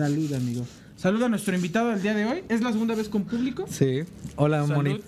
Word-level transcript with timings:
Salud, 0.00 0.32
amigo. 0.32 0.66
Salud 0.96 1.22
a 1.24 1.28
nuestro 1.28 1.54
invitado 1.54 1.90
del 1.90 2.00
día 2.00 2.14
de 2.14 2.24
hoy. 2.24 2.42
¿Es 2.48 2.62
la 2.62 2.72
segunda 2.72 2.94
vez 2.94 3.10
con 3.10 3.24
público? 3.24 3.66
Sí. 3.68 4.04
Hola, 4.36 4.66
Salud. 4.66 4.76
Moni. 4.76 5.00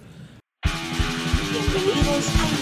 Bienvenidos 1.72 2.28
a. 2.28 2.52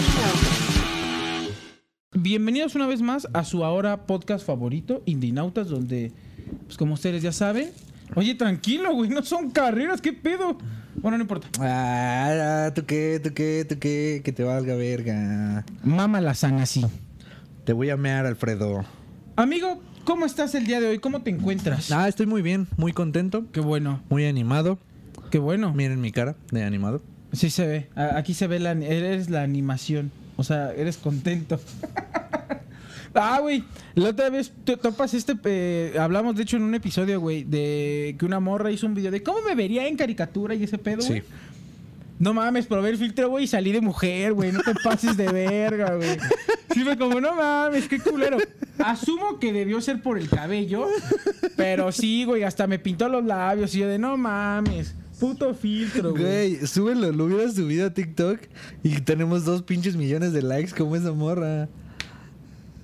Bienvenidos 2.17 2.75
una 2.75 2.87
vez 2.87 3.01
más 3.01 3.27
a 3.33 3.43
su 3.43 3.65
ahora 3.65 4.05
podcast 4.05 4.45
favorito, 4.45 5.03
Indinautas, 5.05 5.67
donde, 5.67 6.13
pues 6.67 6.77
como 6.77 6.93
ustedes 6.93 7.21
ya 7.21 7.33
saben. 7.33 7.71
Oye, 8.15 8.33
tranquilo, 8.35 8.93
güey, 8.93 9.09
no 9.09 9.23
son 9.23 9.51
carreras, 9.51 9.99
¿qué 9.99 10.13
pedo? 10.13 10.57
Bueno, 10.95 11.17
no 11.17 11.23
importa. 11.23 11.49
Ah, 11.59 12.71
¿tú 12.73 12.85
qué? 12.85 13.19
¿Tú 13.21 13.33
qué? 13.33 13.65
¿Tú 13.67 13.77
qué? 13.77 14.21
Que 14.23 14.31
te 14.31 14.45
valga 14.45 14.75
verga. 14.75 15.65
Mama 15.83 16.21
la 16.21 16.33
sana 16.33 16.63
así. 16.63 16.85
Te 17.65 17.73
voy 17.73 17.89
a 17.89 17.97
mear, 17.97 18.25
Alfredo. 18.25 18.85
Amigo, 19.35 19.81
¿cómo 20.03 20.25
estás 20.25 20.55
el 20.55 20.65
día 20.65 20.79
de 20.79 20.87
hoy? 20.87 20.99
¿Cómo 20.99 21.21
te 21.21 21.29
encuentras? 21.29 21.91
Ah, 21.91 22.07
estoy 22.07 22.25
muy 22.25 22.41
bien, 22.41 22.67
muy 22.77 22.93
contento, 22.93 23.45
Qué 23.51 23.59
bueno, 23.59 24.01
muy 24.09 24.25
animado. 24.25 24.79
qué 25.29 25.39
bueno. 25.39 25.73
Miren 25.73 26.01
mi 26.01 26.11
cara 26.11 26.35
de 26.51 26.63
animado. 26.63 27.01
Sí 27.33 27.49
se 27.49 27.65
ve. 27.65 27.87
Aquí 27.95 28.33
se 28.33 28.47
ve 28.47 28.59
la 28.59 28.71
eres 28.71 29.29
la 29.29 29.43
animación. 29.43 30.11
O 30.35 30.43
sea, 30.43 30.73
eres 30.73 30.97
contento. 30.97 31.59
ah, 33.13 33.39
güey. 33.41 33.63
La 33.95 34.09
otra 34.09 34.29
vez 34.29 34.51
te 34.63 34.77
topas 34.77 35.13
este. 35.13 35.35
eh, 35.45 35.95
hablamos, 35.99 36.35
de 36.35 36.43
hecho, 36.43 36.57
en 36.57 36.63
un 36.63 36.75
episodio, 36.75 37.19
güey, 37.19 37.43
de 37.43 38.15
que 38.17 38.25
una 38.25 38.39
morra 38.39 38.71
hizo 38.71 38.87
un 38.87 38.93
video 38.93 39.11
de 39.11 39.23
cómo 39.23 39.41
me 39.41 39.55
vería 39.55 39.87
en 39.87 39.95
caricatura 39.97 40.55
y 40.55 40.63
ese 40.63 40.77
pedo, 40.77 41.05
güey. 41.05 41.21
Sí. 41.21 41.27
No 42.21 42.35
mames, 42.35 42.67
probé 42.67 42.91
el 42.91 42.97
filtro, 42.97 43.29
güey, 43.29 43.45
y 43.45 43.47
salí 43.47 43.71
de 43.71 43.81
mujer, 43.81 44.33
güey. 44.33 44.51
No 44.51 44.61
te 44.61 44.75
pases 44.75 45.17
de 45.17 45.27
verga, 45.31 45.95
güey. 45.95 46.19
Sí, 46.71 46.83
fue 46.83 46.95
como, 46.95 47.19
no 47.19 47.35
mames, 47.35 47.87
qué 47.87 47.99
culero. 47.99 48.37
Asumo 48.77 49.39
que 49.39 49.51
debió 49.51 49.81
ser 49.81 50.03
por 50.03 50.19
el 50.19 50.29
cabello, 50.29 50.85
pero 51.57 51.91
sí, 51.91 52.23
güey, 52.23 52.43
hasta 52.43 52.67
me 52.67 52.77
pintó 52.77 53.09
los 53.09 53.25
labios 53.25 53.73
y 53.73 53.79
yo 53.79 53.87
de, 53.87 53.97
no 53.97 54.17
mames, 54.17 54.93
puto 55.19 55.55
filtro, 55.55 56.11
güey. 56.11 56.57
Güey, 56.57 56.67
súbelo, 56.67 57.11
lo 57.11 57.25
hubieras 57.25 57.55
subido 57.55 57.87
a 57.87 57.89
TikTok 57.89 58.39
y 58.83 59.01
tenemos 59.01 59.43
dos 59.43 59.63
pinches 59.63 59.95
millones 59.95 60.31
de 60.31 60.43
likes 60.43 60.73
como 60.77 60.95
esa 60.95 61.13
morra. 61.13 61.69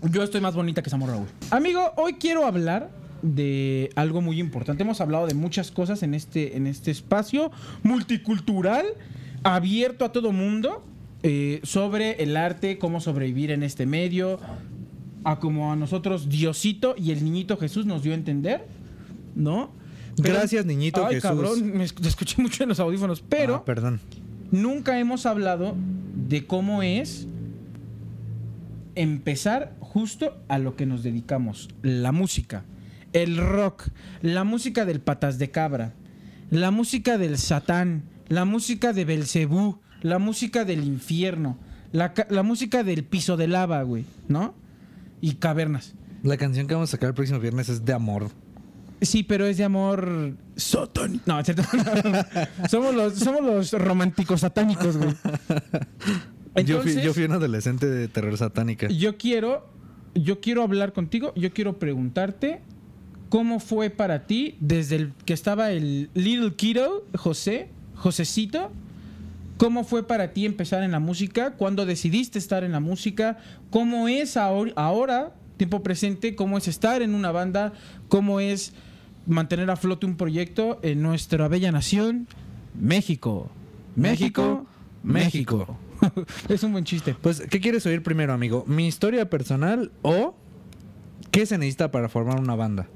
Yo 0.01 0.23
estoy 0.23 0.41
más 0.41 0.55
bonita 0.55 0.81
que 0.81 0.89
esa 0.89 0.97
morra, 0.97 1.13
güey. 1.13 1.29
Amigo, 1.51 1.93
hoy 1.95 2.13
quiero 2.15 2.43
hablar 2.43 2.89
de 3.21 3.91
algo 3.95 4.21
muy 4.21 4.39
importante. 4.39 4.81
Hemos 4.81 4.99
hablado 4.99 5.27
de 5.27 5.35
muchas 5.35 5.69
cosas 5.69 6.01
en 6.01 6.15
este, 6.15 6.57
en 6.57 6.65
este 6.65 6.89
espacio 6.89 7.51
multicultural, 7.83 8.85
abierto 9.55 10.05
a 10.05 10.11
todo 10.11 10.31
mundo, 10.31 10.83
eh, 11.23 11.59
sobre 11.63 12.21
el 12.23 12.37
arte, 12.37 12.77
cómo 12.77 12.99
sobrevivir 13.01 13.51
en 13.51 13.63
este 13.63 13.85
medio, 13.85 14.39
a 15.23 15.39
como 15.39 15.71
a 15.71 15.75
nosotros 15.75 16.29
Diosito 16.29 16.95
y 16.97 17.11
el 17.11 17.23
niñito 17.23 17.57
Jesús 17.57 17.85
nos 17.85 18.03
dio 18.03 18.11
a 18.13 18.15
entender, 18.15 18.65
¿no? 19.35 19.71
Pero- 20.21 20.35
Gracias, 20.35 20.65
niñito 20.65 21.05
Ay, 21.05 21.15
Jesús. 21.15 21.29
cabrón, 21.29 21.77
me 21.77 21.83
escuché 21.83 22.41
mucho 22.41 22.63
en 22.63 22.69
los 22.69 22.79
audífonos, 22.79 23.21
pero 23.27 23.55
Ah, 23.55 23.65
perdón. 23.65 23.99
nunca 24.51 24.99
hemos 24.99 25.25
hablado 25.25 25.75
de 26.27 26.45
cómo 26.45 26.81
es 26.83 27.27
empezar 28.95 29.75
justo 29.79 30.37
a 30.47 30.57
lo 30.59 30.75
que 30.75 30.85
nos 30.85 31.03
dedicamos, 31.03 31.69
la 31.81 32.11
música, 32.11 32.63
el 33.13 33.37
rock, 33.37 33.89
la 34.21 34.43
música 34.43 34.85
del 34.85 34.99
patas 35.01 35.37
de 35.39 35.51
cabra, 35.51 35.93
la 36.49 36.71
música 36.71 37.17
del 37.17 37.37
satán, 37.37 38.03
la 38.27 38.45
música 38.45 38.93
de 38.93 39.05
Belcebú, 39.05 39.79
la 40.01 40.19
música 40.19 40.65
del 40.65 40.83
infierno, 40.83 41.57
la, 41.91 42.13
la 42.29 42.43
música 42.43 42.83
del 42.83 43.03
piso 43.03 43.37
de 43.37 43.47
lava, 43.47 43.81
güey, 43.83 44.05
¿no? 44.27 44.53
Y 45.21 45.35
cavernas. 45.35 45.95
La 46.23 46.37
canción 46.37 46.67
que 46.67 46.73
vamos 46.73 46.89
a 46.89 46.91
sacar 46.91 47.09
el 47.09 47.15
próximo 47.15 47.39
viernes 47.39 47.69
es 47.69 47.85
de 47.85 47.93
amor. 47.93 48.29
Sí, 49.01 49.23
pero 49.23 49.45
es 49.45 49.57
de 49.57 49.63
amor 49.63 50.35
satánico. 50.55 51.23
No, 51.27 51.39
es 51.39 51.45
cierto. 51.45 51.63
somos, 52.69 52.95
los, 52.95 53.13
somos 53.13 53.43
los 53.43 53.71
románticos 53.73 54.41
satánicos, 54.41 54.97
güey. 54.97 55.15
yo, 56.65 56.81
fui, 56.81 56.99
yo 57.01 57.13
fui 57.13 57.23
un 57.23 57.33
adolescente 57.33 57.85
de 57.87 58.07
terror 58.07 58.35
satánica. 58.37 58.87
Yo 58.87 59.17
quiero, 59.17 59.69
yo 60.15 60.41
quiero 60.41 60.63
hablar 60.63 60.93
contigo, 60.93 61.31
yo 61.35 61.53
quiero 61.53 61.77
preguntarte 61.77 62.61
cómo 63.29 63.59
fue 63.59 63.89
para 63.89 64.25
ti 64.25 64.57
desde 64.59 64.95
el 64.95 65.13
que 65.25 65.33
estaba 65.33 65.71
el 65.71 66.09
Little 66.15 66.55
Kiddo, 66.55 67.05
José, 67.15 67.69
Josecito, 67.97 68.71
cómo 69.57 69.83
fue 69.83 70.07
para 70.07 70.33
ti 70.33 70.45
empezar 70.45 70.83
en 70.83 70.91
la 70.91 70.99
música, 70.99 71.51
cuándo 71.53 71.85
decidiste 71.85 72.39
estar 72.39 72.63
en 72.63 72.71
la 72.71 72.79
música, 72.79 73.37
cómo 73.69 74.07
es 74.07 74.37
ahor- 74.37 74.73
ahora, 74.75 75.33
tiempo 75.57 75.81
presente, 75.83 76.35
cómo 76.35 76.57
es 76.57 76.67
estar 76.67 77.01
en 77.01 77.15
una 77.15 77.31
banda, 77.31 77.73
cómo 78.07 78.39
es 78.39 78.73
mantener 79.25 79.69
a 79.71 79.75
flote 79.75 80.05
un 80.05 80.15
proyecto 80.15 80.79
en 80.83 81.01
nuestra 81.01 81.47
bella 81.47 81.71
nación, 81.71 82.27
México. 82.79 83.49
México, 83.95 84.65
México. 85.03 85.77
es 86.49 86.61
un 86.63 86.71
buen 86.73 86.83
chiste. 86.85 87.15
Pues, 87.19 87.41
¿qué 87.49 87.59
quieres 87.59 87.85
oír 87.87 88.03
primero, 88.03 88.31
amigo? 88.33 88.63
¿Mi 88.67 88.87
historia 88.87 89.27
personal 89.29 89.91
o 90.03 90.35
qué 91.31 91.47
se 91.47 91.57
necesita 91.57 91.89
para 91.91 92.07
formar 92.09 92.39
una 92.39 92.53
banda? 92.55 92.87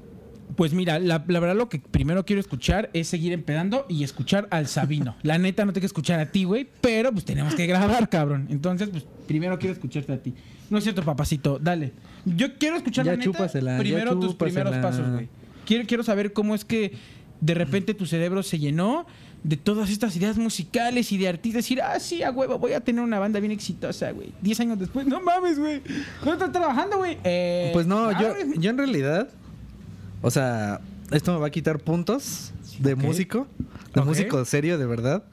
Pues 0.56 0.72
mira, 0.72 0.98
la, 0.98 1.24
la 1.26 1.40
verdad 1.40 1.56
lo 1.56 1.68
que 1.68 1.78
primero 1.78 2.24
quiero 2.24 2.40
escuchar 2.40 2.90
es 2.92 3.08
seguir 3.08 3.32
empedando 3.32 3.86
y 3.88 4.04
escuchar 4.04 4.48
al 4.50 4.66
Sabino. 4.66 5.16
La 5.22 5.38
neta 5.38 5.64
no 5.64 5.72
tengo 5.72 5.82
que 5.82 5.86
escuchar 5.86 6.20
a 6.20 6.26
ti, 6.30 6.44
güey, 6.44 6.68
pero 6.80 7.12
pues 7.12 7.24
tenemos 7.24 7.54
que 7.54 7.66
grabar, 7.66 8.08
cabrón. 8.08 8.46
Entonces, 8.50 8.88
pues 8.90 9.04
primero 9.26 9.58
quiero 9.58 9.72
escucharte 9.74 10.12
a 10.12 10.18
ti. 10.22 10.34
No 10.70 10.78
es 10.78 10.84
cierto, 10.84 11.02
papacito, 11.02 11.58
dale. 11.58 11.92
Yo 12.24 12.56
quiero 12.58 12.76
escuchar 12.76 13.04
Ya 13.04 13.12
la 13.12 13.18
neta, 13.18 13.46
ya 13.46 13.78
primero 13.78 14.18
tus 14.18 14.34
primeros 14.34 14.76
pasos, 14.78 15.10
güey. 15.10 15.28
Quiero, 15.66 15.86
quiero 15.86 16.02
saber 16.02 16.32
cómo 16.32 16.54
es 16.54 16.64
que 16.64 16.92
de 17.40 17.54
repente 17.54 17.94
tu 17.94 18.06
cerebro 18.06 18.42
se 18.42 18.58
llenó 18.58 19.06
de 19.42 19.56
todas 19.56 19.90
estas 19.90 20.14
ideas 20.16 20.38
musicales 20.38 21.10
y 21.12 21.18
de 21.18 21.28
artistas. 21.28 21.64
Decir, 21.64 21.82
ah, 21.82 21.98
sí, 21.98 22.22
a 22.22 22.30
huevo, 22.30 22.58
voy 22.58 22.72
a 22.72 22.80
tener 22.80 23.02
una 23.02 23.18
banda 23.18 23.40
bien 23.40 23.52
exitosa, 23.52 24.12
güey. 24.12 24.32
Diez 24.40 24.60
años 24.60 24.78
después, 24.78 25.06
no 25.06 25.20
mames, 25.20 25.58
güey. 25.58 25.82
¿Dónde 26.20 26.32
estás 26.44 26.52
trabajando, 26.52 26.98
güey? 26.98 27.18
Eh, 27.24 27.70
Pues 27.72 27.86
no, 27.86 28.12
yo, 28.20 28.34
yo 28.56 28.70
en 28.70 28.78
realidad, 28.78 29.28
o 30.22 30.30
sea, 30.30 30.80
esto 31.10 31.32
me 31.34 31.38
va 31.40 31.48
a 31.48 31.50
quitar 31.50 31.78
puntos 31.78 32.52
de 32.78 32.94
músico, 32.94 33.46
de 33.94 34.00
músico 34.02 34.44
serio, 34.44 34.78
de 34.78 34.86
verdad. 34.86 35.24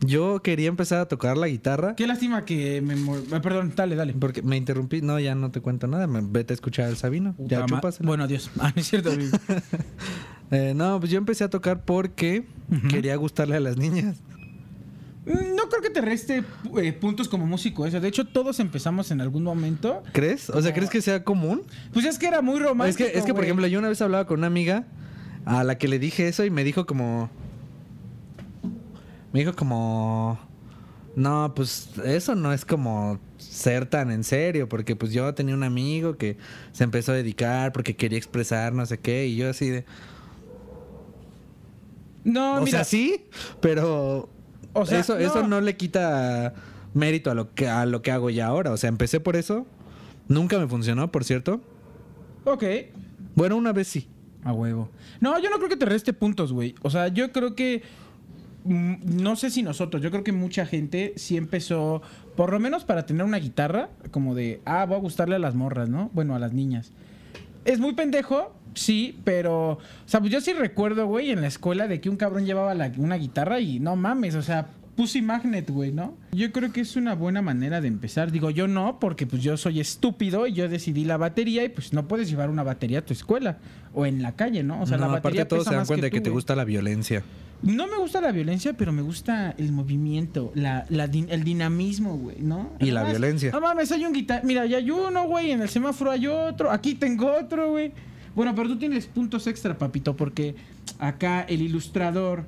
Yo 0.00 0.42
quería 0.42 0.68
empezar 0.68 1.00
a 1.00 1.06
tocar 1.08 1.36
la 1.36 1.48
guitarra 1.48 1.96
Qué 1.96 2.06
lástima 2.06 2.44
que 2.44 2.80
me... 2.80 2.94
ah, 3.32 3.40
Perdón, 3.42 3.72
dale, 3.74 3.96
dale. 3.96 4.12
porque 4.14 4.42
me 4.42 4.56
interrumpí. 4.56 5.02
No, 5.02 5.18
ya 5.18 5.34
no 5.34 5.50
te 5.50 5.60
cuento 5.60 5.88
nada. 5.88 6.06
Me, 6.06 6.20
vete 6.22 6.52
a 6.52 6.54
escuchar 6.54 6.86
al 6.86 6.96
Sabino. 6.96 7.34
Ya 7.38 7.58
Puta 7.58 7.58
ma- 7.60 7.66
chúpasela. 7.66 8.06
Bueno, 8.06 8.22
adiós. 8.22 8.48
Ah, 8.60 8.72
no 8.74 8.80
es 8.80 8.86
cierto. 8.88 9.10
Eh, 10.50 10.72
no, 10.74 10.98
pues 10.98 11.10
yo 11.12 11.18
empecé 11.18 11.44
a 11.44 11.50
tocar 11.50 11.84
porque 11.84 12.46
quería 12.88 13.14
gustarle 13.16 13.56
a 13.56 13.60
las 13.60 13.76
niñas. 13.76 14.16
No 15.28 15.68
creo 15.68 15.82
que 15.82 15.90
te 15.90 16.00
reste 16.00 16.42
eh, 16.80 16.92
puntos 16.94 17.28
como 17.28 17.46
músico 17.46 17.84
eso. 17.86 18.00
De 18.00 18.08
hecho, 18.08 18.24
todos 18.24 18.60
empezamos 18.60 19.10
en 19.10 19.20
algún 19.20 19.42
momento. 19.42 20.02
¿Crees? 20.12 20.48
O 20.48 20.62
sea, 20.62 20.72
¿crees 20.72 20.88
que 20.88 21.02
sea 21.02 21.22
común? 21.22 21.62
Pues 21.92 22.06
es 22.06 22.18
que 22.18 22.26
era 22.26 22.40
muy 22.40 22.56
Es 22.56 22.62
romántico. 22.62 23.10
que, 23.10 23.18
es 23.18 23.24
que 23.24 23.34
por 23.34 23.44
ejemplo, 23.44 23.66
yo 23.66 23.78
una 23.78 23.88
vez 23.88 24.00
hablaba 24.00 24.26
con 24.26 24.38
una 24.38 24.46
amiga 24.46 24.86
a 25.44 25.64
la 25.64 25.76
que 25.76 25.86
le 25.88 25.98
dije 25.98 26.28
eso 26.28 26.44
y 26.44 26.50
me 26.50 26.64
dijo 26.64 26.86
como... 26.86 27.28
Me 29.32 29.40
dijo 29.40 29.54
como... 29.54 30.38
No, 31.14 31.52
pues 31.54 31.90
eso 32.04 32.34
no 32.34 32.52
es 32.52 32.64
como 32.64 33.18
ser 33.38 33.86
tan 33.86 34.10
en 34.10 34.24
serio, 34.24 34.68
porque 34.68 34.94
pues 34.96 35.12
yo 35.12 35.34
tenía 35.34 35.54
un 35.54 35.64
amigo 35.64 36.16
que 36.16 36.36
se 36.72 36.84
empezó 36.84 37.12
a 37.12 37.16
dedicar 37.16 37.72
porque 37.72 37.96
quería 37.96 38.18
expresar 38.18 38.72
no 38.72 38.86
sé 38.86 38.98
qué, 38.98 39.26
y 39.26 39.36
yo 39.36 39.50
así 39.50 39.68
de... 39.68 39.84
No, 42.24 42.56
o 42.56 42.60
mira. 42.60 42.70
sea, 42.78 42.84
sí, 42.84 43.26
pero... 43.60 44.30
O 44.72 44.86
sea, 44.86 45.00
eso, 45.00 45.14
no. 45.14 45.20
eso 45.20 45.46
no 45.46 45.60
le 45.60 45.76
quita 45.76 46.54
mérito 46.94 47.30
a 47.30 47.34
lo, 47.34 47.54
que, 47.54 47.68
a 47.68 47.86
lo 47.86 48.02
que 48.02 48.10
hago 48.10 48.30
ya 48.30 48.46
ahora. 48.46 48.72
O 48.72 48.76
sea, 48.76 48.88
empecé 48.88 49.20
por 49.20 49.36
eso. 49.36 49.66
Nunca 50.28 50.58
me 50.58 50.66
funcionó, 50.68 51.10
por 51.10 51.24
cierto. 51.24 51.60
Ok. 52.44 52.64
Bueno, 53.34 53.56
una 53.56 53.72
vez 53.72 53.88
sí. 53.88 54.08
A 54.44 54.52
huevo. 54.52 54.88
No, 55.20 55.38
yo 55.40 55.50
no 55.50 55.56
creo 55.56 55.68
que 55.68 55.76
te 55.76 55.86
reste 55.86 56.12
puntos, 56.12 56.52
güey. 56.52 56.74
O 56.82 56.90
sea, 56.90 57.08
yo 57.08 57.32
creo 57.32 57.54
que. 57.54 57.82
mm, 58.64 58.94
No 59.22 59.36
sé 59.36 59.50
si 59.50 59.62
nosotros, 59.62 60.02
yo 60.02 60.10
creo 60.10 60.22
que 60.24 60.32
mucha 60.32 60.64
gente 60.64 61.12
sí 61.16 61.36
empezó, 61.36 62.02
por 62.36 62.52
lo 62.52 62.60
menos 62.60 62.84
para 62.84 63.04
tener 63.04 63.24
una 63.24 63.38
guitarra, 63.38 63.88
como 64.10 64.34
de, 64.34 64.60
ah, 64.64 64.84
voy 64.86 64.96
a 64.96 65.00
gustarle 65.00 65.34
a 65.36 65.38
las 65.40 65.54
morras, 65.54 65.88
¿no? 65.88 66.10
Bueno, 66.14 66.34
a 66.34 66.38
las 66.38 66.52
niñas. 66.52 66.92
Es 67.68 67.78
muy 67.80 67.92
pendejo, 67.92 68.54
sí, 68.74 69.18
pero. 69.24 69.72
O 69.72 69.78
sea, 70.06 70.20
pues 70.20 70.32
yo 70.32 70.40
sí 70.40 70.52
recuerdo, 70.54 71.06
güey, 71.06 71.30
en 71.30 71.40
la 71.42 71.48
escuela 71.48 71.86
de 71.86 72.00
que 72.00 72.08
un 72.08 72.16
cabrón 72.16 72.46
llevaba 72.46 72.74
la- 72.74 72.90
una 72.96 73.16
guitarra 73.16 73.60
y 73.60 73.78
no 73.78 73.94
mames, 73.94 74.34
o 74.36 74.42
sea, 74.42 74.68
Pussy 74.96 75.20
Magnet, 75.22 75.70
güey, 75.70 75.92
¿no? 75.92 76.16
Yo 76.32 76.50
creo 76.50 76.72
que 76.72 76.80
es 76.80 76.96
una 76.96 77.14
buena 77.14 77.42
manera 77.42 77.80
de 77.80 77.88
empezar. 77.88 78.32
Digo, 78.32 78.50
yo 78.50 78.66
no, 78.68 78.98
porque 78.98 79.26
pues 79.26 79.42
yo 79.42 79.56
soy 79.56 79.80
estúpido 79.80 80.46
y 80.46 80.54
yo 80.54 80.68
decidí 80.68 81.04
la 81.04 81.16
batería 81.18 81.62
y 81.62 81.68
pues 81.68 81.92
no 81.92 82.08
puedes 82.08 82.28
llevar 82.30 82.48
una 82.50 82.62
batería 82.62 83.00
a 83.00 83.02
tu 83.02 83.12
escuela 83.12 83.58
o 83.94 84.06
en 84.06 84.22
la 84.22 84.32
calle, 84.34 84.62
¿no? 84.62 84.80
O 84.82 84.86
sea, 84.86 84.96
no, 84.96 85.06
la 85.06 85.12
batería 85.12 85.42
aparte 85.42 85.48
todos 85.50 85.64
pesa 85.64 85.70
se 85.70 85.76
dan 85.76 85.86
cuenta 85.86 86.06
de 86.06 86.10
que 86.10 86.20
te 86.20 86.30
gusta 86.30 86.56
la 86.56 86.64
violencia. 86.64 87.22
No 87.62 87.86
me 87.88 87.96
gusta 87.98 88.20
la 88.20 88.30
violencia, 88.30 88.74
pero 88.74 88.92
me 88.92 89.02
gusta 89.02 89.54
el 89.58 89.72
movimiento, 89.72 90.52
la, 90.54 90.86
la 90.90 91.08
din- 91.08 91.26
el 91.30 91.42
dinamismo, 91.42 92.16
güey, 92.16 92.36
¿no? 92.40 92.70
Y 92.78 92.90
la 92.92 93.02
violencia. 93.04 93.50
No 93.50 93.60
mames, 93.60 93.90
hay 93.90 94.04
un 94.06 94.12
guitar... 94.12 94.44
Mira, 94.44 94.64
ya 94.66 94.76
hay 94.76 94.90
uno, 94.90 95.26
güey, 95.26 95.50
en 95.50 95.60
el 95.62 95.68
semáforo 95.68 96.10
hay 96.12 96.28
otro, 96.28 96.70
aquí 96.70 96.94
tengo 96.94 97.32
otro, 97.32 97.70
güey. 97.72 97.92
Bueno, 98.36 98.54
pero 98.54 98.68
tú 98.68 98.78
tienes 98.78 99.06
puntos 99.06 99.46
extra, 99.48 99.76
papito, 99.76 100.14
porque 100.16 100.54
acá 101.00 101.40
el 101.42 101.60
ilustrador, 101.62 102.44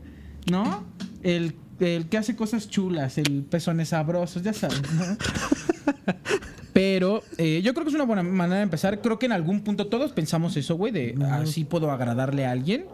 ¿no? 0.48 0.84
El, 1.24 1.56
el 1.80 2.06
que 2.08 2.16
hace 2.18 2.36
cosas 2.36 2.68
chulas, 2.68 3.18
el 3.18 3.42
pezones 3.42 3.88
sabrosos, 3.88 4.42
ya 4.44 4.52
sabes, 4.52 4.80
¿no? 4.94 5.04
Pero 6.72 7.22
eh, 7.36 7.60
yo 7.64 7.74
creo 7.74 7.84
que 7.84 7.88
es 7.90 7.94
una 7.96 8.04
buena 8.04 8.22
manera 8.22 8.58
de 8.58 8.62
empezar. 8.62 9.00
Creo 9.00 9.18
que 9.18 9.26
en 9.26 9.32
algún 9.32 9.60
punto 9.62 9.88
todos 9.88 10.12
pensamos 10.12 10.56
eso, 10.56 10.76
güey, 10.76 10.92
de 10.92 11.16
así 11.32 11.64
puedo 11.64 11.90
agradarle 11.90 12.46
a 12.46 12.52
alguien. 12.52 12.84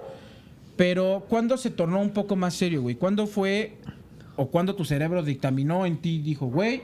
Pero 0.76 1.25
¿cuándo 1.28 1.56
se 1.56 1.70
tornó 1.70 2.00
un 2.00 2.11
poco 2.11 2.37
más 2.37 2.55
serio, 2.55 2.82
güey? 2.82 2.96
¿Cuándo 2.96 3.26
fue 3.26 3.78
o 4.37 4.50
cuándo 4.50 4.75
tu 4.75 4.84
cerebro 4.84 5.23
dictaminó 5.23 5.87
en 5.87 5.96
ti 5.99 6.17
y 6.17 6.19
dijo, 6.23 6.46
güey, 6.46 6.82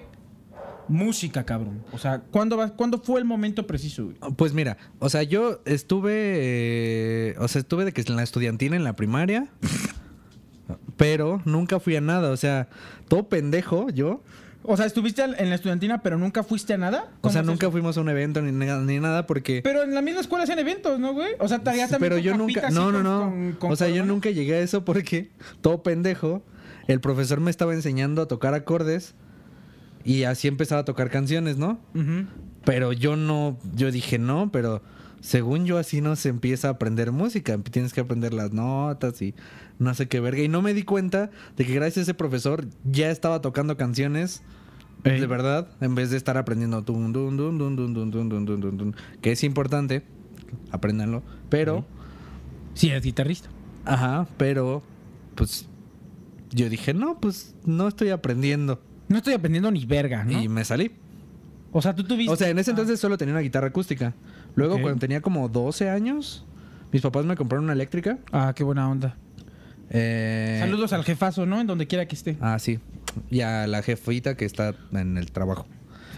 música, 0.88 1.44
cabrón? 1.44 1.82
O 1.92 1.98
sea, 1.98 2.20
¿cuándo, 2.30 2.56
va- 2.56 2.70
¿cuándo 2.74 2.98
fue 2.98 3.20
el 3.20 3.26
momento 3.26 3.66
preciso, 3.66 4.04
güey? 4.04 4.16
Pues 4.36 4.54
mira, 4.54 4.78
o 4.98 5.08
sea, 5.10 5.22
yo 5.22 5.60
estuve. 5.66 6.12
eh, 6.14 7.34
o 7.38 7.48
sea, 7.48 7.60
estuve 7.60 7.84
de 7.84 7.92
que 7.92 8.00
en 8.00 8.16
la 8.16 8.22
estudiantina 8.22 8.76
en 8.76 8.84
la 8.84 8.96
primaria. 8.96 9.48
pero 10.96 11.42
nunca 11.44 11.80
fui 11.80 11.96
a 11.96 12.00
nada. 12.00 12.30
O 12.30 12.36
sea, 12.36 12.68
todo 13.08 13.28
pendejo 13.28 13.90
yo. 13.90 14.22
O 14.64 14.76
sea, 14.76 14.86
estuviste 14.86 15.22
en 15.22 15.48
la 15.48 15.54
estudiantina, 15.56 16.02
pero 16.02 16.18
nunca 16.18 16.42
fuiste 16.44 16.74
a 16.74 16.78
nada. 16.78 17.08
O 17.18 17.20
¿Cómo 17.22 17.32
sea, 17.32 17.42
nunca 17.42 17.66
eso? 17.66 17.72
fuimos 17.72 17.96
a 17.96 18.00
un 18.00 18.08
evento 18.08 18.40
ni, 18.42 18.52
ni 18.52 19.00
nada 19.00 19.26
porque. 19.26 19.60
Pero 19.64 19.82
en 19.82 19.94
la 19.94 20.02
misma 20.02 20.20
escuela 20.20 20.44
hacen 20.44 20.58
eventos, 20.58 21.00
¿no, 21.00 21.12
güey? 21.14 21.32
O 21.40 21.48
sea, 21.48 21.58
ya 21.58 21.64
también 21.64 21.98
pero 21.98 22.14
con 22.16 22.22
yo 22.22 22.36
nunca. 22.36 22.70
No, 22.70 22.92
no, 22.92 23.02
no. 23.02 23.20
con- 23.30 23.52
con 23.58 23.72
o 23.72 23.76
sea, 23.76 23.88
yo 23.88 24.04
nunca 24.04 24.30
llegué 24.30 24.54
a 24.54 24.60
eso 24.60 24.84
porque 24.84 25.30
todo 25.60 25.82
pendejo. 25.82 26.42
El 26.88 27.00
profesor 27.00 27.40
me 27.40 27.50
estaba 27.50 27.74
enseñando 27.74 28.22
a 28.22 28.28
tocar 28.28 28.54
acordes. 28.54 29.14
Y 30.04 30.24
así 30.24 30.48
empezaba 30.48 30.80
a 30.80 30.84
tocar 30.84 31.10
canciones, 31.10 31.56
¿no? 31.58 31.78
Pero 32.64 32.92
yo 32.92 33.16
no, 33.16 33.58
yo 33.74 33.90
dije 33.92 34.18
no, 34.18 34.50
pero 34.52 34.82
según 35.22 35.64
yo 35.66 35.78
así 35.78 36.00
no 36.00 36.16
se 36.16 36.28
empieza 36.28 36.68
a 36.68 36.72
aprender 36.72 37.12
música, 37.12 37.56
tienes 37.58 37.92
que 37.92 38.00
aprender 38.00 38.34
las 38.34 38.52
notas 38.52 39.22
y 39.22 39.34
no 39.78 39.94
sé 39.94 40.08
qué 40.08 40.20
verga. 40.20 40.42
Y 40.42 40.48
no 40.48 40.62
me 40.62 40.74
di 40.74 40.82
cuenta 40.82 41.30
de 41.56 41.64
que 41.64 41.72
gracias 41.72 41.98
a 41.98 42.02
ese 42.02 42.14
profesor 42.14 42.66
ya 42.84 43.10
estaba 43.10 43.40
tocando 43.40 43.76
canciones 43.76 44.42
de 45.04 45.26
verdad, 45.26 45.68
en 45.80 45.94
vez 45.94 46.10
de 46.10 46.16
estar 46.16 46.36
aprendiendo 46.36 46.80
dun, 46.82 47.12
dun, 47.12 47.36
dun, 47.36 48.96
que 49.20 49.32
es 49.32 49.42
importante, 49.42 50.04
apréndanlo, 50.70 51.22
pero... 51.48 51.84
Sí, 52.74 52.88
eres 52.88 53.02
guitarrista. 53.02 53.48
Ajá, 53.84 54.28
pero 54.36 54.82
pues 55.34 55.68
yo 56.50 56.68
dije, 56.68 56.94
no, 56.94 57.18
pues 57.20 57.56
no 57.64 57.88
estoy 57.88 58.10
aprendiendo. 58.10 58.80
No 59.08 59.18
estoy 59.18 59.34
aprendiendo 59.34 59.70
ni 59.70 59.84
verga, 59.84 60.24
¿no? 60.24 60.40
Y 60.40 60.48
me 60.48 60.64
salí. 60.64 60.92
O 61.72 61.82
sea, 61.82 61.94
tú 61.94 62.04
tuviste... 62.04 62.32
O 62.32 62.36
sea, 62.36 62.48
en 62.50 62.58
ese 62.58 62.70
entonces 62.70 63.00
solo 63.00 63.18
tenía 63.18 63.34
una 63.34 63.40
guitarra 63.40 63.68
acústica. 63.68 64.14
Luego, 64.54 64.80
cuando 64.80 64.98
tenía 64.98 65.20
como 65.20 65.48
12 65.48 65.88
años, 65.88 66.44
mis 66.92 67.02
papás 67.02 67.24
me 67.24 67.36
compraron 67.36 67.64
una 67.64 67.72
eléctrica. 67.72 68.18
Ah, 68.32 68.52
qué 68.54 68.64
buena 68.64 68.88
onda. 68.88 69.16
Eh, 69.90 70.58
Saludos 70.60 70.92
al 70.92 71.04
jefazo, 71.04 71.46
¿no? 71.46 71.60
En 71.60 71.66
donde 71.66 71.86
quiera 71.86 72.06
que 72.06 72.14
esté. 72.14 72.36
Ah, 72.40 72.58
sí. 72.58 72.78
Y 73.30 73.40
a 73.40 73.66
la 73.66 73.82
jefita 73.82 74.36
que 74.36 74.44
está 74.44 74.74
en 74.92 75.18
el 75.18 75.30
trabajo. 75.32 75.66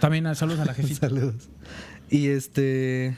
También 0.00 0.26
ah, 0.26 0.34
saludos 0.34 0.60
a 0.60 0.64
la 0.64 0.74
jefita. 0.74 1.08
Saludos. 1.08 1.48
Y 2.10 2.28
este. 2.28 3.16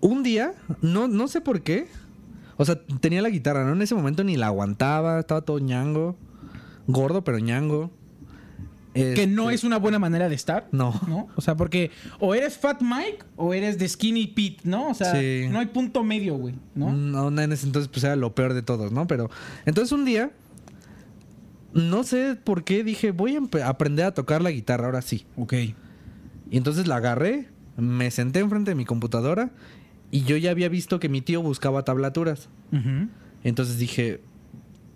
Un 0.00 0.22
día, 0.22 0.54
no, 0.80 1.08
no 1.08 1.28
sé 1.28 1.40
por 1.40 1.62
qué. 1.62 1.88
O 2.56 2.64
sea, 2.64 2.78
tenía 3.00 3.22
la 3.22 3.30
guitarra, 3.30 3.64
¿no? 3.64 3.72
En 3.72 3.82
ese 3.82 3.94
momento 3.94 4.24
ni 4.24 4.36
la 4.36 4.46
aguantaba, 4.46 5.20
estaba 5.20 5.42
todo 5.42 5.58
ñango. 5.58 6.16
Gordo, 6.86 7.24
pero 7.24 7.38
ñango. 7.38 7.90
Que 8.92 9.26
no 9.28 9.44
Este, 9.50 9.54
es 9.54 9.64
una 9.64 9.78
buena 9.78 9.98
manera 10.00 10.28
de 10.28 10.34
estar. 10.34 10.68
No. 10.72 11.00
¿No? 11.06 11.28
O 11.36 11.40
sea, 11.40 11.56
porque 11.56 11.90
o 12.18 12.34
eres 12.34 12.58
Fat 12.58 12.82
Mike 12.82 13.18
o 13.36 13.54
eres 13.54 13.78
de 13.78 13.88
Skinny 13.88 14.26
Pete, 14.28 14.62
¿no? 14.64 14.88
O 14.90 14.94
sea, 14.94 15.12
Sí. 15.14 15.46
no 15.48 15.60
hay 15.60 15.66
punto 15.66 16.02
medio, 16.02 16.34
güey, 16.36 16.54
¿no? 16.74 16.92
No, 16.92 17.28
en 17.40 17.52
ese 17.52 17.66
entonces 17.66 17.88
pues 17.88 18.02
era 18.02 18.16
lo 18.16 18.34
peor 18.34 18.52
de 18.52 18.62
todos, 18.62 18.90
¿no? 18.90 19.06
Pero 19.06 19.30
entonces 19.64 19.92
un 19.92 20.04
día, 20.04 20.32
no 21.72 22.02
sé 22.02 22.36
por 22.42 22.64
qué 22.64 22.82
dije, 22.82 23.12
voy 23.12 23.36
a 23.62 23.68
aprender 23.68 24.06
a 24.06 24.14
tocar 24.14 24.42
la 24.42 24.50
guitarra, 24.50 24.86
ahora 24.86 25.02
sí. 25.02 25.24
Ok. 25.36 25.52
Y 25.52 26.56
entonces 26.56 26.88
la 26.88 26.96
agarré, 26.96 27.46
me 27.76 28.10
senté 28.10 28.40
enfrente 28.40 28.72
de 28.72 28.74
mi 28.74 28.84
computadora 28.84 29.50
y 30.10 30.22
yo 30.24 30.36
ya 30.36 30.50
había 30.50 30.68
visto 30.68 30.98
que 30.98 31.08
mi 31.08 31.20
tío 31.20 31.42
buscaba 31.42 31.84
tablaturas. 31.84 32.48
Entonces 33.44 33.78
dije, 33.78 34.20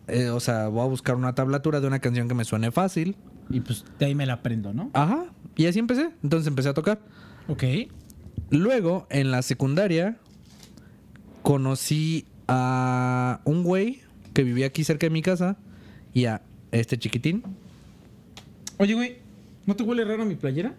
eh, 0.08 0.30
o 0.30 0.40
sea, 0.40 0.66
voy 0.66 0.82
a 0.82 0.88
buscar 0.88 1.14
una 1.14 1.34
tablatura 1.36 1.80
de 1.80 1.86
una 1.86 2.00
canción 2.00 2.26
que 2.26 2.34
me 2.34 2.44
suene 2.44 2.72
fácil. 2.72 3.16
Y 3.50 3.60
pues 3.60 3.84
de 3.98 4.06
ahí 4.06 4.14
me 4.14 4.26
la 4.26 4.34
aprendo, 4.34 4.72
¿no? 4.72 4.90
Ajá. 4.94 5.26
Y 5.56 5.66
así 5.66 5.78
empecé. 5.78 6.10
Entonces 6.22 6.46
empecé 6.46 6.68
a 6.68 6.74
tocar. 6.74 7.00
Ok. 7.48 7.64
Luego, 8.50 9.06
en 9.10 9.30
la 9.30 9.42
secundaria, 9.42 10.16
conocí 11.42 12.26
a 12.48 13.40
un 13.44 13.62
güey 13.62 14.00
que 14.32 14.42
vivía 14.42 14.66
aquí 14.66 14.84
cerca 14.84 15.06
de 15.06 15.10
mi 15.10 15.22
casa 15.22 15.56
y 16.12 16.26
a 16.26 16.42
este 16.72 16.98
chiquitín. 16.98 17.42
Oye, 18.78 18.94
güey, 18.94 19.18
¿no 19.66 19.76
te 19.76 19.82
huele 19.82 20.04
raro 20.04 20.24
mi 20.24 20.34
playera? 20.34 20.74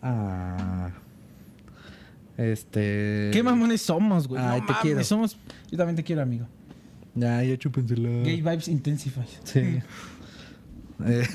Ah. 0.00 0.90
Este. 2.36 3.30
¿Qué 3.32 3.42
mamones 3.42 3.82
somos, 3.82 4.28
güey? 4.28 4.42
Ay, 4.42 4.60
No 4.60 4.66
te 4.66 4.72
mames, 4.72 4.82
quiero. 4.82 5.04
Somos... 5.04 5.36
Yo 5.70 5.78
también 5.78 5.96
te 5.96 6.04
quiero, 6.04 6.22
amigo. 6.22 6.46
Ya, 7.14 7.42
ya 7.42 7.56
chúpensela. 7.58 8.08
Gay 8.22 8.36
Vibes 8.36 8.68
Intensify. 8.68 9.26
Sí. 9.44 9.60
Eh, 11.06 11.26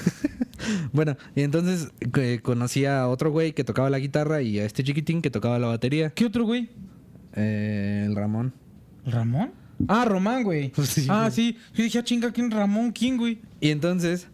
bueno, 0.93 1.17
y 1.35 1.41
entonces 1.41 1.91
eh, 2.17 2.39
conocí 2.41 2.85
a 2.85 3.07
otro 3.07 3.31
güey 3.31 3.53
que 3.53 3.63
tocaba 3.63 3.89
la 3.89 3.99
guitarra 3.99 4.41
y 4.41 4.59
a 4.59 4.65
este 4.65 4.83
chiquitín 4.83 5.21
que 5.21 5.29
tocaba 5.29 5.59
la 5.59 5.67
batería. 5.67 6.09
¿Qué 6.11 6.25
otro, 6.25 6.45
güey? 6.45 6.69
Eh, 7.33 8.03
el 8.07 8.15
Ramón. 8.15 8.53
¿Ramón? 9.05 9.51
Ah, 9.87 10.05
Román, 10.05 10.43
güey. 10.43 10.71
Sí, 10.83 11.07
ah, 11.09 11.29
güey. 11.29 11.31
sí. 11.31 11.57
Yo 11.73 11.83
dije, 11.83 11.99
ah, 11.99 12.03
chinga, 12.03 12.31
¿quién 12.31 12.51
Ramón? 12.51 12.91
¿Quién, 12.91 13.17
güey? 13.17 13.39
Y 13.61 13.69
entonces, 13.69 14.27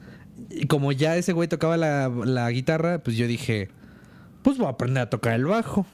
como 0.68 0.92
ya 0.92 1.18
ese 1.18 1.34
güey 1.34 1.48
tocaba 1.48 1.78
la, 1.78 2.10
la 2.10 2.50
guitarra, 2.52 3.00
pues 3.04 3.18
yo 3.18 3.28
dije, 3.28 3.70
pues 4.42 4.58
voy 4.58 4.68
a 4.68 4.72
aprender 4.72 5.04
a 5.04 5.10
tocar 5.10 5.34
el 5.34 5.46
bajo. 5.46 5.86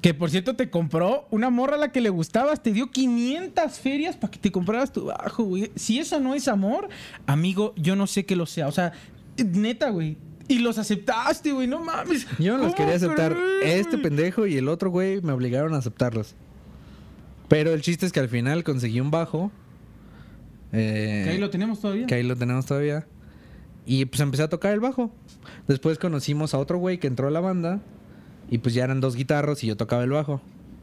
Que 0.00 0.14
por 0.14 0.30
cierto 0.30 0.54
te 0.54 0.70
compró 0.70 1.26
una 1.30 1.50
morra 1.50 1.74
a 1.74 1.78
la 1.78 1.90
que 1.90 2.00
le 2.00 2.08
gustabas, 2.08 2.62
te 2.62 2.72
dio 2.72 2.90
500 2.90 3.78
ferias 3.80 4.16
para 4.16 4.30
que 4.30 4.38
te 4.38 4.52
compraras 4.52 4.92
tu 4.92 5.06
bajo, 5.06 5.42
güey. 5.42 5.72
Si 5.74 5.98
eso 5.98 6.20
no 6.20 6.34
es 6.34 6.46
amor, 6.46 6.88
amigo, 7.26 7.74
yo 7.76 7.96
no 7.96 8.06
sé 8.06 8.24
que 8.24 8.36
lo 8.36 8.46
sea. 8.46 8.68
O 8.68 8.72
sea, 8.72 8.92
neta, 9.36 9.90
güey. 9.90 10.16
Y 10.46 10.60
los 10.60 10.78
aceptaste, 10.78 11.52
güey, 11.52 11.66
no 11.66 11.80
mames. 11.84 12.26
Yo 12.38 12.52
no 12.56 12.64
los 12.64 12.74
¿Cómo 12.74 12.76
quería 12.76 12.94
aceptar. 12.94 13.34
crees, 13.34 13.80
Este 13.86 13.98
pendejo 13.98 14.46
y 14.46 14.56
el 14.56 14.68
otro 14.68 14.88
güey 14.90 15.20
me 15.20 15.32
obligaron 15.32 15.74
a 15.74 15.78
aceptarlos. 15.78 16.36
Pero 17.48 17.72
el 17.74 17.82
chiste 17.82 18.06
es 18.06 18.12
que 18.12 18.20
al 18.20 18.28
final 18.28 18.62
conseguí 18.64 19.00
un 19.00 19.10
bajo. 19.10 19.50
eh, 20.72 21.22
Que 21.24 21.30
ahí 21.32 21.38
lo 21.38 21.50
tenemos 21.50 21.80
todavía. 21.80 22.06
que 22.06 22.14
ahí 22.14 22.22
lo 22.22 22.36
tenemos 22.36 22.66
todavía. 22.66 23.06
Y 23.84 24.04
pues 24.04 24.20
empecé 24.20 24.42
a 24.44 24.48
tocar 24.48 24.72
el 24.72 24.80
bajo. 24.80 25.10
Después 25.66 25.98
conocimos 25.98 26.54
a 26.54 26.58
otro 26.58 26.78
güey 26.78 26.98
que 26.98 27.06
entró 27.08 27.26
a 27.28 27.30
la 27.30 27.40
banda. 27.40 27.80
Y 28.50 28.58
pues 28.58 28.74
ya 28.74 28.84
eran 28.84 29.00
dos 29.00 29.14
guitarros 29.16 29.62
y 29.64 29.66
yo 29.66 29.76
tocaba 29.76 30.04
el 30.04 30.10
bajo. 30.10 30.40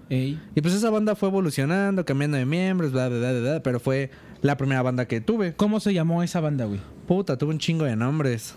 Ey. 0.09 0.39
Y 0.53 0.61
pues 0.61 0.73
esa 0.75 0.89
banda 0.89 1.15
fue 1.15 1.29
evolucionando, 1.29 2.05
cambiando 2.05 2.37
de 2.37 2.45
miembros, 2.45 2.91
bla, 2.91 3.09
bla, 3.09 3.17
bla, 3.17 3.39
bla, 3.39 3.63
pero 3.63 3.79
fue 3.79 4.11
la 4.41 4.55
primera 4.55 4.81
banda 4.81 5.07
que 5.07 5.19
tuve. 5.21 5.53
¿Cómo 5.55 5.79
se 5.79 5.93
llamó 5.93 6.21
esa 6.21 6.39
banda, 6.41 6.65
güey? 6.65 6.79
Puta, 7.07 7.37
tuve 7.37 7.51
un 7.51 7.59
chingo 7.59 7.85
de 7.85 7.95
nombres. 7.95 8.55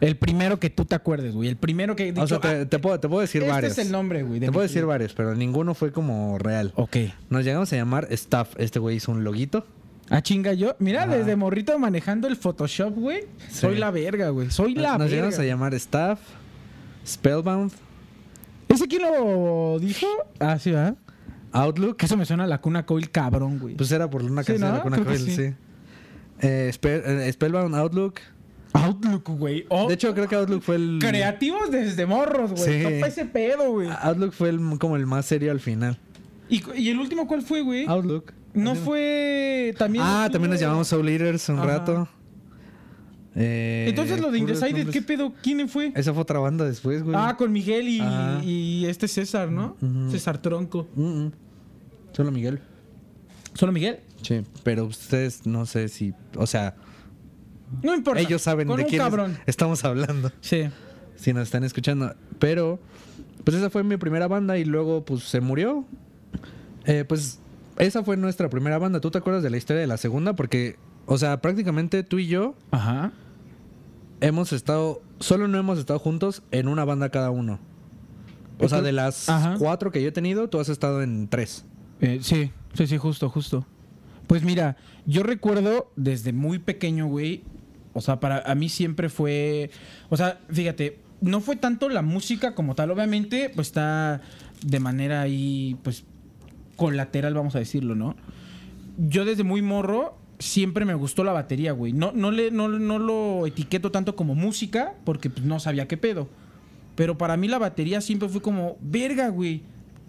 El 0.00 0.16
primero 0.16 0.60
que 0.60 0.70
tú 0.70 0.84
te 0.84 0.94
acuerdes, 0.94 1.34
güey. 1.34 1.48
El 1.48 1.56
primero 1.56 1.96
que... 1.96 2.14
o 2.16 2.26
sea, 2.26 2.38
te, 2.40 2.48
ah, 2.48 2.68
te 2.68 2.78
puedo, 2.78 3.00
te 3.00 3.08
puedo 3.08 3.20
decir 3.20 3.42
este 3.42 3.52
varios. 3.52 3.72
es 3.72 3.84
el 3.84 3.90
nombre, 3.92 4.22
güey. 4.22 4.38
Te 4.40 4.52
puedo 4.52 4.62
decir 4.62 4.86
varios, 4.86 5.12
pero 5.12 5.34
ninguno 5.34 5.74
fue 5.74 5.90
como 5.92 6.38
real. 6.38 6.72
Ok. 6.76 6.96
Nos 7.30 7.44
llegamos 7.44 7.72
a 7.72 7.76
llamar 7.76 8.06
Staff. 8.10 8.54
Este 8.58 8.78
güey 8.78 8.96
hizo 8.96 9.10
un 9.10 9.24
loguito. 9.24 9.66
Ah, 10.08 10.22
chinga 10.22 10.54
yo. 10.54 10.74
Mira, 10.78 11.02
Ajá. 11.02 11.16
desde 11.16 11.36
morrito 11.36 11.76
manejando 11.78 12.28
el 12.28 12.36
Photoshop, 12.36 12.94
güey. 12.94 13.22
Sí. 13.48 13.56
Soy 13.60 13.76
la 13.76 13.90
verga, 13.90 14.30
güey. 14.30 14.50
Soy 14.50 14.74
la 14.74 14.92
Nos 14.92 14.98
verga. 15.00 15.10
llegamos 15.10 15.38
a 15.38 15.44
llamar 15.44 15.74
Staff, 15.74 16.20
Spellbound, 17.06 17.72
¿Ese 18.78 18.88
quién 18.88 19.02
lo 19.02 19.78
dijo? 19.80 20.06
Ah, 20.40 20.58
sí, 20.58 20.70
¿verdad? 20.70 20.96
Outlook. 21.52 21.96
Eso 22.02 22.16
me 22.16 22.24
suena 22.26 22.44
a 22.44 22.46
la 22.46 22.60
cuna 22.60 22.84
coil 22.86 23.10
cabrón, 23.10 23.58
güey. 23.58 23.74
Pues 23.74 23.90
era 23.92 24.08
por 24.08 24.22
una 24.22 24.42
Sí, 24.42 24.52
canción 24.52 24.60
¿no? 24.60 24.66
de 24.68 24.72
Lacuna 24.78 24.96
Creo 24.98 25.08
que 25.08 25.18
Coil, 25.18 25.26
sí. 25.30 25.36
sí. 25.48 25.54
Eh, 26.40 26.70
Spell- 26.72 27.02
eh, 27.04 27.32
Spellbound, 27.32 27.74
Outlook. 27.74 28.20
Outlook, 28.74 29.28
güey. 29.30 29.64
Oh, 29.70 29.88
De 29.88 29.94
hecho, 29.94 30.14
creo 30.14 30.28
que 30.28 30.36
Outlook 30.36 30.62
fue 30.62 30.76
el. 30.76 30.98
creativos 31.00 31.70
desde 31.70 32.06
morros, 32.06 32.52
güey. 32.52 32.78
Sí. 32.78 32.82
Topa 32.84 33.06
ese 33.08 33.24
pedo, 33.24 33.72
güey. 33.72 33.88
Outlook 34.02 34.32
fue 34.32 34.50
el, 34.50 34.60
como 34.78 34.96
el 34.96 35.06
más 35.06 35.26
serio 35.26 35.50
al 35.50 35.60
final. 35.60 35.98
¿Y, 36.48 36.62
y 36.76 36.90
el 36.90 36.98
último 36.98 37.26
cuál 37.26 37.42
fue, 37.42 37.62
güey? 37.62 37.86
Outlook. 37.86 38.32
No 38.54 38.74
fue 38.74 39.74
también. 39.78 40.04
Ah, 40.06 40.28
también 40.30 40.50
nos 40.50 40.60
llamamos 40.60 40.88
Soul 40.88 41.08
Eaters 41.08 41.48
un 41.48 41.58
Ajá. 41.58 41.66
rato. 41.66 42.08
Eh, 43.40 43.86
Entonces 43.88 44.20
lo 44.20 44.32
de 44.32 44.38
Indecided. 44.38 44.88
¿qué 44.90 45.00
pedo? 45.00 45.32
¿Quién 45.42 45.68
fue? 45.68 45.92
Esa 45.94 46.12
fue 46.12 46.22
otra 46.22 46.40
banda 46.40 46.64
después, 46.64 47.04
güey. 47.04 47.14
Ah, 47.16 47.36
con 47.38 47.52
Miguel 47.52 47.86
y, 47.88 48.84
este 48.86 49.06
César, 49.06 49.50
¿no? 49.50 49.76
Ujú. 49.80 50.10
César 50.10 50.38
Tronco. 50.42 50.88
Mm, 50.96 51.26
mm. 51.26 51.32
Solo 52.12 52.32
Miguel. 52.32 52.60
¿Solo 53.54 53.70
Miguel? 53.70 54.00
Sí, 54.22 54.42
pero 54.64 54.86
ustedes 54.86 55.46
no 55.46 55.66
sé 55.66 55.88
si. 55.88 56.12
O 56.36 56.48
sea, 56.48 56.74
No 57.82 57.94
importa. 57.94 58.20
ellos 58.20 58.42
saben 58.42 58.66
con 58.66 58.78
de 58.78 58.86
quién 58.86 59.02
estamos 59.46 59.84
hablando. 59.84 60.32
Sí. 60.40 60.68
si 61.14 61.32
nos 61.32 61.44
están 61.44 61.62
escuchando. 61.62 62.14
Pero, 62.40 62.80
pues 63.44 63.56
esa 63.56 63.70
fue 63.70 63.84
mi 63.84 63.96
primera 63.98 64.26
banda 64.26 64.58
y 64.58 64.64
luego, 64.64 65.04
pues 65.04 65.22
se 65.22 65.40
murió. 65.40 65.84
Eh, 66.86 67.04
pues 67.06 67.38
esa 67.78 68.02
fue 68.02 68.16
nuestra 68.16 68.48
primera 68.48 68.78
banda. 68.78 69.00
¿Tú 69.00 69.10
te 69.12 69.18
acuerdas 69.18 69.44
de 69.44 69.50
la 69.50 69.56
historia 69.58 69.80
de 69.80 69.86
la 69.86 69.96
segunda? 69.96 70.34
Porque, 70.34 70.76
o 71.06 71.18
sea, 71.18 71.40
prácticamente 71.40 72.02
tú 72.02 72.18
y 72.18 72.26
yo 72.26 72.56
Ajá. 72.72 73.12
Hemos 74.20 74.52
estado, 74.52 75.02
solo 75.20 75.48
no 75.48 75.58
hemos 75.58 75.78
estado 75.78 75.98
juntos 75.98 76.42
en 76.50 76.68
una 76.68 76.84
banda 76.84 77.10
cada 77.10 77.30
uno. 77.30 77.58
O 78.60 78.68
sea, 78.68 78.82
de 78.82 78.92
las 78.92 79.28
Ajá. 79.28 79.56
cuatro 79.58 79.92
que 79.92 80.02
yo 80.02 80.08
he 80.08 80.12
tenido, 80.12 80.48
tú 80.48 80.58
has 80.58 80.68
estado 80.68 81.02
en 81.02 81.28
tres. 81.28 81.64
Eh, 82.00 82.18
sí, 82.22 82.50
sí, 82.74 82.86
sí, 82.86 82.96
justo, 82.96 83.28
justo. 83.30 83.66
Pues 84.26 84.42
mira, 84.42 84.76
yo 85.06 85.22
recuerdo 85.22 85.90
desde 85.96 86.32
muy 86.32 86.58
pequeño, 86.58 87.06
güey. 87.06 87.44
O 87.94 88.00
sea, 88.00 88.20
para 88.20 88.40
a 88.40 88.54
mí 88.54 88.68
siempre 88.68 89.08
fue. 89.08 89.70
O 90.10 90.16
sea, 90.16 90.40
fíjate, 90.50 91.00
no 91.20 91.40
fue 91.40 91.56
tanto 91.56 91.88
la 91.88 92.02
música 92.02 92.54
como 92.54 92.74
tal. 92.74 92.90
Obviamente, 92.90 93.50
pues 93.54 93.68
está 93.68 94.20
de 94.64 94.80
manera 94.80 95.22
ahí, 95.22 95.76
pues, 95.82 96.04
colateral, 96.76 97.34
vamos 97.34 97.54
a 97.56 97.60
decirlo, 97.60 97.94
¿no? 97.94 98.16
Yo 98.98 99.24
desde 99.24 99.44
muy 99.44 99.62
morro 99.62 100.18
siempre 100.38 100.84
me 100.84 100.94
gustó 100.94 101.24
la 101.24 101.32
batería, 101.32 101.72
güey. 101.72 101.92
No, 101.92 102.12
no, 102.12 102.30
le, 102.30 102.50
no, 102.50 102.68
no 102.68 102.98
lo 102.98 103.46
etiqueto 103.46 103.90
tanto 103.90 104.14
como 104.16 104.34
música 104.34 104.94
porque 105.04 105.30
pues, 105.30 105.44
no 105.44 105.58
sabía 105.60 105.88
qué 105.88 105.96
pedo. 105.96 106.28
Pero 106.94 107.16
para 107.18 107.36
mí 107.36 107.48
la 107.48 107.58
batería 107.58 108.00
siempre 108.00 108.28
fue 108.28 108.42
como, 108.42 108.76
verga, 108.80 109.28
güey. 109.28 109.62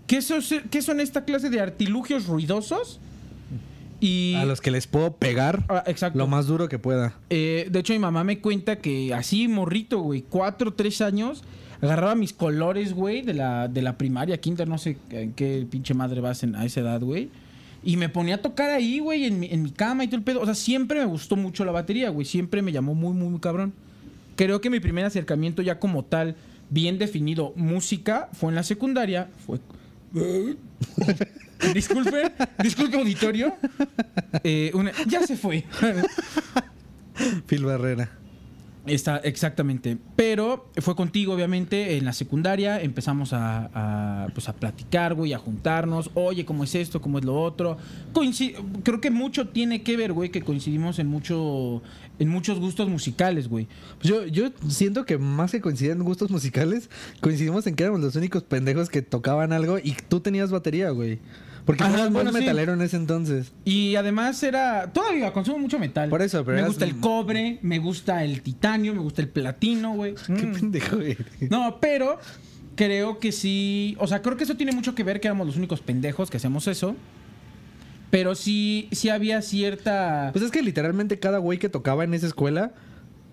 ¿Qué 0.07 0.21
son, 0.21 0.41
qué 0.71 0.81
son 0.81 0.99
esta 0.99 1.23
clase 1.23 1.49
de 1.51 1.59
artilugios 1.59 2.25
ruidosos? 2.27 2.99
Y... 3.99 4.33
A 4.35 4.45
los 4.45 4.61
que 4.61 4.71
les 4.71 4.87
puedo 4.87 5.13
pegar 5.13 5.65
Ah, 5.69 5.83
exacto. 5.85 6.17
lo 6.17 6.25
más 6.25 6.47
duro 6.47 6.69
que 6.69 6.79
pueda. 6.79 7.13
Eh, 7.29 7.67
de 7.69 7.79
hecho, 7.79 7.93
mi 7.93 7.99
mamá 7.99 8.23
me 8.23 8.39
cuenta 8.39 8.77
que 8.77 9.13
así, 9.13 9.47
morrito, 9.47 9.99
güey, 9.99 10.21
cuatro, 10.27 10.73
tres 10.73 11.01
años, 11.01 11.43
agarraba 11.81 12.15
mis 12.15 12.33
colores, 12.33 12.93
güey, 12.93 13.21
de 13.21 13.33
la, 13.33 13.67
de 13.67 13.81
la 13.81 13.97
primaria, 13.97 14.39
quinta, 14.39 14.65
no 14.65 14.77
sé 14.77 14.97
en 15.11 15.33
qué 15.33 15.67
pinche 15.69 15.93
madre 15.93 16.21
vas 16.21 16.43
en- 16.43 16.55
a 16.55 16.65
esa 16.65 16.79
edad, 16.79 17.01
güey. 17.01 17.29
Y 17.83 17.95
me 17.97 18.09
ponía 18.09 18.35
a 18.35 18.37
tocar 18.39 18.69
ahí, 18.69 18.99
güey, 18.99 19.25
en 19.25 19.39
mi, 19.39 19.47
en 19.47 19.63
mi 19.63 19.71
cama 19.71 20.03
y 20.03 20.07
todo 20.07 20.17
el 20.17 20.23
pedo. 20.23 20.41
O 20.41 20.45
sea, 20.45 20.55
siempre 20.55 20.99
me 20.99 21.05
gustó 21.05 21.35
mucho 21.35 21.63
la 21.65 21.71
batería, 21.71 22.09
güey. 22.09 22.25
Siempre 22.25 22.61
me 22.61 22.71
llamó 22.71 22.93
muy, 22.95 23.13
muy, 23.13 23.29
muy 23.29 23.39
cabrón. 23.39 23.73
Creo 24.35 24.59
que 24.61 24.69
mi 24.69 24.79
primer 24.79 25.05
acercamiento 25.05 25.61
ya 25.61 25.79
como 25.79 26.03
tal, 26.03 26.35
bien 26.69 26.97
definido, 26.97 27.53
música, 27.55 28.29
fue 28.33 28.49
en 28.49 28.55
la 28.55 28.63
secundaria. 28.63 29.29
Fue... 29.45 29.59
disculpe, 31.73 32.31
disculpe 32.63 32.97
auditorio. 32.97 33.53
Eh, 34.43 34.71
una- 34.73 34.91
Ya 35.07 35.21
se 35.25 35.35
fue. 35.37 35.65
Phil 37.47 37.65
Barrera. 37.65 38.09
Está, 38.89 39.17
exactamente. 39.17 39.97
Pero 40.15 40.69
fue 40.77 40.95
contigo, 40.95 41.33
obviamente, 41.33 41.97
en 41.97 42.05
la 42.05 42.13
secundaria. 42.13 42.81
Empezamos 42.81 43.31
a, 43.33 44.27
pues, 44.33 44.49
a 44.49 44.53
platicar, 44.53 45.13
güey, 45.13 45.33
a 45.33 45.37
juntarnos. 45.37 46.09
Oye, 46.13 46.45
¿cómo 46.45 46.63
es 46.63 46.75
esto? 46.75 47.01
¿Cómo 47.01 47.19
es 47.19 47.25
lo 47.25 47.39
otro? 47.41 47.77
Coinci- 48.13 48.55
Creo 48.83 48.99
que 49.01 49.11
mucho 49.11 49.47
tiene 49.49 49.83
que 49.83 49.95
ver, 49.97 50.13
güey, 50.13 50.29
que 50.29 50.41
coincidimos 50.41 50.99
en 50.99 51.07
mucho 51.07 51.81
en 52.19 52.27
muchos 52.27 52.59
gustos 52.59 52.89
musicales, 52.89 53.47
güey. 53.47 53.67
Pues 54.01 54.09
yo, 54.09 54.25
yo 54.25 54.49
siento 54.67 55.05
que 55.05 55.17
más 55.17 55.51
que 55.51 55.61
coincidir 55.61 55.91
en 55.93 56.03
gustos 56.03 56.29
musicales, 56.29 56.89
coincidimos 57.21 57.65
en 57.65 57.75
que 57.75 57.83
éramos 57.83 58.01
los 58.01 58.13
únicos 58.17 58.43
pendejos 58.43 58.89
que 58.89 59.01
tocaban 59.01 59.53
algo 59.53 59.77
y 59.79 59.95
tú 60.09 60.19
tenías 60.19 60.51
batería, 60.51 60.89
güey. 60.89 61.19
Porque 61.65 61.83
Ajá, 61.83 61.93
eras 61.95 62.11
bueno, 62.11 62.31
sí. 62.31 62.39
metalero 62.39 62.73
en 62.73 62.81
ese 62.81 62.97
entonces. 62.97 63.51
Y 63.65 63.95
además 63.95 64.41
era. 64.43 64.91
Todavía 64.91 65.31
consumo 65.33 65.59
mucho 65.59 65.77
metal. 65.79 66.09
Por 66.09 66.21
eso, 66.21 66.43
pero 66.43 66.55
Me 66.55 66.61
eras- 66.61 66.69
gusta 66.69 66.85
el 66.85 66.99
cobre, 66.99 67.59
me 67.61 67.79
gusta 67.79 68.23
el 68.23 68.41
titanio, 68.41 68.93
me 68.93 69.01
gusta 69.01 69.21
el 69.21 69.29
platino, 69.29 69.93
güey. 69.93 70.15
Qué 70.27 70.45
Mm. 70.45 70.53
pendejo, 70.53 70.95
güey. 70.97 71.17
No, 71.49 71.77
pero 71.79 72.19
creo 72.75 73.19
que 73.19 73.31
sí. 73.31 73.95
O 73.99 74.07
sea, 74.07 74.21
creo 74.21 74.37
que 74.37 74.43
eso 74.45 74.55
tiene 74.55 74.71
mucho 74.71 74.95
que 74.95 75.03
ver 75.03 75.19
que 75.19 75.27
éramos 75.27 75.45
los 75.47 75.57
únicos 75.57 75.81
pendejos 75.81 76.29
que 76.29 76.37
hacemos 76.37 76.67
eso. 76.67 76.95
Pero 78.11 78.33
sí, 78.33 78.87
sí 78.91 79.09
había 79.09 79.41
cierta. 79.43 80.29
Pues 80.33 80.43
es 80.43 80.49
que 80.51 80.63
literalmente 80.63 81.19
cada 81.19 81.37
güey 81.37 81.59
que 81.59 81.69
tocaba 81.69 82.03
en 82.03 82.13
esa 82.15 82.25
escuela 82.25 82.71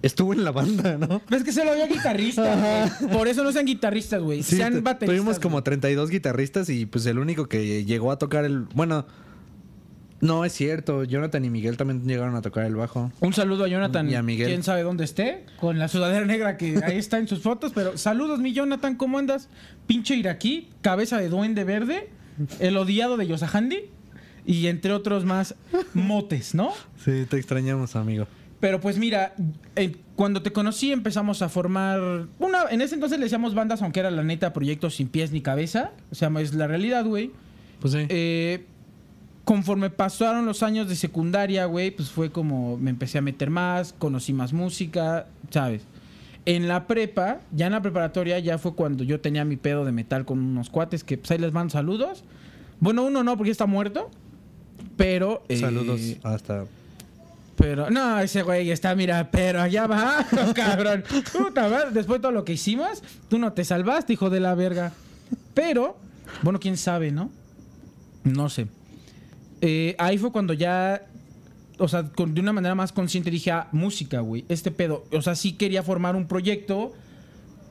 estuvo 0.03 0.33
en 0.33 0.45
la 0.45 0.53
banda, 0.53 0.97
¿no? 0.99 1.21
Pues 1.21 1.41
es 1.41 1.45
que 1.45 1.53
se 1.53 1.65
lo 1.65 1.73
había 1.73 1.87
guitarrista, 1.87 2.55
güey. 3.01 3.11
Por 3.13 3.29
eso 3.29 3.43
no 3.43 3.53
sean 3.53 3.67
guitarristas, 3.67 4.23
güey. 4.23 4.43
Sí, 4.43 4.57
sean 4.57 4.83
bateristas. 4.83 5.17
tuvimos 5.17 5.39
como 5.39 5.55
güey. 5.55 5.65
32 5.65 6.11
guitarristas 6.11 6.69
y 6.69 6.87
pues 6.87 7.07
el 7.07 7.19
único 7.19 7.49
que 7.49 7.85
llegó 7.85 8.13
a 8.13 8.19
tocar 8.19 8.45
el... 8.45 8.61
Bueno, 8.75 9.07
no 10.21 10.45
es 10.45 10.53
cierto. 10.53 11.05
Jonathan 11.05 11.45
y 11.45 11.51
Miguel 11.51 11.77
también 11.77 12.05
llegaron 12.05 12.37
a 12.37 12.43
tocar 12.43 12.65
el 12.65 12.75
bajo. 12.75 13.13
Un 13.21 13.33
saludo 13.33 13.65
a 13.65 13.69
Jonathan. 13.69 14.09
Y 14.09 14.15
a 14.15 14.23
Miguel. 14.23 14.49
Quién 14.49 14.63
sabe 14.63 14.83
dónde 14.83 15.05
esté. 15.05 15.45
Con 15.61 15.79
la 15.79 15.89
sudadera 15.89 16.25
negra 16.25 16.57
que 16.57 16.81
ahí 16.85 16.97
está 16.97 17.19
en 17.19 17.29
sus 17.29 17.41
fotos. 17.41 17.73
Pero 17.75 17.99
saludos, 17.99 18.41
mi 18.41 18.53
Jonathan. 18.53 18.97
¿Cómo 18.97 19.19
andas? 19.19 19.49
Pinche 19.87 20.17
iraquí, 20.17 20.69
cabeza 20.81 21.19
de 21.19 21.29
duende 21.29 21.65
verde, 21.65 22.09
el 22.61 22.77
odiado 22.77 23.17
de 23.17 23.27
Yosahandi. 23.27 23.91
Y 24.47 24.69
entre 24.69 24.93
otros 24.93 25.25
más 25.25 25.57
motes, 25.93 26.55
¿no? 26.55 26.73
Sí, 27.05 27.27
te 27.29 27.37
extrañamos, 27.37 27.97
amigo. 27.97 28.29
Pero 28.67 28.81
pues 28.81 28.99
mira, 28.99 29.33
eh, 29.77 29.95
cuando 30.17 30.43
te 30.43 30.53
conocí 30.53 30.91
empezamos 30.91 31.41
a 31.41 31.49
formar 31.49 32.01
una, 32.41 32.65
en 32.69 32.81
ese 32.81 32.97
entonces 32.97 33.17
le 33.17 33.27
decíamos 33.27 33.55
bandas, 33.55 33.81
aunque 33.81 34.01
era 34.01 34.11
la 34.11 34.25
neta 34.25 34.53
proyectos 34.53 34.97
sin 34.97 35.07
pies 35.07 35.31
ni 35.31 35.41
cabeza, 35.41 35.93
o 36.11 36.17
sea, 36.17 36.33
es 36.41 36.53
la 36.53 36.67
realidad, 36.67 37.05
güey. 37.05 37.31
Pues 37.79 37.93
sí. 37.93 38.07
Eh, 38.09 38.65
conforme 39.45 39.89
pasaron 39.89 40.47
los 40.47 40.65
años 40.65 40.89
de 40.89 40.97
secundaria, 40.97 41.65
güey, 41.67 41.93
pues 41.93 42.11
fue 42.11 42.33
como 42.33 42.77
me 42.77 42.91
empecé 42.91 43.19
a 43.19 43.21
meter 43.21 43.51
más, 43.51 43.93
conocí 43.93 44.33
más 44.33 44.53
música, 44.53 45.29
¿sabes? 45.51 45.83
En 46.45 46.67
la 46.67 46.89
prepa, 46.89 47.43
ya 47.53 47.67
en 47.67 47.73
la 47.73 47.83
preparatoria, 47.83 48.41
ya 48.41 48.59
fue 48.59 48.75
cuando 48.75 49.05
yo 49.05 49.21
tenía 49.21 49.45
mi 49.45 49.57
pedo 49.57 49.85
de 49.85 49.93
metal 49.93 50.25
con 50.25 50.41
unos 50.41 50.71
cuates 50.71 51.05
que 51.05 51.19
pues 51.19 51.31
ahí 51.31 51.39
les 51.39 51.53
mando 51.53 51.71
saludos. 51.71 52.25
Bueno, 52.81 53.05
uno 53.05 53.23
no, 53.23 53.37
porque 53.37 53.53
está 53.53 53.67
muerto. 53.67 54.11
Pero. 54.97 55.45
eh, 55.49 55.57
Saludos 55.59 56.01
hasta... 56.25 56.65
pero, 57.57 57.91
no, 57.91 58.21
ese 58.21 58.43
güey 58.43 58.71
está, 58.71 58.95
mira, 58.95 59.31
pero 59.31 59.63
allá 59.63 59.87
va, 59.87 60.27
cabrón. 60.55 61.05
Puta 61.33 61.69
madre, 61.69 61.91
después 61.93 62.19
de 62.19 62.23
todo 62.23 62.33
lo 62.33 62.45
que 62.45 62.53
hicimos, 62.53 63.03
tú 63.29 63.39
no 63.39 63.53
te 63.53 63.65
salvaste, 63.65 64.13
hijo 64.13 64.31
de 64.31 64.41
la 64.41 64.55
verga. 64.55 64.93
Pero, 65.55 65.97
bueno, 66.43 66.61
quién 66.61 66.77
sabe, 66.77 67.11
¿no? 67.11 67.31
No 68.25 68.49
sé. 68.49 68.67
Eh, 69.63 69.95
ahí 69.99 70.19
fue 70.19 70.33
cuando 70.33 70.53
ya, 70.53 71.07
o 71.79 71.89
sea, 71.89 72.03
de 72.03 72.41
una 72.41 72.53
manera 72.53 72.75
más 72.75 72.93
consciente 72.93 73.31
dije, 73.31 73.51
ah, 73.53 73.69
música, 73.73 74.21
güey, 74.21 74.45
este 74.49 74.71
pedo. 74.71 75.05
O 75.13 75.23
sea, 75.23 75.35
sí 75.35 75.53
quería 75.53 75.83
formar 75.83 76.15
un 76.15 76.27
proyecto 76.27 76.93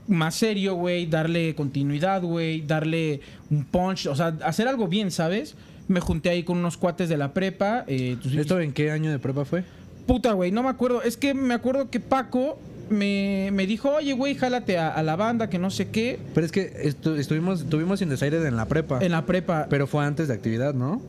más 0.07 0.35
serio, 0.35 0.75
güey, 0.75 1.05
darle 1.05 1.55
continuidad, 1.55 2.21
güey, 2.21 2.61
darle 2.61 3.21
un 3.49 3.65
punch, 3.65 4.07
o 4.07 4.15
sea, 4.15 4.37
hacer 4.43 4.67
algo 4.67 4.87
bien, 4.87 5.11
¿sabes? 5.11 5.55
Me 5.87 5.99
junté 5.99 6.29
ahí 6.29 6.43
con 6.43 6.57
unos 6.57 6.77
cuates 6.77 7.09
de 7.09 7.17
la 7.17 7.33
prepa. 7.33 7.83
eh, 7.87 8.17
¿Esto 8.37 8.59
en 8.59 8.73
qué 8.73 8.91
año 8.91 9.11
de 9.11 9.19
prepa 9.19 9.45
fue? 9.45 9.63
Puta, 10.07 10.33
güey, 10.33 10.51
no 10.51 10.63
me 10.63 10.69
acuerdo. 10.69 11.01
Es 11.01 11.17
que 11.17 11.33
me 11.33 11.53
acuerdo 11.53 11.89
que 11.89 11.99
Paco 11.99 12.59
me, 12.89 13.49
me 13.53 13.65
dijo, 13.67 13.89
oye, 13.89 14.13
güey, 14.13 14.35
jálate 14.35 14.77
a, 14.77 14.89
a 14.89 15.01
la 15.03 15.15
banda, 15.15 15.49
que 15.49 15.57
no 15.59 15.69
sé 15.71 15.89
qué. 15.89 16.19
Pero 16.33 16.45
es 16.45 16.51
que 16.51 16.71
estu- 16.83 17.17
estuvimos, 17.17 17.67
tuvimos 17.69 18.01
Indesaires 18.01 18.43
en 18.45 18.55
la 18.55 18.65
prepa. 18.67 19.03
En 19.03 19.11
la 19.11 19.25
prepa. 19.25 19.67
Pero 19.69 19.87
fue 19.87 20.05
antes 20.05 20.27
de 20.27 20.33
actividad, 20.35 20.73
¿no? 20.73 21.01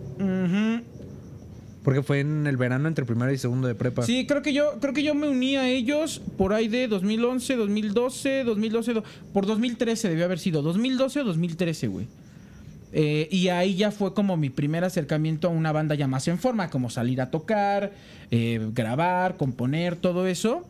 Porque 1.83 2.03
fue 2.03 2.19
en 2.21 2.47
el 2.49 2.57
verano 2.57 2.89
entre 2.89 3.05
primero 3.05 3.31
y 3.33 3.39
segundo 3.39 3.69
de 3.69 3.77
prepa. 3.77 4.03
Sí, 4.03 4.27
creo 4.27 4.43
que 4.43 4.53
yo 4.53 4.79
creo 4.81 4.93
que 4.93 5.05
yo 5.05 5.15
me 5.15 5.29
uní 5.29 5.57
a 5.57 5.69
ellos 5.69 6.21
por 6.37 6.53
ahí 6.53 6.67
de 6.67 6.89
2011, 6.89 7.55
2012, 7.55 8.43
2012, 8.45 8.93
do- 8.95 9.05
por 9.33 9.47
2013 9.47 10.09
debió 10.09 10.25
haber 10.25 10.41
sido, 10.41 10.63
2012 10.63 11.21
o 11.21 11.25
2013, 11.25 11.87
güey. 11.87 12.07
Eh, 12.99 13.29
y 13.31 13.49
ahí 13.49 13.75
ya 13.75 13.91
fue 13.91 14.15
como 14.15 14.39
mi 14.39 14.49
primer 14.49 14.83
acercamiento 14.83 15.49
a 15.49 15.51
una 15.51 15.71
banda 15.71 15.95
ya 15.95 16.07
más 16.07 16.27
en 16.29 16.39
forma, 16.39 16.71
como 16.71 16.89
salir 16.89 17.21
a 17.21 17.31
tocar, 17.31 17.93
eh, 18.31 18.59
grabar, 18.73 19.37
componer, 19.37 19.97
todo 19.97 20.27
eso. 20.27 20.65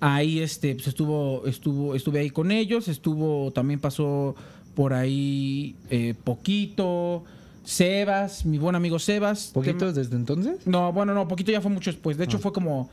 Ahí 0.00 0.40
este, 0.40 0.74
pues 0.74 0.88
estuvo, 0.88 1.46
estuvo, 1.46 1.94
estuve 1.94 2.20
ahí 2.20 2.30
con 2.30 2.50
ellos, 2.50 2.88
estuvo, 2.88 3.50
también 3.52 3.80
pasó 3.80 4.34
por 4.74 4.94
ahí 4.94 5.74
eh, 5.90 6.14
Poquito, 6.24 7.24
Sebas, 7.64 8.46
mi 8.46 8.56
buen 8.58 8.74
amigo 8.76 8.98
Sebas. 8.98 9.50
¿Poquitos 9.52 9.92
que- 9.92 10.00
desde 10.00 10.16
entonces? 10.16 10.66
No, 10.66 10.92
bueno, 10.92 11.12
no, 11.12 11.28
Poquito 11.28 11.52
ya 11.52 11.60
fue 11.60 11.70
mucho 11.70 11.90
después. 11.90 12.16
De 12.16 12.24
hecho, 12.24 12.38
Ah. 12.38 12.40
fue 12.40 12.52
como, 12.52 12.88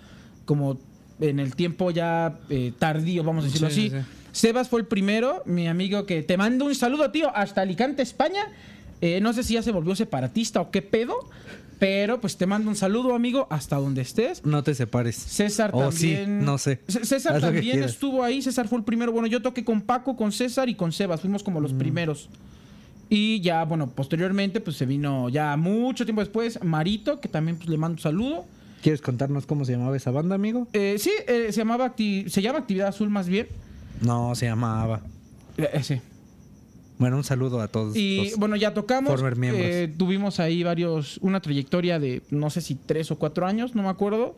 como 0.45 0.77
en 1.21 1.39
el 1.39 1.55
tiempo 1.55 1.91
ya 1.91 2.39
eh, 2.49 2.73
tardío, 2.77 3.23
vamos 3.23 3.45
a 3.45 3.47
decirlo 3.47 3.69
Sí, 3.69 3.87
así. 3.87 3.89
sí, 3.89 3.95
sí. 3.97 4.05
Sebas 4.37 4.69
fue 4.69 4.79
el 4.81 4.85
primero, 4.85 5.41
mi 5.45 5.67
amigo 5.67 6.05
que 6.05 6.21
te 6.21 6.37
mando 6.37 6.65
un 6.65 6.75
saludo, 6.75 7.09
tío, 7.09 7.35
hasta 7.35 7.61
Alicante, 7.61 8.03
España. 8.03 8.41
Eh, 9.01 9.19
no 9.19 9.33
sé 9.33 9.41
si 9.43 9.55
ya 9.55 9.63
se 9.63 9.71
volvió 9.71 9.95
separatista 9.95 10.61
o 10.61 10.69
qué 10.69 10.83
pedo, 10.83 11.15
pero 11.79 12.21
pues 12.21 12.37
te 12.37 12.45
mando 12.45 12.69
un 12.69 12.75
saludo, 12.75 13.15
amigo, 13.15 13.47
hasta 13.49 13.77
donde 13.77 14.01
estés. 14.03 14.45
No 14.45 14.63
te 14.63 14.75
separes. 14.75 15.15
César 15.15 15.71
Oh, 15.73 15.91
sí, 15.91 16.13
también. 16.15 16.45
no 16.45 16.59
sé. 16.59 16.79
C- 16.87 17.03
César 17.05 17.35
Haz 17.37 17.41
también 17.41 17.81
estuvo 17.83 18.23
ahí. 18.23 18.41
César 18.43 18.67
fue 18.67 18.77
el 18.77 18.83
primero. 18.83 19.11
Bueno, 19.11 19.27
yo 19.27 19.41
toqué 19.41 19.63
con 19.65 19.81
Paco, 19.81 20.15
con 20.15 20.31
César 20.31 20.69
y 20.69 20.75
con 20.75 20.91
Sebas. 20.91 21.21
Fuimos 21.21 21.41
como 21.43 21.59
Mm. 21.59 21.63
los 21.63 21.73
primeros. 21.73 22.29
Y 23.09 23.39
ya, 23.41 23.63
bueno, 23.65 23.89
posteriormente, 23.89 24.59
pues 24.59 24.77
se 24.77 24.85
vino 24.85 25.29
ya 25.29 25.55
mucho 25.57 26.05
tiempo 26.05 26.21
después 26.21 26.63
Marito, 26.63 27.19
que 27.21 27.27
también 27.29 27.57
pues, 27.57 27.69
le 27.69 27.77
mando 27.77 27.93
un 27.95 27.99
saludo. 28.01 28.45
¿Quieres 28.83 29.01
contarnos 29.01 29.47
cómo 29.47 29.65
se 29.65 29.71
llamaba 29.71 29.95
esa 29.97 30.11
banda, 30.11 30.35
amigo? 30.35 30.67
Eh, 30.73 30.97
sí, 30.99 31.11
eh, 31.27 31.47
se 31.51 31.57
llamaba 31.59 31.95
Acti- 31.95 32.27
se 32.29 32.41
llama 32.43 32.59
Actividad 32.59 32.89
Azul 32.89 33.09
más 33.09 33.27
bien. 33.27 33.47
No, 34.01 34.35
se 34.35 34.45
llamaba. 34.45 35.01
Eh, 35.57 35.69
eh, 35.73 35.83
sí. 35.83 36.01
Bueno, 36.99 37.17
un 37.17 37.23
saludo 37.23 37.61
a 37.61 37.67
todos. 37.67 37.95
Y 37.95 38.29
los- 38.31 38.37
bueno, 38.37 38.55
ya 38.55 38.73
tocamos. 38.73 39.11
former 39.11 39.35
miembros. 39.35 39.65
eh, 39.67 39.93
tuvimos 39.97 40.39
ahí 40.39 40.63
varios, 40.63 41.19
una 41.21 41.41
trayectoria 41.41 41.99
de 41.99 42.23
no 42.31 42.49
sé 42.49 42.61
si 42.61 42.75
tres 42.75 43.11
o 43.11 43.17
cuatro 43.19 43.45
años, 43.45 43.75
no 43.75 43.83
me 43.83 43.89
acuerdo. 43.89 44.35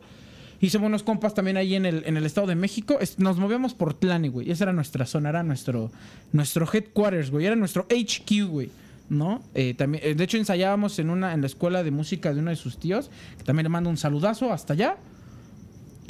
Hicimos 0.62 0.88
unos 0.88 1.02
compas 1.02 1.32
también 1.32 1.56
ahí 1.56 1.74
en 1.74 1.86
el, 1.86 2.02
en 2.04 2.18
el 2.18 2.26
Estado 2.26 2.46
de 2.46 2.54
México. 2.54 2.98
Es- 3.00 3.18
nos 3.18 3.38
movíamos 3.38 3.72
por 3.72 3.94
Tlane, 3.94 4.28
güey. 4.28 4.50
Esa 4.50 4.64
era 4.64 4.72
nuestra 4.74 5.06
zona, 5.06 5.30
era 5.30 5.42
nuestro, 5.42 5.90
nuestro 6.32 6.68
headquarters, 6.70 7.30
güey. 7.30 7.46
Era 7.46 7.56
nuestro 7.56 7.86
HQ, 7.88 8.46
güey. 8.48 8.70
¿No? 9.08 9.42
Eh, 9.54 9.74
también, 9.74 10.04
eh, 10.06 10.14
de 10.14 10.22
hecho, 10.22 10.36
ensayábamos 10.36 10.98
en 11.00 11.10
una, 11.10 11.32
en 11.34 11.40
la 11.40 11.46
escuela 11.48 11.82
de 11.82 11.90
música 11.90 12.32
de 12.32 12.38
uno 12.40 12.50
de 12.50 12.56
sus 12.56 12.78
tíos. 12.78 13.10
Que 13.38 13.42
también 13.44 13.64
le 13.64 13.68
mando 13.70 13.88
un 13.90 13.96
saludazo 13.96 14.52
hasta 14.52 14.74
allá. 14.74 14.98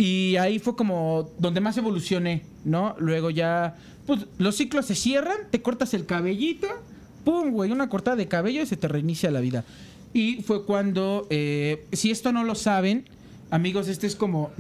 Y 0.03 0.37
ahí 0.37 0.59
fue 0.59 0.77
como 0.77 1.29
donde 1.39 1.61
más 1.61 1.77
evolucioné, 1.77 2.43
¿no? 2.65 2.95
Luego 2.99 3.29
ya, 3.29 3.77
pues 4.07 4.21
los 4.39 4.57
ciclos 4.57 4.87
se 4.87 4.95
cierran, 4.95 5.37
te 5.51 5.61
cortas 5.61 5.93
el 5.93 6.07
cabellito, 6.07 6.69
pum, 7.25 7.51
güey, 7.51 7.71
una 7.71 7.89
cortada 7.91 8.17
de 8.17 8.27
cabello 8.27 8.63
y 8.63 8.67
se 8.67 8.79
te 8.79 8.89
reinicia 8.89 9.31
la 9.31 9.41
vida. 9.41 9.65
Y 10.15 10.43
fue 10.43 10.65
cuando, 10.65 11.27
eh, 11.29 11.85
si 11.93 12.11
esto 12.11 12.33
no 12.33 12.45
lo 12.45 12.55
saben, 12.55 13.05
amigos, 13.51 13.89
este 13.89 14.07
es 14.07 14.17
como... 14.17 14.51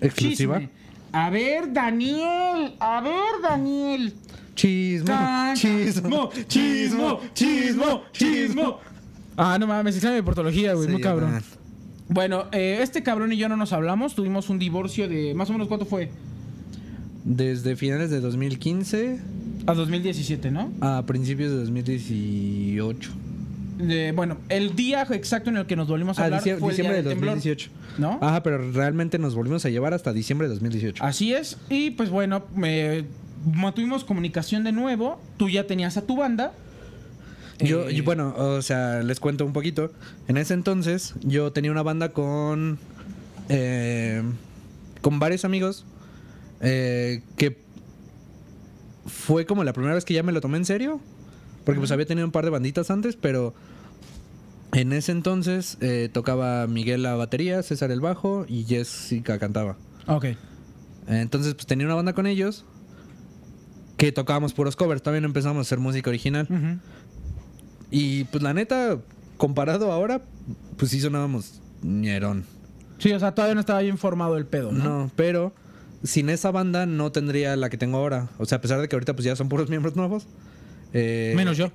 ¿Exclusiva? 0.00 0.58
chisme. 0.60 0.70
A 1.12 1.28
ver, 1.30 1.72
Daniel, 1.72 2.74
a 2.78 3.00
ver, 3.00 3.42
Daniel. 3.42 4.14
Chismo, 4.54 5.06
Can- 5.06 5.56
chismo, 5.56 6.30
chismo, 6.46 7.20
chismo, 7.34 8.02
chismo. 8.12 8.78
Ah, 9.36 9.56
no 9.58 9.66
mames, 9.66 9.96
examen 9.96 10.18
de 10.18 10.22
portología, 10.22 10.74
güey, 10.74 10.86
Sí, 10.86 10.92
muy 10.92 11.00
cabrón. 11.02 11.32
man. 11.32 11.42
Bueno, 12.10 12.46
eh, 12.52 12.78
este 12.82 13.02
cabrón 13.02 13.32
y 13.32 13.36
yo 13.36 13.48
no 13.48 13.56
nos 13.56 13.72
hablamos, 13.72 14.14
tuvimos 14.14 14.50
un 14.50 14.58
divorcio 14.58 15.08
de 15.08 15.32
más 15.34 15.48
o 15.48 15.52
menos 15.52 15.68
cuánto 15.68 15.86
fue? 15.86 16.10
Desde 17.24 17.76
finales 17.76 18.10
de 18.10 18.20
2015 18.20 19.18
A 19.66 19.74
2017, 19.74 20.50
¿no? 20.50 20.72
a 20.80 21.04
principios 21.06 21.50
de 21.52 21.58
2018. 21.58 23.10
De- 23.78 24.12
bueno, 24.12 24.38
el 24.48 24.74
día 24.74 25.06
exacto 25.10 25.50
en 25.50 25.56
el 25.56 25.66
que 25.66 25.76
nos 25.76 25.88
volvimos 25.88 26.18
a 26.18 26.22
Ah, 26.22 26.24
hablar 26.26 26.40
diciembre, 26.40 26.60
fue 26.60 26.70
el 26.72 26.76
día 26.76 26.82
diciembre 26.90 26.96
de 27.02 27.08
del 27.08 27.12
temblor, 27.18 27.34
2018. 27.36 27.70
¿no? 27.98 28.18
Ajá, 28.20 28.42
pero 28.42 28.72
realmente 28.72 29.18
nos 29.18 29.34
volvimos 29.34 29.64
a 29.64 29.70
llevar 29.70 29.94
hasta 29.94 30.12
diciembre 30.12 30.48
de 30.48 30.54
2018. 30.54 31.02
Así 31.04 31.32
es. 31.32 31.56
Y 31.70 31.90
pues 31.92 32.10
bueno, 32.10 32.42
me 32.54 33.04
mantuvimos 33.54 34.04
comunicación 34.04 34.64
de 34.64 34.72
nuevo. 34.72 35.20
Tú 35.38 35.48
ya 35.48 35.66
tenías 35.66 35.96
a 35.96 36.02
tu 36.02 36.16
banda. 36.16 36.52
Yo, 37.60 37.88
Eh, 37.88 37.94
yo, 37.94 38.04
bueno, 38.04 38.34
o 38.36 38.62
sea, 38.62 39.02
les 39.02 39.20
cuento 39.20 39.44
un 39.44 39.52
poquito. 39.52 39.92
En 40.28 40.36
ese 40.36 40.54
entonces, 40.54 41.14
yo 41.22 41.52
tenía 41.52 41.70
una 41.70 41.82
banda 41.82 42.10
con. 42.12 42.78
eh, 43.48 44.22
con 45.00 45.18
varios 45.18 45.44
amigos. 45.44 45.84
eh, 46.62 47.22
que 47.36 47.58
fue 49.06 49.46
como 49.46 49.64
la 49.64 49.72
primera 49.72 49.94
vez 49.94 50.04
que 50.04 50.14
ya 50.14 50.22
me 50.22 50.32
lo 50.32 50.40
tomé 50.40 50.58
en 50.58 50.64
serio. 50.64 51.00
Porque 51.64 51.78
pues 51.78 51.90
había 51.90 52.06
tenido 52.06 52.26
un 52.26 52.32
par 52.32 52.44
de 52.44 52.50
banditas 52.50 52.90
antes, 52.90 53.16
pero. 53.16 53.54
En 54.72 54.92
ese 54.92 55.10
entonces 55.10 55.78
eh, 55.80 56.08
tocaba 56.12 56.66
Miguel 56.68 57.02
la 57.02 57.16
batería, 57.16 57.60
César 57.64 57.90
el 57.90 58.00
bajo 58.00 58.44
y 58.48 58.62
Jessica 58.64 59.38
cantaba. 59.40 59.76
Ok. 60.06 60.26
Entonces, 61.08 61.54
pues 61.54 61.66
tenía 61.66 61.86
una 61.86 61.96
banda 61.96 62.12
con 62.12 62.26
ellos. 62.28 62.64
Que 63.96 64.12
tocábamos 64.12 64.54
puros 64.54 64.76
covers. 64.76 65.02
También 65.02 65.24
empezamos 65.24 65.58
a 65.58 65.60
hacer 65.62 65.78
música 65.80 66.08
original. 66.08 66.46
Y 67.90 68.24
pues 68.24 68.42
la 68.42 68.54
neta, 68.54 68.98
comparado 69.36 69.90
ahora, 69.92 70.22
pues 70.76 70.90
sí 70.90 71.00
sonábamos 71.00 71.60
ñerón. 71.82 72.44
Sí, 72.98 73.12
o 73.12 73.18
sea, 73.18 73.34
todavía 73.34 73.54
no 73.54 73.60
estaba 73.60 73.80
bien 73.80 73.98
formado 73.98 74.36
el 74.36 74.46
pedo, 74.46 74.72
¿no? 74.72 74.84
No, 74.84 75.10
pero 75.16 75.52
sin 76.04 76.28
esa 76.30 76.50
banda 76.50 76.86
no 76.86 77.12
tendría 77.12 77.56
la 77.56 77.70
que 77.70 77.78
tengo 77.78 77.98
ahora. 77.98 78.28
O 78.38 78.44
sea, 78.46 78.58
a 78.58 78.60
pesar 78.60 78.80
de 78.80 78.88
que 78.88 78.96
ahorita 78.96 79.14
pues 79.14 79.24
ya 79.24 79.36
son 79.36 79.48
puros 79.48 79.68
miembros 79.70 79.96
nuevos. 79.96 80.26
eh, 80.92 81.32
Menos 81.36 81.56
yo. 81.56 81.70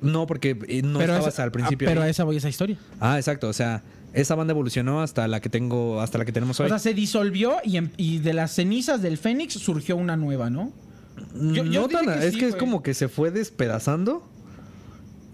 No, 0.00 0.26
porque 0.26 0.56
eh, 0.68 0.82
no 0.82 0.98
pero 1.00 1.14
estabas 1.14 1.34
esa- 1.34 1.42
al 1.42 1.50
principio. 1.50 1.88
ah, 1.88 1.90
Pero 1.90 2.02
a 2.02 2.08
esa 2.08 2.22
voy 2.24 2.36
a 2.36 2.38
esa 2.38 2.48
historia. 2.48 2.76
Ah, 3.00 3.16
exacto. 3.18 3.48
O 3.48 3.52
sea, 3.52 3.82
esa 4.12 4.34
banda 4.36 4.52
evolucionó 4.52 5.02
hasta 5.02 5.26
la 5.26 5.40
que 5.40 5.48
tengo, 5.48 6.00
hasta 6.00 6.18
la 6.18 6.24
que 6.24 6.32
tenemos 6.32 6.60
hoy. 6.60 6.66
O 6.66 6.68
sea, 6.68 6.78
se 6.78 6.94
disolvió 6.94 7.56
y, 7.64 7.78
y 7.96 8.18
de 8.18 8.32
las 8.32 8.52
cenizas 8.52 9.02
del 9.02 9.18
Fénix 9.18 9.54
surgió 9.54 9.96
una 9.96 10.16
nueva, 10.16 10.50
¿no? 10.50 10.72
yo- 11.34 11.64
no 11.64 11.88
dije 11.88 11.88
tan- 11.88 12.06
que 12.20 12.26
es 12.28 12.34
sí, 12.34 12.38
que 12.40 12.46
es 12.46 12.54
como 12.54 12.80
que 12.82 12.94
se 12.94 13.08
fue 13.08 13.32
despedazando 13.32 14.22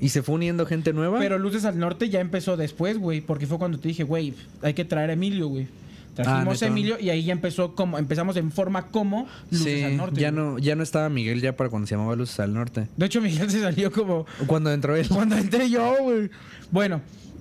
y 0.05 0.11
se 0.11 0.23
fue 0.23 0.35
uniendo 0.35 0.67
gente 0.67 0.93
nueva. 0.93 1.19
Pero 1.19 1.39
Luces 1.39 1.65
al 1.65 1.79
Norte 1.79 2.11
ya 2.11 2.21
empezó 2.21 2.59
después, 2.59 2.99
güey, 2.99 3.23
porque 3.23 3.47
fue 3.47 3.57
cuando 3.57 3.79
te 3.79 3.89
dije, 3.89 4.03
güey, 4.03 4.35
hay 4.61 4.75
que 4.75 4.85
traer 4.85 5.09
a 5.09 5.15
Emilio, 5.15 5.49
güey. 5.49 5.67
Trajimos 6.15 6.63
Ah, 6.63 6.67
a 6.67 6.69
Emilio 6.69 6.97
y 7.01 7.09
ahí 7.09 7.25
ya 7.25 7.33
empezó 7.33 7.75
como, 7.75 7.97
empezamos 7.97 8.37
en 8.37 8.53
forma 8.53 8.89
como 8.89 9.27
Luces 9.51 9.79
sí, 9.79 9.83
al 9.83 9.97
Norte. 9.97 10.21
ya 10.21 10.31
güey. 10.31 10.45
no, 10.45 10.59
ya 10.59 10.77
no 10.77 10.83
estaba 10.83 11.09
Miguel 11.09 11.41
ya 11.41 11.57
para 11.57 11.71
cuando 11.71 11.87
se 11.87 11.95
llamaba 11.95 12.15
Luces 12.17 12.39
al 12.39 12.53
Norte. 12.53 12.87
De 12.99 13.07
hecho, 13.07 13.23
Miguel 13.23 13.51
se 13.51 13.61
salió 13.63 13.91
como 13.91 14.27
Cuando 14.47 14.71
entró 14.71 14.95
él. 14.95 15.09
cuando 15.09 15.37
entré 15.37 15.71
yo, 15.71 15.97
güey. 16.03 16.29
Bueno, 16.71 17.01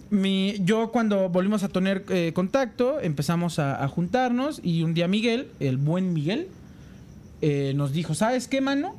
mi, 0.09 0.55
yo 0.63 0.89
cuando 0.91 1.27
volvimos 1.27 1.63
a 1.63 1.67
tener 1.67 2.05
eh, 2.09 2.31
contacto, 2.33 3.01
empezamos 3.01 3.59
a, 3.59 3.83
a 3.83 3.87
juntarnos 3.89 4.61
y 4.63 4.83
un 4.83 4.93
día 4.93 5.09
Miguel, 5.09 5.49
el 5.59 5.75
buen 5.75 6.13
Miguel, 6.13 6.47
eh, 7.41 7.73
nos 7.75 7.91
dijo, 7.91 8.15
¿sabes 8.15 8.47
qué, 8.47 8.61
mano? 8.61 8.95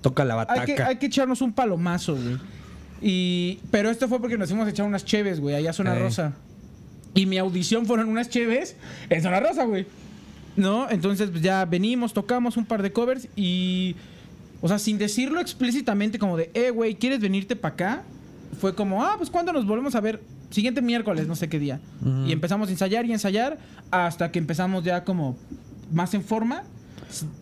Toca 0.00 0.24
la 0.24 0.34
bataca. 0.34 0.60
Hay 0.60 0.74
que, 0.74 0.82
hay 0.82 0.96
que 0.96 1.06
echarnos 1.06 1.42
un 1.42 1.52
palomazo, 1.52 2.14
güey. 2.16 2.38
Y, 3.02 3.60
pero 3.70 3.90
esto 3.90 4.08
fue 4.08 4.20
porque 4.20 4.36
nos 4.36 4.50
a 4.52 4.68
echar 4.68 4.86
unas 4.86 5.04
cheves, 5.04 5.40
güey, 5.40 5.54
allá 5.54 5.70
a 5.70 5.72
Zona. 5.72 5.94
Rosa. 5.94 6.34
Y 7.14 7.26
mi 7.26 7.38
audición 7.38 7.86
fueron 7.86 8.08
unas 8.08 8.28
cheves 8.28 8.76
en 9.08 9.22
Zona 9.22 9.40
Rosa, 9.40 9.64
güey. 9.64 9.86
¿No? 10.56 10.90
Entonces 10.90 11.30
pues, 11.30 11.42
ya 11.42 11.64
venimos, 11.64 12.12
tocamos 12.12 12.56
un 12.56 12.64
par 12.64 12.82
de 12.82 12.92
covers 12.92 13.28
y... 13.36 13.96
O 14.62 14.68
sea, 14.68 14.78
sin 14.78 14.98
decirlo 14.98 15.40
explícitamente 15.40 16.18
como 16.18 16.36
de, 16.36 16.50
eh, 16.52 16.68
güey, 16.68 16.94
¿quieres 16.96 17.20
venirte 17.20 17.56
para 17.56 17.72
acá? 17.72 18.02
Fue 18.60 18.74
como, 18.74 19.02
ah, 19.02 19.14
pues 19.16 19.30
¿cuándo 19.30 19.54
nos 19.54 19.66
volvemos 19.66 19.94
a 19.94 20.00
ver? 20.00 20.20
Siguiente 20.50 20.82
miércoles, 20.82 21.26
no 21.26 21.34
sé 21.34 21.48
qué 21.48 21.58
día. 21.58 21.80
Y 22.26 22.32
empezamos 22.32 22.68
a 22.68 22.72
ensayar 22.72 23.06
y 23.06 23.12
ensayar 23.12 23.56
hasta 23.90 24.30
que 24.30 24.38
empezamos 24.38 24.84
ya 24.84 25.04
como 25.04 25.38
más 25.90 26.12
en 26.12 26.22
forma. 26.22 26.64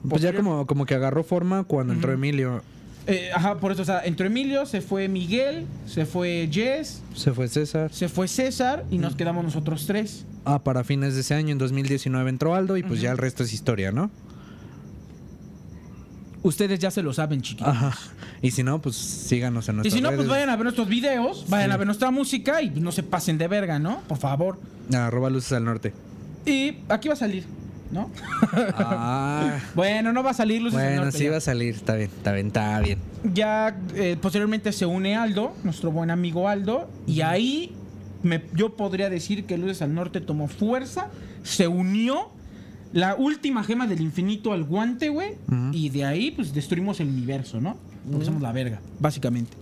Pues 0.09 0.22
ya 0.22 0.35
como, 0.35 0.66
como 0.66 0.87
que 0.87 0.94
agarró 0.94 1.22
forma 1.24 1.64
cuando 1.64 1.92
entró. 1.92 2.12
Emilio. 2.12 2.62
Eh, 3.07 3.31
ajá, 3.35 3.59
por 3.59 3.72
eso, 3.72 3.81
o 3.83 3.85
sea, 3.87 4.04
entró 4.04 4.26
Emilio, 4.26 4.66
se 4.66 4.83
fue 4.83 5.09
Miguel, 5.09 5.64
se 5.87 6.04
fue 6.04 6.46
Jess, 6.52 7.00
Se 7.14 7.33
fue 7.33 7.48
César. 7.48 7.90
se 7.90 8.09
fue 8.11 8.28
César 8.28 8.85
y 8.90 8.98
nos 8.98 9.14
quedamos 9.16 9.44
nosotros 9.44 9.87
tres. 9.87 10.26
Ah, 10.44 10.59
para 10.62 10.85
fines 10.85 11.14
de 11.14 11.22
ese 11.22 11.35
año, 11.35 11.52
en 11.52 11.59
2019 11.59 12.28
entró 12.28 12.54
Aldo 12.54 12.76
y 12.76 12.83
pues 12.83 13.00
ya 13.00 13.11
el 13.11 13.16
resto 13.18 13.44
es 13.44 13.52
historia, 13.54 13.92
¿no? 13.92 14.11
Ustedes 16.42 16.78
ya 16.78 16.90
se 16.90 17.02
lo 17.02 17.12
saben, 17.12 17.42
chiquitos. 17.42 17.68
Ajá. 17.68 17.94
Y 18.42 18.52
si 18.52 18.62
no, 18.62 18.81
pues 18.81 18.94
síganos 18.96 19.68
en 19.68 19.74
Y 19.74 19.76
nuestras 19.78 19.94
si 19.94 20.00
no, 20.00 20.12
pues 20.12 20.28
vayan 20.28 20.48
a 20.50 20.57
ver 20.57 20.64
nuestros 20.64 20.88
videos, 20.88 21.44
vayan 21.48 21.70
Sí. 21.70 21.74
a 21.74 21.76
ver 21.78 21.87
nuestra 21.87 22.11
música 22.11 22.62
y 22.62 22.70
no 22.70 22.92
se 22.92 23.02
pasen 23.02 23.38
de 23.38 23.48
verga, 23.48 23.78
¿no? 23.78 24.02
Por 24.07 24.18
favor. 24.18 24.59
Arroba 24.92 25.31
Luces 25.31 25.52
al 25.52 25.64
Norte. 25.64 25.92
Y 26.46 26.76
aquí 26.88 27.09
va 27.09 27.14
a 27.14 27.16
salir, 27.16 27.44
¿no? 27.90 28.11
Ah, 28.53 29.59
Bueno, 29.74 30.12
no 30.12 30.22
va 30.22 30.31
a 30.31 30.35
salir 30.35 30.61
Luces 30.62 30.79
del 30.79 30.88
bueno, 30.88 31.03
Norte 31.05 31.18
sí 31.18 31.24
ya. 31.24 31.31
va 31.31 31.37
a 31.37 31.40
salir. 31.40 31.74
Está 31.74 31.94
bien, 31.94 32.11
está 32.16 32.33
bien, 32.33 32.46
está 32.48 32.81
bien. 32.81 32.98
Ya 33.35 33.77
eh, 33.94 34.16
posteriormente 34.20 34.72
se 34.72 34.87
une 34.87 35.16
Aldo, 35.16 35.55
nuestro 35.64 35.90
buen 35.90 36.11
amigo 36.11 36.48
Aldo, 36.48 36.88
y 37.07 37.20
ahí 37.22 37.72
me- 38.22 38.42
yo 38.55 38.77
podría 38.77 39.11
decir 39.11 39.44
que 39.44 39.59
Luces 39.59 39.83
al 39.83 39.94
Norte 39.94 40.20
tomó 40.20 40.48
fuerza, 40.48 41.09
se 41.42 41.68
unió 41.68 42.31
la 42.92 43.14
última 43.16 43.62
gema 43.64 43.87
del 43.87 44.01
infinito 44.01 44.53
al 44.53 44.64
guante, 44.64 45.09
güey, 45.11 45.33
y 45.72 45.90
de 45.90 46.05
ahí 46.05 46.31
pues 46.31 46.55
destruimos 46.55 47.01
el 47.01 47.09
universo, 47.09 47.61
¿no? 47.61 47.77
Porque 48.11 48.24
somos 48.24 48.40
la 48.40 48.53
verga, 48.53 48.81
básicamente. 48.98 49.53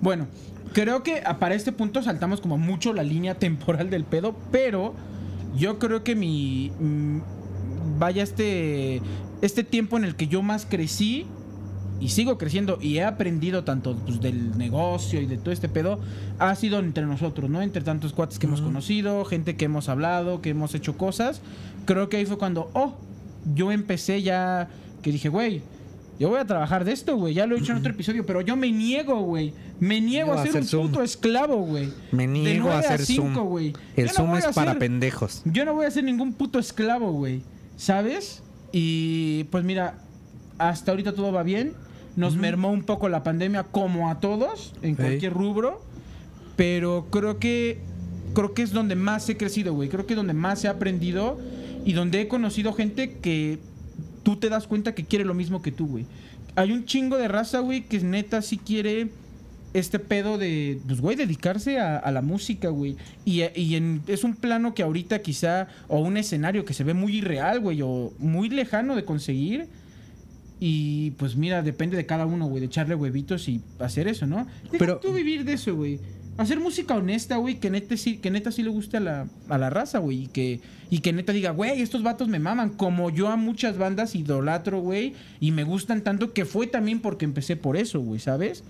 Bueno, 0.00 0.26
creo 0.72 1.02
que 1.02 1.22
para 1.40 1.54
este 1.56 1.72
punto 1.72 2.02
saltamos 2.02 2.40
como 2.40 2.58
mucho 2.58 2.92
la 2.92 3.02
línea 3.02 3.34
temporal 3.38 3.90
del 3.90 4.04
pedo, 4.04 4.36
pero 4.52 4.94
yo 5.56 5.78
creo 5.80 6.04
que 6.04 6.14
mi... 6.14 6.70
vaya 7.98 8.22
este... 8.22 9.00
Este 9.42 9.64
tiempo 9.64 9.98
en 9.98 10.04
el 10.04 10.16
que 10.16 10.28
yo 10.28 10.40
más 10.42 10.64
crecí 10.64 11.26
y 12.00 12.08
sigo 12.10 12.38
creciendo 12.38 12.78
y 12.80 12.98
he 12.98 13.04
aprendido 13.04 13.64
tanto 13.64 13.96
pues, 13.96 14.20
del 14.20 14.56
negocio 14.56 15.20
y 15.20 15.26
de 15.26 15.38
todo 15.38 15.52
este 15.52 15.68
pedo, 15.68 15.98
ha 16.38 16.54
sido 16.54 16.78
entre 16.78 17.06
nosotros, 17.06 17.50
¿no? 17.50 17.62
Entre 17.62 17.82
tantos 17.82 18.12
cuates 18.12 18.38
que 18.38 18.46
hemos 18.46 18.60
conocido, 18.60 19.24
gente 19.24 19.56
que 19.56 19.66
hemos 19.66 19.88
hablado, 19.88 20.42
que 20.42 20.50
hemos 20.50 20.74
hecho 20.74 20.96
cosas. 20.96 21.40
Creo 21.84 22.08
que 22.08 22.18
ahí 22.18 22.26
fue 22.26 22.38
cuando, 22.38 22.70
oh, 22.74 22.94
yo 23.54 23.72
empecé 23.72 24.22
ya, 24.22 24.68
que 25.02 25.12
dije, 25.12 25.28
güey, 25.28 25.62
yo 26.18 26.30
voy 26.30 26.38
a 26.38 26.46
trabajar 26.46 26.84
de 26.84 26.92
esto, 26.92 27.16
güey. 27.16 27.34
Ya 27.34 27.46
lo 27.46 27.56
he 27.56 27.60
dicho 27.60 27.72
en 27.72 27.78
otro 27.78 27.92
episodio, 27.92 28.24
pero 28.24 28.40
yo 28.40 28.56
me 28.56 28.70
niego, 28.72 29.20
güey. 29.20 29.52
Me 29.78 30.00
niego 30.00 30.32
a 30.32 30.46
ser 30.46 30.62
un 30.76 30.88
puto 30.88 31.02
esclavo, 31.02 31.56
güey. 31.58 31.92
Me 32.10 32.26
De 32.26 32.32
niego 32.32 32.70
a 32.70 32.78
hacer 32.78 33.04
Zoom. 33.04 33.34
güey. 33.34 33.74
El 33.96 34.08
Yo 34.08 34.14
Zoom 34.14 34.36
es 34.36 34.46
a 34.46 34.52
para 34.52 34.78
pendejos. 34.78 35.42
yo 35.44 35.66
no 35.66 35.74
voy 35.74 35.84
a 35.84 35.90
ser 35.90 36.04
ningún 36.04 36.32
puto 36.32 36.58
esclavo, 36.58 37.12
güey. 37.12 37.42
¿Sabes? 37.76 38.42
Y 38.72 39.44
pues 39.44 39.64
mira, 39.64 39.98
hasta 40.58 40.90
ahorita 40.90 41.12
todo 41.12 41.32
va 41.32 41.42
bien. 41.42 41.74
Nos 42.16 42.36
mermó 42.36 42.72
un 42.72 42.82
poco 42.82 43.08
la 43.08 43.22
pandemia 43.22 43.64
como 43.64 44.08
a 44.08 44.20
todos, 44.20 44.72
en 44.82 44.94
cualquier 44.94 45.32
rubro. 45.32 45.82
Pero 46.56 47.06
creo 47.10 47.38
que 47.38 47.78
creo 48.32 48.54
que 48.54 48.62
es 48.62 48.72
donde 48.72 48.96
más 48.96 49.28
he 49.28 49.36
crecido, 49.36 49.74
güey. 49.74 49.88
Creo 49.88 50.06
que 50.06 50.14
es 50.14 50.16
donde 50.16 50.34
más 50.34 50.64
he 50.64 50.68
aprendido 50.68 51.38
y 51.84 51.92
donde 51.92 52.20
he 52.20 52.28
conocido 52.28 52.72
gente 52.72 53.18
que 53.18 53.58
tú 54.22 54.36
te 54.36 54.48
das 54.48 54.66
cuenta 54.66 54.94
que 54.94 55.04
quiere 55.04 55.24
lo 55.24 55.34
mismo 55.34 55.62
que 55.62 55.72
tú, 55.72 55.86
güey. 55.86 56.06
Hay 56.54 56.72
un 56.72 56.84
chingo 56.84 57.16
de 57.16 57.28
raza, 57.28 57.60
güey, 57.60 57.84
que 57.84 58.00
neta 58.00 58.42
sí 58.42 58.58
quiere 58.58 59.10
este 59.78 59.98
pedo 59.98 60.38
de, 60.38 60.80
pues, 60.86 61.00
güey, 61.00 61.16
dedicarse 61.16 61.78
a, 61.78 61.96
a 61.98 62.10
la 62.12 62.22
música, 62.22 62.68
güey. 62.70 62.96
Y, 63.24 63.42
y 63.54 63.76
en- 63.76 64.02
es 64.06 64.24
un 64.24 64.34
plano 64.34 64.74
que 64.74 64.82
ahorita 64.82 65.22
quizá, 65.22 65.68
o 65.88 66.00
un 66.00 66.16
escenario 66.16 66.64
que 66.64 66.74
se 66.74 66.84
ve 66.84 66.94
muy 66.94 67.16
irreal, 67.18 67.60
güey, 67.60 67.80
o 67.82 68.12
muy 68.18 68.48
lejano 68.48 68.96
de 68.96 69.04
conseguir. 69.04 69.66
Y 70.58 71.10
pues 71.12 71.36
mira, 71.36 71.62
depende 71.62 71.96
de 71.96 72.06
cada 72.06 72.24
uno, 72.26 72.46
güey, 72.46 72.60
de 72.60 72.66
echarle 72.66 72.94
huevitos 72.94 73.48
y 73.48 73.60
hacer 73.78 74.08
eso, 74.08 74.26
¿no? 74.26 74.46
Deja 74.64 74.78
Pero- 74.78 74.98
tú 74.98 75.12
vivir 75.12 75.44
de 75.44 75.52
eso, 75.54 75.74
güey. 75.76 76.00
Hacer 76.38 76.60
música 76.60 76.94
honesta, 76.94 77.38
güey, 77.38 77.60
que 77.60 77.70
neta 77.70 77.96
sí, 77.96 78.18
que 78.18 78.30
neta 78.30 78.52
sí 78.52 78.62
le 78.62 78.68
guste 78.68 78.98
a 78.98 79.00
la, 79.00 79.26
a 79.48 79.56
la 79.56 79.70
raza, 79.70 80.00
güey. 80.00 80.24
Y 80.24 80.26
que, 80.26 80.60
y 80.90 80.98
que 80.98 81.14
neta 81.14 81.32
diga, 81.32 81.50
güey, 81.50 81.80
estos 81.80 82.02
vatos 82.02 82.28
me 82.28 82.38
maman. 82.38 82.70
Como 82.76 83.08
yo 83.08 83.28
a 83.28 83.36
muchas 83.36 83.78
bandas 83.78 84.14
idolatro, 84.14 84.80
güey. 84.80 85.14
Y 85.40 85.50
me 85.52 85.64
gustan 85.64 86.02
tanto 86.02 86.34
que 86.34 86.44
fue 86.44 86.66
también 86.66 87.00
porque 87.00 87.24
empecé 87.24 87.56
por 87.56 87.78
eso, 87.78 88.00
güey, 88.00 88.20
¿sabes? 88.20 88.64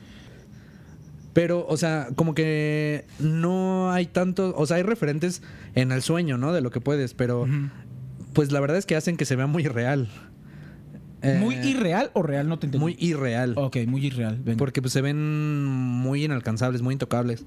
Pero, 1.36 1.66
o 1.68 1.76
sea, 1.76 2.08
como 2.14 2.32
que 2.34 3.04
no 3.18 3.92
hay 3.92 4.06
tanto, 4.06 4.54
o 4.56 4.64
sea, 4.64 4.78
hay 4.78 4.82
referentes 4.84 5.42
en 5.74 5.92
el 5.92 6.00
sueño, 6.00 6.38
¿no? 6.38 6.54
De 6.54 6.62
lo 6.62 6.70
que 6.70 6.80
puedes, 6.80 7.12
pero 7.12 7.46
pues 8.32 8.52
la 8.52 8.60
verdad 8.60 8.78
es 8.78 8.86
que 8.86 8.96
hacen 8.96 9.18
que 9.18 9.26
se 9.26 9.36
vea 9.36 9.46
muy 9.46 9.64
real. 9.68 10.08
Eh, 11.20 11.36
¿Muy 11.38 11.56
irreal 11.56 12.10
o 12.14 12.22
real? 12.22 12.48
No 12.48 12.58
te 12.58 12.66
entendí. 12.68 12.82
Muy 12.82 12.96
irreal. 12.98 13.52
Ok, 13.56 13.76
muy 13.86 14.06
irreal. 14.06 14.38
venga. 14.42 14.56
Porque 14.56 14.80
pues 14.80 14.94
se 14.94 15.02
ven 15.02 15.62
muy 15.66 16.24
inalcanzables, 16.24 16.80
muy 16.80 16.94
intocables. 16.94 17.44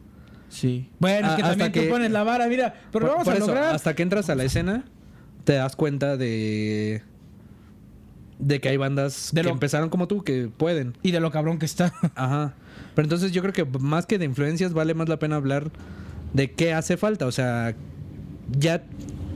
Sí. 0.49 0.89
Bueno, 0.99 1.25
es 1.27 1.33
Ah, 1.33 1.35
que 1.37 1.41
también 1.43 1.71
que- 1.71 1.81
tú 1.85 1.89
pones 1.89 2.11
la 2.11 2.23
vara, 2.23 2.45
mira. 2.47 2.75
Pero 2.91 3.05
Por- 3.07 3.11
vamos 3.11 3.23
por 3.25 3.33
a 3.33 3.37
eso, 3.37 3.47
lograr. 3.47 3.73
hasta 3.75 3.95
que 3.95 4.03
entras 4.03 4.29
a 4.29 4.35
la 4.35 4.43
escena, 4.43 4.83
te 5.45 5.53
das 5.53 5.75
cuenta 5.75 6.15
de. 6.15 7.01
De 8.39 8.59
que 8.61 8.69
hay 8.69 8.77
bandas 8.77 9.29
De 9.33 9.41
que 9.41 9.47
lo- 9.47 9.53
empezaron 9.53 9.89
como 9.89 10.07
tú, 10.07 10.23
que 10.23 10.49
pueden. 10.55 10.97
Y 11.03 11.11
de 11.11 11.19
lo 11.19 11.29
cabrón 11.31 11.59
que 11.59 11.65
está. 11.65 11.93
Ajá. 12.15 12.53
Pero 12.95 13.05
entonces 13.05 13.31
yo 13.31 13.41
creo 13.41 13.53
que 13.53 13.65
más 13.79 14.05
que 14.05 14.17
de 14.17 14.25
influencias, 14.25 14.73
vale 14.73 14.93
más 14.93 15.07
la 15.09 15.19
pena 15.19 15.35
hablar 15.35 15.69
de 16.33 16.51
qué 16.51 16.73
hace 16.73 16.97
falta. 16.97 17.25
O 17.27 17.31
sea, 17.31 17.75
ya, 18.57 18.83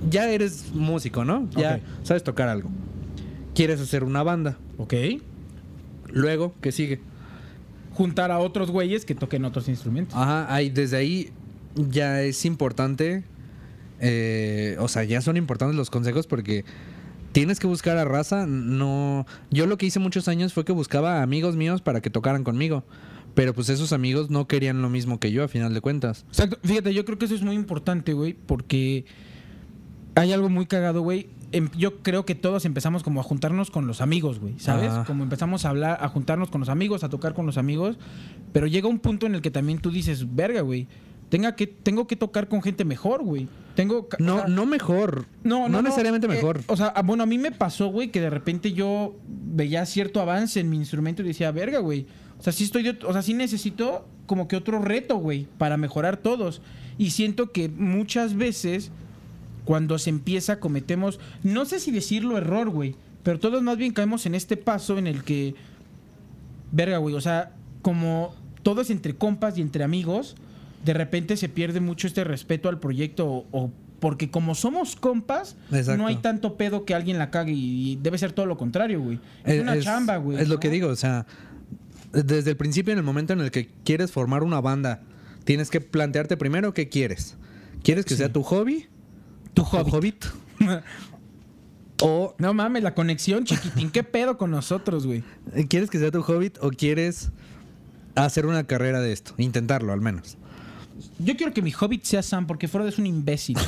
ya 0.09 0.29
eres 0.29 0.71
músico, 0.73 1.23
¿no? 1.25 1.49
Ya 1.51 1.79
sabes 2.03 2.23
tocar 2.23 2.47
algo. 2.49 2.69
Quieres 3.53 3.79
hacer 3.81 4.03
una 4.03 4.23
banda. 4.23 4.57
ok. 4.77 4.93
Luego, 6.09 6.53
¿qué 6.61 6.71
sigue? 6.71 6.99
Juntar 7.91 8.31
a 8.31 8.39
otros 8.39 8.71
güeyes 8.71 9.05
que 9.05 9.15
toquen 9.15 9.45
otros 9.45 9.67
instrumentos. 9.67 10.15
Ajá, 10.17 10.51
ahí, 10.53 10.69
desde 10.69 10.97
ahí 10.97 11.31
ya 11.75 12.21
es 12.21 12.45
importante. 12.45 13.23
eh, 13.99 14.75
o 14.79 14.87
sea, 14.87 15.03
ya 15.03 15.21
son 15.21 15.37
importantes 15.37 15.75
los 15.75 15.89
consejos 15.89 16.27
porque 16.27 16.65
tienes 17.33 17.59
que 17.59 17.67
buscar 17.67 17.97
a 17.97 18.05
raza. 18.05 18.45
No. 18.47 19.25
Yo 19.51 19.65
lo 19.65 19.77
que 19.77 19.85
hice 19.85 19.99
muchos 19.99 20.29
años 20.29 20.53
fue 20.53 20.63
que 20.63 20.71
buscaba 20.71 21.19
a 21.19 21.23
amigos 21.23 21.57
míos 21.57 21.81
para 21.81 21.99
que 22.01 22.09
tocaran 22.09 22.45
conmigo. 22.45 22.85
Pero 23.33 23.53
pues 23.53 23.67
esos 23.69 23.91
amigos 23.93 24.29
no 24.29 24.47
querían 24.47 24.81
lo 24.81 24.89
mismo 24.89 25.19
que 25.19 25.31
yo, 25.31 25.43
a 25.43 25.47
final 25.47 25.73
de 25.73 25.81
cuentas. 25.81 26.23
Exacto. 26.29 26.59
Fíjate, 26.63 26.93
yo 26.93 27.03
creo 27.03 27.17
que 27.17 27.25
eso 27.25 27.35
es 27.35 27.41
muy 27.41 27.55
importante, 27.55 28.13
güey, 28.13 28.33
porque 28.33 29.05
hay 30.15 30.31
algo 30.31 30.49
muy 30.49 30.67
cagado, 30.67 31.01
güey. 31.01 31.27
Em- 31.51 31.69
Yo 31.77 31.97
creo 32.03 32.25
que 32.25 32.35
todos 32.35 32.65
empezamos 32.65 33.03
como 33.03 33.19
a 33.19 33.23
juntarnos 33.23 33.71
con 33.71 33.87
los 33.87 34.01
amigos, 34.01 34.39
güey, 34.39 34.53
¿sabes? 34.59 34.91
Como 35.07 35.23
empezamos 35.23 35.65
a 35.65 35.69
hablar, 35.69 35.97
a 36.01 36.07
juntarnos 36.09 36.49
con 36.49 36.59
los 36.61 36.69
amigos, 36.69 37.03
a 37.03 37.09
tocar 37.09 37.33
con 37.33 37.45
los 37.47 37.57
amigos, 37.57 37.97
pero 38.51 38.67
llega 38.67 38.87
un 38.87 38.99
punto 38.99 39.25
en 39.25 39.35
el 39.35 39.41
que 39.41 39.51
también 39.51 39.79
tú 39.79 39.89
dices, 39.91 40.35
verga, 40.35 40.61
güey, 40.61 40.87
tenga 41.33 41.55
que, 41.55 41.65
tengo 41.65 42.05
que 42.05 42.15
tocar 42.15 42.47
con 42.47 42.61
gente 42.61 42.85
mejor, 42.85 43.23
güey. 43.23 43.47
Tengo... 43.73 44.01
o 44.01 44.07
No, 44.19 44.37
sea, 44.37 44.47
no 44.47 44.67
mejor. 44.67 45.25
No, 45.43 45.67
no, 45.67 45.81
necesariamente 45.81 46.27
eh, 46.27 46.29
mejor. 46.29 46.61
o 46.67 46.77
sea, 46.77 46.89
ah, 46.89 47.01
bueno, 47.01 47.23
a 47.23 47.25
mí 47.25 47.39
me 47.39 47.51
pasó, 47.51 47.87
güey, 47.87 48.11
que 48.11 48.21
de 48.21 48.29
repente 48.29 48.73
yo 48.73 49.15
veía 49.27 49.83
cierto 49.87 50.21
avance 50.21 50.59
en 50.59 50.69
mi 50.69 50.77
instrumento 50.77 51.23
y 51.23 51.25
decía, 51.25 51.49
verga, 51.49 51.79
güey. 51.79 52.05
O 52.37 52.43
sea, 52.43 52.53
sí 52.53 52.65
estoy, 52.65 52.87
o 52.87 53.13
sea, 53.13 53.23
sí 53.23 53.33
necesito 53.33 54.07
como 54.27 54.47
que 54.47 54.55
otro 54.55 54.77
reto, 54.77 55.15
güey, 55.17 55.47
para 55.57 55.75
mejorar 55.75 56.17
todos. 56.17 56.61
Y 56.99 57.09
siento 57.09 57.51
que 57.51 57.67
muchas 57.67 58.35
veces 58.35 58.91
cuando 59.65 59.97
se 59.97 60.11
empieza 60.11 60.59
cometemos, 60.59 61.19
no 61.41 61.65
sé 61.65 61.79
si 61.79 61.89
decirlo 61.89 62.37
error, 62.37 62.69
güey, 62.69 62.95
pero 63.23 63.39
todos 63.39 63.63
más 63.63 63.77
bien 63.77 63.93
caemos 63.93 64.27
en 64.27 64.35
este 64.35 64.55
paso 64.55 64.99
en 64.99 65.07
el 65.07 65.23
que, 65.23 65.55
verga, 66.71 66.99
güey, 66.99 67.15
o 67.15 67.21
sea, 67.21 67.53
como 67.81 68.35
todos 68.61 68.91
entre 68.91 69.15
compas 69.15 69.57
y 69.57 69.61
entre 69.61 69.83
amigos, 69.83 70.35
de 70.83 70.93
repente 70.93 71.37
se 71.37 71.49
pierde 71.49 71.79
mucho 71.79 72.07
este 72.07 72.23
respeto 72.23 72.69
al 72.69 72.79
proyecto 72.79 73.25
o, 73.27 73.45
o 73.51 73.71
porque 73.99 74.29
como 74.29 74.53
somos 74.53 74.95
compas, 74.97 75.55
Exacto. 75.71 75.97
no 76.01 76.07
hay 76.07 76.17
tanto 76.17 76.57
pedo 76.57 76.83
que 76.83 76.93
alguien 76.93 77.17
la 77.17 77.31
cague 77.31 77.53
y 77.55 77.97
debe 78.01 78.17
ser 78.17 78.33
todo 78.33 78.45
lo 78.45 78.57
contrario, 78.57 78.99
güey. 79.01 79.19
Es, 79.45 79.61
una 79.61 79.79
chamba, 79.79 80.17
güey. 80.17 80.39
Es 80.41 80.49
lo 80.49 80.59
que 80.59 80.69
digo, 80.69 80.89
o 80.89 80.95
sea, 80.97 81.25
desde 82.11 82.49
el 82.51 82.57
principio, 82.57 82.91
en 82.91 82.97
el 82.99 83.05
momento 83.05 83.31
en 83.31 83.39
el 83.39 83.49
que 83.49 83.69
quieres 83.85 84.11
formar 84.11 84.43
una 84.43 84.59
banda, 84.59 85.01
tienes 85.45 85.69
que 85.69 85.79
plantearte 85.79 86.35
primero 86.35 86.73
qué 86.73 86.89
quieres. 86.89 87.37
¿Quieres 87.81 88.03
que 88.03 88.15
Sí. 88.15 88.17
sea 88.17 88.31
tu 88.31 88.43
hobby? 88.43 88.87
Tu 89.53 89.61
¿Tu 89.61 89.63
hobby. 89.63 89.91
hobbit? 89.91 90.25
¿O 92.01 92.35
No 92.37 92.53
mames, 92.53 92.83
la 92.83 92.93
conexión, 92.95 93.45
chiquitín. 93.45 93.89
¿Qué 93.89 94.03
pedo 94.03 94.37
con 94.37 94.51
nosotros, 94.51 95.05
güey? 95.07 95.23
quieres 95.69 95.89
que 95.89 95.99
sea 95.99 96.11
tu 96.11 96.21
hobbit 96.21 96.57
o 96.61 96.69
quieres 96.71 97.31
hacer 98.15 98.45
una 98.45 98.65
carrera 98.65 98.99
de 98.99 99.13
esto? 99.13 99.33
Intentarlo, 99.37 99.93
al 99.93 100.01
menos. 100.01 100.37
Yo 101.19 101.35
quiero 101.35 101.53
que 101.53 101.61
mi 101.61 101.71
hobbit 101.71 102.03
sea 102.03 102.21
Sam 102.23 102.47
porque 102.47 102.67
Frodo 102.67 102.87
es 102.89 102.97
un 102.97 103.05
imbécil. 103.07 103.57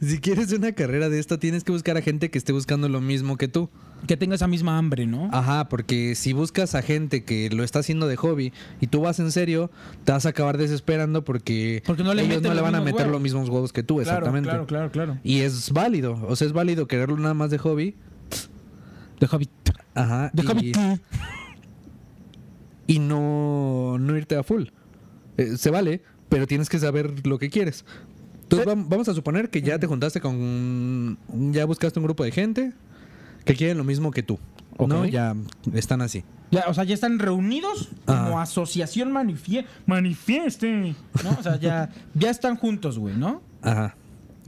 Si 0.00 0.18
quieres 0.18 0.52
una 0.52 0.72
carrera 0.72 1.08
de 1.08 1.20
esto, 1.20 1.38
tienes 1.38 1.62
que 1.62 1.70
buscar 1.70 1.96
a 1.96 2.02
gente 2.02 2.32
que 2.32 2.38
esté 2.38 2.50
buscando 2.52 2.88
lo 2.88 3.00
mismo 3.00 3.36
que 3.36 3.46
tú. 3.46 3.70
que 4.08 4.16
tenga 4.16 4.34
esa 4.34 4.48
misma 4.48 4.76
hambre, 4.76 5.06
¿no? 5.06 5.28
Ajá, 5.32 5.68
porque 5.68 6.16
si 6.16 6.32
buscas 6.32 6.74
a 6.74 6.82
gente 6.82 7.22
que 7.22 7.48
lo 7.48 7.62
está 7.62 7.78
haciendo 7.78 8.08
de 8.08 8.16
hobby 8.16 8.52
y 8.80 8.88
tú 8.88 9.02
vas 9.02 9.20
en 9.20 9.30
serio, 9.30 9.70
te 10.02 10.10
vas 10.10 10.26
a 10.26 10.30
acabar 10.30 10.58
desesperando 10.58 11.24
porque, 11.24 11.80
Porque 11.86 12.02
no 12.02 12.12
le 12.12 12.24
ellos 12.24 12.42
no 12.42 12.52
le 12.54 12.60
van 12.60 12.74
a 12.74 12.80
meter 12.80 13.02
huevos. 13.02 13.12
los 13.12 13.20
mismos 13.20 13.48
huevos 13.50 13.72
que 13.72 13.84
tú, 13.84 13.98
claro, 13.98 14.10
exactamente. 14.10 14.48
claro, 14.48 14.66
claro, 14.66 14.90
claro. 14.90 15.18
Y 15.22 15.42
es 15.42 15.70
válido, 15.70 16.18
o 16.26 16.34
sea, 16.34 16.48
es 16.48 16.52
válido 16.52 16.88
quererlo 16.88 17.16
nada 17.16 17.34
más 17.34 17.50
de 17.52 17.58
hobby. 17.58 17.94
De 19.20 19.28
hobbit. 19.30 19.50
Ajá. 19.94 20.28
De 20.32 20.42
y, 20.42 20.46
hobbit. 20.48 20.76
y 22.88 22.98
no, 22.98 23.96
no 24.00 24.16
irte 24.16 24.34
a 24.34 24.42
full. 24.42 24.64
Eh, 25.36 25.56
se 25.56 25.70
vale, 25.70 26.02
pero 26.28 26.46
tienes 26.46 26.68
que 26.68 26.78
saber 26.78 27.26
lo 27.26 27.38
que 27.38 27.50
quieres. 27.50 27.84
Entonces 28.42 28.66
vam- 28.68 28.86
vamos 28.88 29.08
a 29.08 29.14
suponer 29.14 29.48
que 29.50 29.62
ya 29.62 29.78
te 29.78 29.86
juntaste 29.86 30.20
con... 30.20 31.18
Ya 31.52 31.64
buscaste 31.64 31.98
un 31.98 32.04
grupo 32.04 32.22
de 32.24 32.32
gente 32.32 32.72
que 33.44 33.54
quieren 33.54 33.78
lo 33.78 33.84
mismo 33.84 34.10
que 34.10 34.22
tú. 34.22 34.38
¿No? 34.78 35.00
Ok. 35.02 35.06
Ya 35.08 35.34
están 35.74 36.02
así. 36.02 36.24
Ya, 36.50 36.64
o 36.68 36.74
sea, 36.74 36.84
ya 36.84 36.92
están 36.94 37.18
reunidos 37.18 37.88
como 38.04 38.38
asociación 38.40 39.10
manifie 39.10 39.64
manifieste. 39.86 40.94
¿No? 41.24 41.30
O 41.38 41.42
sea, 41.42 41.58
ya, 41.58 41.90
ya 42.14 42.28
están 42.30 42.56
juntos, 42.56 42.98
güey, 42.98 43.16
¿no? 43.16 43.40
Ajá. 43.62 43.96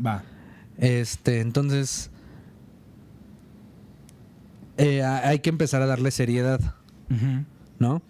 Va. 0.04 0.22
Este, 0.76 1.40
entonces... 1.40 2.10
eh, 4.76 5.02
ha- 5.02 5.28
hay 5.28 5.38
que 5.38 5.50
empezar 5.50 5.82
a 5.82 5.86
darle 5.86 6.10
seriedad, 6.10 6.60
¿no? 7.78 8.02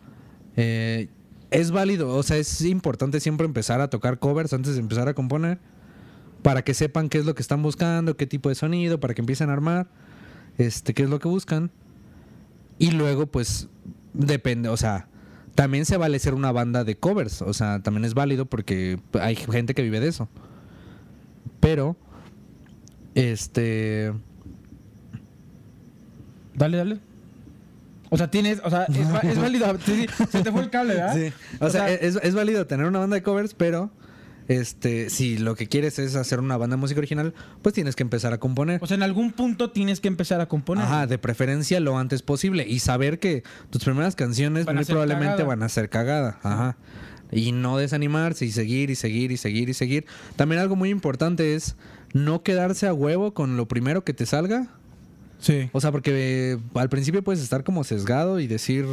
Eh, 0.56 1.08
es 1.54 1.70
válido, 1.70 2.14
o 2.14 2.22
sea, 2.22 2.36
es 2.36 2.60
importante 2.62 3.20
siempre 3.20 3.46
empezar 3.46 3.80
a 3.80 3.88
tocar 3.88 4.18
covers 4.18 4.52
antes 4.52 4.74
de 4.74 4.80
empezar 4.80 5.08
a 5.08 5.14
componer. 5.14 5.58
Para 6.42 6.62
que 6.62 6.74
sepan 6.74 7.08
qué 7.08 7.18
es 7.18 7.24
lo 7.24 7.34
que 7.34 7.40
están 7.40 7.62
buscando, 7.62 8.16
qué 8.16 8.26
tipo 8.26 8.50
de 8.50 8.54
sonido, 8.54 9.00
para 9.00 9.14
que 9.14 9.22
empiecen 9.22 9.48
a 9.48 9.54
armar, 9.54 9.86
este, 10.58 10.92
qué 10.92 11.04
es 11.04 11.08
lo 11.08 11.18
que 11.18 11.28
buscan. 11.28 11.70
Y 12.78 12.90
luego, 12.90 13.26
pues, 13.26 13.68
depende, 14.12 14.68
o 14.68 14.76
sea, 14.76 15.08
también 15.54 15.86
se 15.86 15.96
vale 15.96 16.18
ser 16.18 16.34
una 16.34 16.52
banda 16.52 16.84
de 16.84 16.96
covers, 16.96 17.40
o 17.40 17.54
sea, 17.54 17.82
también 17.82 18.04
es 18.04 18.12
válido 18.12 18.44
porque 18.44 19.00
hay 19.18 19.36
gente 19.36 19.74
que 19.74 19.82
vive 19.82 20.00
de 20.00 20.08
eso. 20.08 20.28
Pero, 21.60 21.96
este, 23.14 24.12
Dale, 26.54 26.76
dale. 26.76 27.00
O 28.14 28.16
sea, 28.16 28.30
tienes, 28.30 28.60
o 28.62 28.70
sea, 28.70 28.84
es, 28.84 29.38
válido. 29.40 29.76
sí, 29.84 30.06
sí, 30.16 30.24
se 30.30 30.42
te 30.42 30.52
fue 30.52 30.62
el 30.62 30.70
cable, 30.70 30.94
¿verdad? 30.94 31.16
Sí. 31.16 31.32
O, 31.58 31.68
sea, 31.68 31.90
es, 31.90 32.16
es 32.22 32.34
válido 32.34 32.64
tener 32.64 32.86
una 32.86 33.00
banda 33.00 33.16
de 33.16 33.24
covers, 33.24 33.54
pero 33.54 33.90
este, 34.46 35.10
si 35.10 35.36
lo 35.36 35.56
que 35.56 35.66
quieres 35.66 35.98
es 35.98 36.14
hacer 36.14 36.38
una 36.38 36.56
banda 36.56 36.76
de 36.76 36.80
música 36.80 37.00
original, 37.00 37.34
pues 37.60 37.74
tienes 37.74 37.96
que 37.96 38.04
empezar 38.04 38.32
a 38.32 38.38
componer. 38.38 38.78
o 38.82 38.86
sea, 38.86 38.96
en 38.96 39.02
algún 39.02 39.32
punto 39.32 39.70
tienes 39.70 39.98
que 39.98 40.08
empezar 40.08 40.40
a 40.40 40.46
componer. 40.46 40.84
Ajá, 40.84 41.06
de 41.08 41.18
preferencia 41.18 41.80
lo 41.80 41.98
antes 41.98 42.22
posible 42.22 42.64
y 42.68 42.78
saber 42.78 43.18
que 43.18 43.42
tus 43.70 43.82
primeras 43.82 44.14
canciones 44.14 44.64
Van 44.64 44.76
muy 44.76 44.84
probablemente 44.84 45.32
cagada. 45.32 45.48
van 45.48 45.62
a 45.64 45.68
ser 45.68 45.88
cagada. 45.88 46.38
Ajá. 46.44 46.76
Y 47.32 47.50
no 47.50 47.78
desanimarse 47.78 48.44
y 48.44 48.52
seguir 48.52 48.90
y 48.90 48.94
seguir 48.94 49.32
y 49.32 49.38
seguir 49.38 49.70
y 49.70 49.74
seguir. 49.74 50.06
También 50.36 50.60
algo 50.60 50.76
muy 50.76 50.90
importante 50.90 51.54
es 51.56 51.74
no 52.12 52.42
quedarse 52.42 52.86
a 52.86 52.94
huevo 52.94 53.34
con 53.34 53.56
lo 53.56 53.66
primero 53.66 54.04
que 54.04 54.14
te 54.14 54.26
salga. 54.26 54.68
Sí. 55.44 55.68
O 55.72 55.80
sea, 55.80 55.92
porque 55.92 56.52
eh, 56.52 56.58
al 56.74 56.88
principio 56.88 57.22
puedes 57.22 57.42
estar 57.42 57.64
como 57.64 57.84
sesgado 57.84 58.40
y 58.40 58.46
decir, 58.46 58.86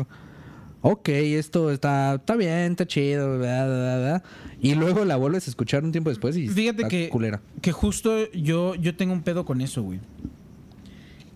ok, 0.81 1.07
esto 1.09 1.71
está, 1.71 2.15
está 2.15 2.35
bien, 2.35 2.71
está 2.71 2.85
chido, 2.85 3.37
bla, 3.37 3.65
bla, 3.65 3.75
bla, 3.77 3.97
bla", 3.99 4.23
y 4.59 4.75
luego 4.75 5.05
la 5.05 5.15
vuelves 5.15 5.47
a 5.47 5.49
escuchar 5.51 5.85
un 5.85 5.93
tiempo 5.93 6.09
después 6.09 6.35
y 6.35 6.49
Fíjate 6.49 6.81
está 6.83 6.89
que, 6.89 7.07
culera. 7.09 7.39
que 7.61 7.71
justo 7.71 8.29
yo, 8.33 8.75
yo 8.75 8.97
tengo 8.97 9.13
un 9.13 9.21
pedo 9.23 9.45
con 9.45 9.61
eso, 9.61 9.81
güey. 9.81 10.01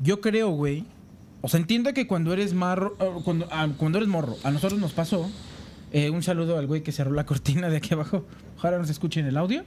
yo 0.02 0.20
creo, 0.20 0.50
güey. 0.50 0.84
O 1.42 1.48
sea, 1.48 1.60
entiendo 1.62 1.94
que 1.94 2.08
cuando 2.08 2.34
eres 2.34 2.54
marro, 2.54 2.98
eh, 3.00 3.08
cuando, 3.24 3.48
ah, 3.52 3.70
cuando 3.78 4.00
eres 4.00 4.10
morro, 4.10 4.36
a 4.44 4.52
nosotros 4.52 4.80
nos 4.82 4.92
pasó. 4.92 5.30
eh, 5.94 6.10
un 6.10 6.24
saludo 6.24 6.58
al 6.58 6.68
güey 6.68 6.84
que 6.84 6.92
cerró 6.92 7.12
la 7.14 7.26
cortina 7.26 7.70
de 7.70 7.78
aquí 7.78 7.94
abajo. 7.94 8.26
Ojalá 8.58 8.80
nos 8.80 8.90
escuchen 8.90 9.26
el 9.28 9.38
audio. 9.38 9.64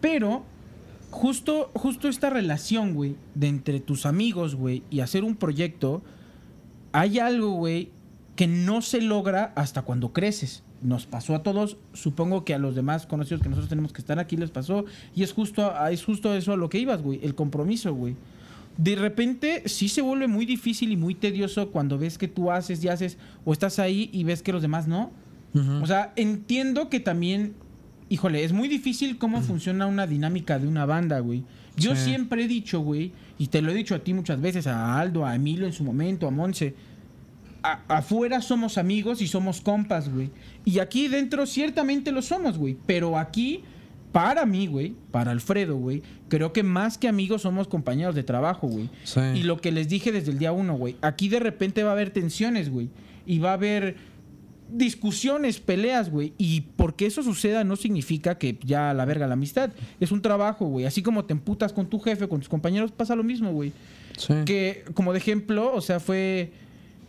Pero 0.00 0.44
justo, 1.14 1.70
justo 1.74 2.08
esta 2.08 2.28
relación, 2.28 2.92
güey, 2.94 3.14
de 3.36 3.46
entre 3.46 3.78
tus 3.78 4.04
amigos, 4.04 4.56
güey, 4.56 4.82
y 4.90 4.98
hacer 5.00 5.22
un 5.22 5.36
proyecto, 5.36 6.02
hay 6.92 7.20
algo, 7.20 7.52
güey, 7.52 7.90
que 8.34 8.48
no 8.48 8.82
se 8.82 9.00
logra 9.00 9.52
hasta 9.54 9.82
cuando 9.82 10.12
creces. 10.12 10.64
Nos 10.82 11.06
pasó 11.06 11.36
a 11.36 11.42
todos, 11.44 11.76
supongo 11.92 12.44
que 12.44 12.52
a 12.52 12.58
los 12.58 12.74
demás 12.74 13.06
conocidos 13.06 13.42
que 13.42 13.48
nosotros 13.48 13.68
tenemos 13.70 13.92
que 13.92 14.00
estar 14.00 14.18
aquí 14.18 14.36
les 14.36 14.50
pasó, 14.50 14.84
y 15.14 15.22
es 15.22 15.32
justo, 15.32 15.72
a- 15.74 15.92
es 15.92 16.04
justo 16.04 16.34
eso 16.34 16.52
a 16.52 16.56
lo 16.56 16.68
que 16.68 16.78
ibas, 16.80 17.00
güey, 17.00 17.20
el 17.22 17.34
compromiso, 17.36 17.94
güey. 17.94 18.16
De 18.76 18.96
repente 18.96 19.62
sí 19.68 19.88
se 19.88 20.02
vuelve 20.02 20.26
muy 20.26 20.46
difícil 20.46 20.90
y 20.90 20.96
muy 20.96 21.14
tedioso 21.14 21.70
cuando 21.70 21.96
ves 21.96 22.18
que 22.18 22.26
tú 22.26 22.50
haces 22.50 22.82
y 22.82 22.88
haces, 22.88 23.18
o 23.44 23.52
estás 23.52 23.78
ahí 23.78 24.10
y 24.12 24.24
ves 24.24 24.42
que 24.42 24.52
los 24.52 24.62
demás 24.62 24.88
no. 24.88 25.12
O 25.80 25.86
sea, 25.86 26.12
entiendo 26.16 26.88
que 26.90 26.98
también, 26.98 27.54
híjole, 28.08 28.44
es 28.44 28.52
muy 28.52 28.68
difícil 28.68 29.18
cómo 29.18 29.40
funciona 29.42 29.86
una 29.86 30.06
dinámica 30.06 30.58
de 30.58 30.66
una 30.68 30.86
banda, 30.86 31.20
güey. 31.20 31.42
Yo 31.76 31.94
Sí. 31.96 32.04
siempre 32.04 32.44
he 32.44 32.48
dicho, 32.48 32.80
güey, 32.80 33.12
y 33.38 33.48
te 33.48 33.60
lo 33.62 33.70
he 33.70 33.74
dicho 33.74 33.94
a 33.94 33.98
ti 34.00 34.14
muchas 34.14 34.40
veces, 34.40 34.66
a 34.66 34.98
Aldo, 35.00 35.26
a 35.26 35.34
Emilio 35.34 35.66
en 35.66 35.72
su 35.72 35.84
momento, 35.84 36.26
a 36.26 36.30
Monse. 36.30 36.74
a- 37.66 37.80
afuera 37.88 38.42
somos 38.42 38.76
amigos 38.76 39.22
y 39.22 39.26
somos 39.26 39.62
compas, 39.62 40.10
güey. 40.12 40.28
Y 40.66 40.80
aquí 40.80 41.08
dentro 41.08 41.46
ciertamente 41.46 42.12
lo 42.12 42.20
somos, 42.20 42.58
güey. 42.58 42.76
Pero 42.84 43.16
aquí, 43.18 43.62
para 44.12 44.44
mí, 44.44 44.66
güey, 44.66 44.94
para 45.10 45.30
Alfredo, 45.30 45.76
güey, 45.76 46.02
creo 46.28 46.52
que 46.52 46.62
más 46.62 46.98
que 46.98 47.08
amigos 47.08 47.40
somos 47.40 47.66
compañeros 47.66 48.14
de 48.14 48.22
trabajo, 48.22 48.66
güey. 48.68 48.90
Sí. 49.04 49.20
Y 49.36 49.42
lo 49.44 49.62
que 49.62 49.72
les 49.72 49.88
dije 49.88 50.12
desde 50.12 50.30
el 50.32 50.38
día 50.38 50.52
uno, 50.52 50.74
güey. 50.76 50.96
Aquí 51.00 51.30
de 51.30 51.40
repente 51.40 51.82
va 51.82 51.88
a 51.88 51.92
haber 51.94 52.10
tensiones, 52.10 52.68
güey. 52.68 52.90
Y 53.24 53.38
va 53.38 53.52
a 53.52 53.54
haber 53.54 53.96
discusiones, 54.68 55.60
peleas, 55.60 56.10
güey. 56.10 56.32
Y 56.38 56.62
porque 56.76 57.06
eso 57.06 57.22
suceda 57.22 57.64
no 57.64 57.76
significa 57.76 58.38
que 58.38 58.58
ya 58.64 58.94
la 58.94 59.04
verga 59.04 59.26
la 59.26 59.34
amistad. 59.34 59.70
Es 60.00 60.12
un 60.12 60.22
trabajo, 60.22 60.66
güey. 60.66 60.86
Así 60.86 61.02
como 61.02 61.24
te 61.24 61.32
emputas 61.32 61.72
con 61.72 61.88
tu 61.88 62.00
jefe, 62.00 62.28
con 62.28 62.40
tus 62.40 62.48
compañeros, 62.48 62.92
pasa 62.92 63.14
lo 63.14 63.22
mismo, 63.22 63.52
güey. 63.52 63.72
Sí. 64.16 64.34
Que, 64.44 64.84
como 64.94 65.12
de 65.12 65.18
ejemplo, 65.18 65.72
o 65.74 65.80
sea, 65.80 66.00
fue. 66.00 66.52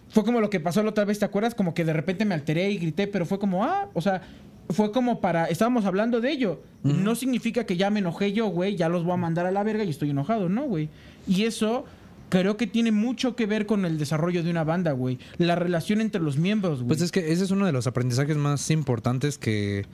Fue 0.09 0.23
como 0.23 0.39
lo 0.39 0.49
que 0.49 0.59
pasó 0.59 0.81
la 0.83 0.91
otra 0.91 1.03
vez, 1.03 1.19
¿te 1.19 1.25
acuerdas? 1.25 1.55
Como 1.55 1.73
que 1.73 1.83
de 1.83 1.91
repente 1.91 2.23
me 2.25 2.35
alteré 2.35 2.69
y 2.71 2.77
grité, 2.77 3.07
pero 3.07 3.25
fue 3.25 3.37
como, 3.37 3.65
ah, 3.65 3.89
o 3.93 4.01
sea, 4.01 4.21
fue 4.69 4.91
como 4.91 5.19
para. 5.19 5.45
Estábamos 5.45 5.85
hablando 5.85 6.21
de 6.21 6.31
ello. 6.31 6.61
No 6.83 7.15
significa 7.15 7.65
que 7.65 7.77
ya 7.77 7.89
me 7.89 7.99
enojé 7.99 8.31
yo, 8.31 8.47
güey, 8.47 8.75
ya 8.75 8.87
los 8.89 9.03
voy 9.03 9.13
a 9.13 9.17
mandar 9.17 9.45
a 9.45 9.51
la 9.51 9.63
verga 9.63 9.83
y 9.83 9.89
estoy 9.89 10.11
enojado, 10.11 10.49
¿no, 10.49 10.63
güey? 10.63 10.89
Y 11.27 11.43
eso 11.43 11.85
creo 12.29 12.57
que 12.57 12.67
tiene 12.67 12.91
mucho 12.91 13.35
que 13.35 13.45
ver 13.45 13.65
con 13.65 13.85
el 13.85 13.97
desarrollo 13.97 14.43
de 14.43 14.49
una 14.51 14.63
banda, 14.63 14.91
güey. 14.91 15.19
La 15.37 15.55
relación 15.55 16.01
entre 16.01 16.21
los 16.21 16.37
miembros, 16.37 16.79
güey. 16.79 16.87
Pues 16.89 17.01
es 17.01 17.11
que 17.11 17.31
ese 17.31 17.43
es 17.43 17.51
uno 17.51 17.65
de 17.65 17.71
los 17.71 17.87
aprendizajes 17.87 18.37
más 18.37 18.69
importantes 18.71 19.37
que, 19.37 19.85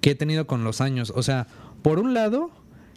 que 0.00 0.10
he 0.10 0.14
tenido 0.14 0.46
con 0.46 0.64
los 0.64 0.80
años. 0.80 1.12
O 1.14 1.22
sea, 1.22 1.46
por 1.82 1.98
un 1.98 2.14
lado, 2.14 2.50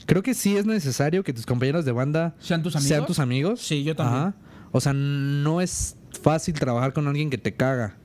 creo 0.06 0.24
que 0.24 0.34
sí 0.34 0.56
es 0.58 0.66
necesario 0.66 1.24
que 1.24 1.34
tus 1.34 1.46
compañeros 1.46 1.86
de 1.86 1.92
banda 1.92 2.36
¿Sean 2.40 2.64
tus 2.64 2.76
amigos? 2.76 2.88
sean 2.90 3.06
tus 3.06 3.20
amigos. 3.20 3.62
Sí, 3.62 3.84
yo 3.84 3.96
también. 3.96 4.34
O 4.72 4.82
sea, 4.82 4.94
no 4.94 5.62
es 5.62 5.96
fácil 6.22 6.54
trabajar 6.56 6.94
con 6.94 7.08
alguien 7.08 7.30
que 7.30 7.38
te 7.38 7.54
caga. 7.54 7.96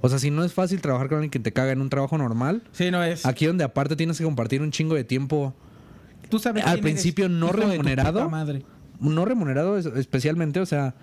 O 0.00 0.08
sea, 0.08 0.20
si 0.20 0.30
no 0.30 0.44
es 0.44 0.52
fácil 0.52 0.80
trabajar 0.80 1.08
con 1.08 1.16
alguien 1.18 1.30
que 1.30 1.40
te 1.40 1.52
caga 1.52 1.72
en 1.72 1.80
un 1.80 1.90
trabajo 1.90 2.16
normal, 2.16 2.62
Sí, 2.70 2.90
no 2.92 3.02
es. 3.02 3.26
aquí 3.26 3.46
donde 3.46 3.64
aparte 3.64 3.96
tienes 3.96 4.16
que 4.16 4.22
compartir 4.24 4.62
un 4.62 4.70
chingo 4.70 4.94
de 4.94 5.02
tiempo 5.02 5.54
Tú 6.30 6.38
sabes 6.38 6.64
al 6.64 6.74
eres, 6.74 6.82
principio 6.82 7.28
no 7.28 7.50
remunerado. 7.52 8.28
madre. 8.30 8.62
No 9.00 9.24
remunerado 9.24 9.76
es- 9.78 9.86
especialmente, 9.86 10.60
o 10.60 10.66
sea, 10.66 10.94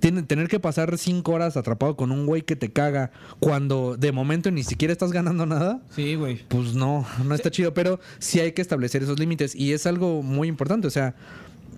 tener 0.00 0.48
que 0.48 0.60
pasar 0.60 0.98
cinco 0.98 1.32
horas 1.32 1.56
atrapado 1.56 1.96
con 1.96 2.12
un 2.12 2.26
güey 2.26 2.42
que 2.42 2.56
te 2.56 2.70
caga 2.70 3.10
cuando 3.40 3.96
de 3.96 4.12
momento 4.12 4.50
ni 4.50 4.62
siquiera 4.62 4.92
estás 4.92 5.12
ganando 5.12 5.46
nada, 5.46 5.80
Sí, 5.96 6.14
güey. 6.14 6.42
pues 6.48 6.74
no, 6.74 7.06
no 7.24 7.34
está 7.34 7.50
chido, 7.50 7.72
pero 7.72 8.00
sí 8.18 8.38
hay 8.40 8.52
que 8.52 8.60
establecer 8.60 9.02
esos 9.02 9.18
límites 9.18 9.54
y 9.54 9.72
es 9.72 9.86
algo 9.86 10.22
muy 10.22 10.48
importante, 10.48 10.86
o 10.86 10.90
sea, 10.90 11.14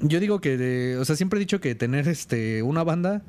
yo 0.02 0.18
digo 0.18 0.40
que, 0.40 0.56
de- 0.56 0.96
o 0.98 1.04
sea, 1.04 1.14
siempre 1.14 1.38
he 1.38 1.40
dicho 1.40 1.60
que 1.60 1.74
tener 1.76 2.08
este 2.08 2.62
una 2.64 2.82
banda 2.82 3.22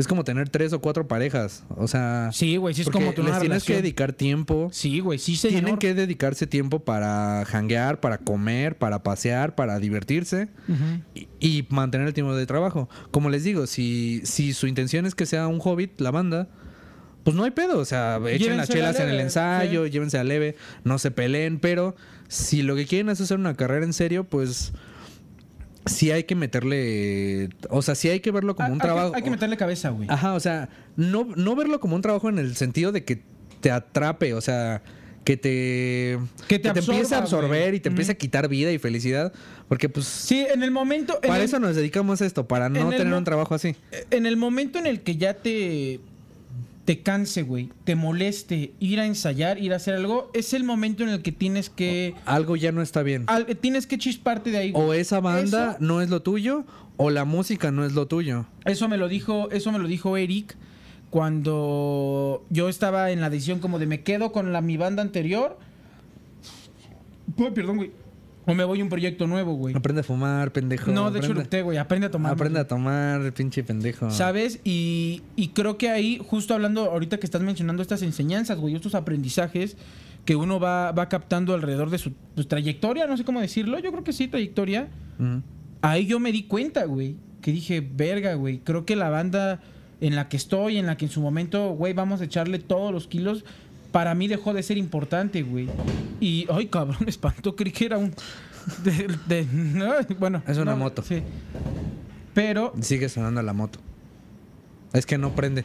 es 0.00 0.08
como 0.08 0.24
tener 0.24 0.48
tres 0.48 0.72
o 0.72 0.80
cuatro 0.80 1.06
parejas, 1.06 1.64
o 1.76 1.86
sea, 1.86 2.30
Sí, 2.32 2.56
güey, 2.56 2.74
sí 2.74 2.82
es 2.82 2.88
como 2.88 3.12
tener 3.12 3.32
les 3.32 3.40
tienes 3.40 3.64
que 3.64 3.76
dedicar 3.76 4.14
tiempo. 4.14 4.70
Sí, 4.72 5.00
güey, 5.00 5.18
sí, 5.18 5.36
señor. 5.36 5.60
Tienen 5.60 5.76
que 5.76 5.92
dedicarse 5.94 6.46
tiempo 6.46 6.80
para 6.80 7.44
janguear, 7.44 8.00
para 8.00 8.16
comer, 8.16 8.78
para 8.78 9.02
pasear, 9.02 9.54
para 9.54 9.78
divertirse 9.78 10.48
y, 11.14 11.28
y 11.38 11.66
mantener 11.68 12.06
el 12.06 12.14
tiempo 12.14 12.34
de 12.34 12.46
trabajo. 12.46 12.88
Como 13.10 13.28
les 13.28 13.44
digo, 13.44 13.66
si, 13.66 14.22
si 14.24 14.54
su 14.54 14.66
intención 14.66 15.04
es 15.04 15.14
que 15.14 15.26
sea 15.26 15.46
un 15.48 15.60
hobbit, 15.62 16.00
la 16.00 16.10
banda, 16.10 16.48
pues 17.22 17.36
no 17.36 17.44
hay 17.44 17.50
pedo. 17.50 17.78
O 17.78 17.84
sea, 17.84 18.18
echen 18.28 18.56
las 18.56 18.70
chelas 18.70 18.98
en 19.00 19.10
el 19.10 19.20
ensayo, 19.20 19.84
sí. 19.84 19.90
llévense 19.90 20.16
a 20.16 20.24
leve, 20.24 20.56
no 20.82 20.98
se 20.98 21.10
peleen, 21.10 21.58
pero 21.58 21.94
si 22.28 22.62
lo 22.62 22.74
que 22.74 22.86
quieren 22.86 23.10
es 23.10 23.20
hacer 23.20 23.38
una 23.38 23.54
carrera 23.54 23.84
en 23.84 23.92
serio, 23.92 24.24
pues 24.24 24.72
sí 25.90 26.10
hay 26.10 26.24
que 26.24 26.34
meterle, 26.34 27.50
o 27.68 27.82
sea, 27.82 27.94
sí 27.94 28.08
hay 28.08 28.20
que 28.20 28.30
verlo 28.30 28.54
como 28.56 28.68
Ah, 28.68 28.72
un 28.72 28.74
hay 28.74 28.78
que- 28.80 28.84
trabajo. 28.86 29.12
Hay 29.14 29.22
que 29.22 29.30
meterle 29.30 29.56
cabeza, 29.56 29.90
güey. 29.90 30.08
Ajá, 30.10 30.34
o 30.34 30.40
sea, 30.40 30.68
no, 30.96 31.28
no 31.36 31.56
verlo 31.56 31.80
como 31.80 31.96
un 31.96 32.02
trabajo 32.02 32.28
en 32.28 32.38
el 32.38 32.56
sentido 32.56 32.92
de 32.92 33.04
que 33.04 33.22
te 33.60 33.70
atrape, 33.70 34.34
o 34.34 34.40
sea, 34.40 34.82
que 35.24 35.36
te, 35.36 36.18
Que 36.48 36.58
te 36.58 36.68
empiece 36.68 36.90
absorba, 36.92 37.16
a 37.16 37.20
absorber 37.20 37.62
güey. 37.68 37.76
y 37.76 37.80
te 37.80 37.88
empiece 37.90 38.12
a 38.12 38.14
quitar 38.14 38.48
vida 38.48 38.72
y 38.72 38.78
felicidad, 38.78 39.32
porque 39.68 39.88
pues 39.90 40.06
Sí, 40.06 40.46
en 40.52 40.62
el 40.62 40.70
momento. 40.70 41.18
en 41.22 41.28
para 41.28 41.36
el- 41.40 41.44
eso 41.44 41.58
nos 41.60 41.76
dedicamos 41.76 42.22
a 42.22 42.26
esto, 42.26 42.48
para 42.48 42.68
no 42.70 42.88
tener 42.88 43.12
un 43.12 43.24
trabajo 43.24 43.54
así. 43.54 43.76
En 44.10 44.24
el 44.26 44.36
momento 44.38 44.78
en 44.78 44.86
el 44.86 45.02
que 45.02 45.16
ya 45.16 45.34
te. 45.34 46.00
Te 46.90 47.02
canse, 47.02 47.42
güey. 47.44 47.68
Te 47.84 47.94
moleste 47.94 48.72
ir 48.80 48.98
a 48.98 49.06
ensayar, 49.06 49.60
ir 49.60 49.72
a 49.72 49.76
hacer 49.76 49.94
algo. 49.94 50.28
Es 50.34 50.52
el 50.54 50.64
momento 50.64 51.04
en 51.04 51.10
el 51.10 51.22
que 51.22 51.30
tienes 51.30 51.70
que. 51.70 52.16
Algo 52.26 52.56
ya 52.56 52.72
no 52.72 52.82
está 52.82 53.04
bien. 53.04 53.26
al- 53.28 53.46
tienes 53.58 53.86
que 53.86 53.96
chisparte 53.96 54.50
de 54.50 54.58
ahí. 54.58 54.72
güey. 54.72 54.84
O 54.88 54.92
esa 54.92 55.20
banda 55.20 55.70
Eso- 55.70 55.76
no 55.78 56.00
es 56.00 56.10
lo 56.10 56.20
tuyo, 56.22 56.64
o 56.96 57.10
la 57.10 57.24
música 57.24 57.70
no 57.70 57.84
es 57.84 57.92
lo 57.92 58.08
tuyo. 58.08 58.46
Eso 58.64 58.88
me 58.88 58.96
lo 58.96 59.06
dijo, 59.06 59.52
eso 59.52 59.70
me 59.70 59.78
lo 59.78 59.86
dijo 59.86 60.16
Eric 60.16 60.56
cuando 61.10 62.44
yo 62.50 62.68
estaba 62.68 63.12
en 63.12 63.20
la 63.20 63.30
decisión 63.30 63.60
como 63.60 63.78
de 63.78 63.86
me 63.86 64.02
quedo 64.02 64.32
con 64.32 64.52
la 64.52 64.60
mi 64.60 64.76
banda 64.76 65.00
anterior. 65.02 65.58
Perdón, 67.54 67.76
güey. 67.76 67.92
O 68.46 68.54
me 68.54 68.64
voy 68.64 68.80
a 68.80 68.82
un 68.82 68.88
proyecto 68.88 69.26
nuevo, 69.26 69.54
güey. 69.54 69.74
Aprende 69.76 70.00
a 70.00 70.04
fumar, 70.04 70.52
pendejo. 70.52 70.90
No, 70.90 71.10
de 71.10 71.18
hecho 71.18 71.26
aprende, 71.26 71.40
erupté, 71.40 71.62
güey. 71.62 71.78
Aprende 71.78 72.06
a 72.06 72.10
tomar. 72.10 72.32
aprende 72.32 72.58
a 72.58 72.66
tomar, 72.66 73.32
pinche 73.34 73.62
pendejo. 73.62 74.10
¿Sabes? 74.10 74.60
Y, 74.64 75.22
y 75.36 75.48
creo 75.48 75.76
que 75.76 75.90
ahí, 75.90 76.20
justo 76.26 76.54
hablando 76.54 76.84
ahorita 76.90 77.18
que 77.18 77.26
estás 77.26 77.42
mencionando 77.42 77.82
estas 77.82 78.02
enseñanzas, 78.02 78.58
güey, 78.58 78.74
estos 78.74 78.94
aprendizajes 78.94 79.76
que 80.24 80.36
uno 80.36 80.60
va, 80.60 80.92
va 80.92 81.08
captando 81.08 81.54
alrededor 81.54 81.90
de 81.90 81.98
su, 81.98 82.12
su 82.36 82.44
trayectoria, 82.44 83.06
no 83.06 83.16
sé 83.16 83.24
cómo 83.24 83.40
decirlo, 83.40 83.78
yo 83.78 83.90
creo 83.90 84.04
que 84.04 84.12
sí, 84.12 84.28
trayectoria. 84.28 84.88
Ahí 85.82 86.06
yo 86.06 86.18
me 86.18 86.32
di 86.32 86.44
cuenta, 86.44 86.84
güey, 86.84 87.16
que 87.42 87.52
dije, 87.52 87.80
verga, 87.80 88.34
güey, 88.34 88.58
creo 88.58 88.84
que 88.84 88.96
la 88.96 89.10
banda 89.10 89.60
en 90.00 90.16
la 90.16 90.28
que 90.28 90.36
estoy, 90.36 90.78
en 90.78 90.86
la 90.86 90.96
que 90.96 91.06
en 91.06 91.10
su 91.10 91.20
momento, 91.20 91.70
güey, 91.70 91.92
vamos 91.92 92.20
a 92.20 92.24
echarle 92.24 92.58
todos 92.58 92.92
los 92.92 93.06
kilos, 93.06 93.44
para 93.92 94.14
mí 94.14 94.28
dejó 94.28 94.52
de 94.54 94.62
ser 94.62 94.76
importante, 94.78 95.42
güey. 95.42 95.68
Y, 96.20 96.46
ay, 96.50 96.66
cabrón, 96.66 96.98
me 97.04 97.10
espantó, 97.10 97.56
creí 97.56 97.72
que 97.72 97.86
era 97.86 97.98
un... 97.98 98.12
de- 98.84 99.16
de- 99.26 99.44
no, 99.52 99.92
bueno. 100.18 100.42
Es 100.46 100.58
una 100.58 100.72
no, 100.72 100.78
moto. 100.78 101.02
Sí. 101.02 101.22
Pero 102.34 102.72
Sigue 102.80 103.08
sonando 103.08 103.42
la 103.42 103.52
moto. 103.52 103.80
Es 104.92 105.06
que 105.06 105.18
no 105.18 105.34
prende. 105.34 105.64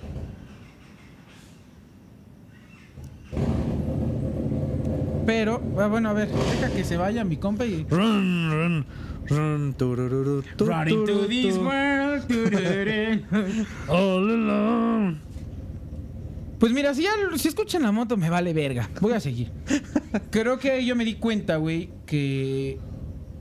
Pero, 5.25 5.61
ah, 5.79 5.88
bueno, 5.88 6.09
a 6.09 6.13
ver, 6.13 6.29
deja 6.29 6.69
que 6.71 6.83
se 6.83 6.97
vaya 6.97 7.23
mi 7.23 7.38
compa 7.38 7.65
y. 7.65 7.83
Run, 7.89 8.51
run, 8.51 8.85
run, 9.29 9.73
turu, 9.75 10.43
this 11.27 11.57
world. 11.57 12.23
All 13.88 14.29
alone. 14.29 15.17
Pues 16.59 16.71
mira, 16.71 16.93
si 16.93 17.03
ya 17.03 17.11
si 17.37 17.47
escuchan 17.47 17.83
la 17.83 17.91
moto, 17.91 18.17
me 18.17 18.29
vale 18.29 18.53
verga. 18.53 18.89
Voy 19.01 19.13
a 19.13 19.19
seguir. 19.19 19.51
Creo 20.31 20.57
que 20.57 20.85
yo 20.85 20.95
me 20.95 21.05
di 21.05 21.15
cuenta, 21.15 21.57
güey, 21.57 21.89
que 22.05 22.79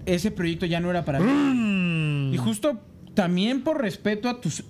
ese 0.07 0.31
proyecto 0.31 0.67
ya 0.67 0.81
no 0.81 0.91
era 0.91 1.05
para 1.05 1.21
mí. 1.21 1.31
Mm. 1.31 2.35
Y 2.35 2.37
justo 2.39 2.81
también 3.15 3.63
por 3.63 3.81
respeto 3.81 4.29
a 4.29 4.41
tus 4.41 4.65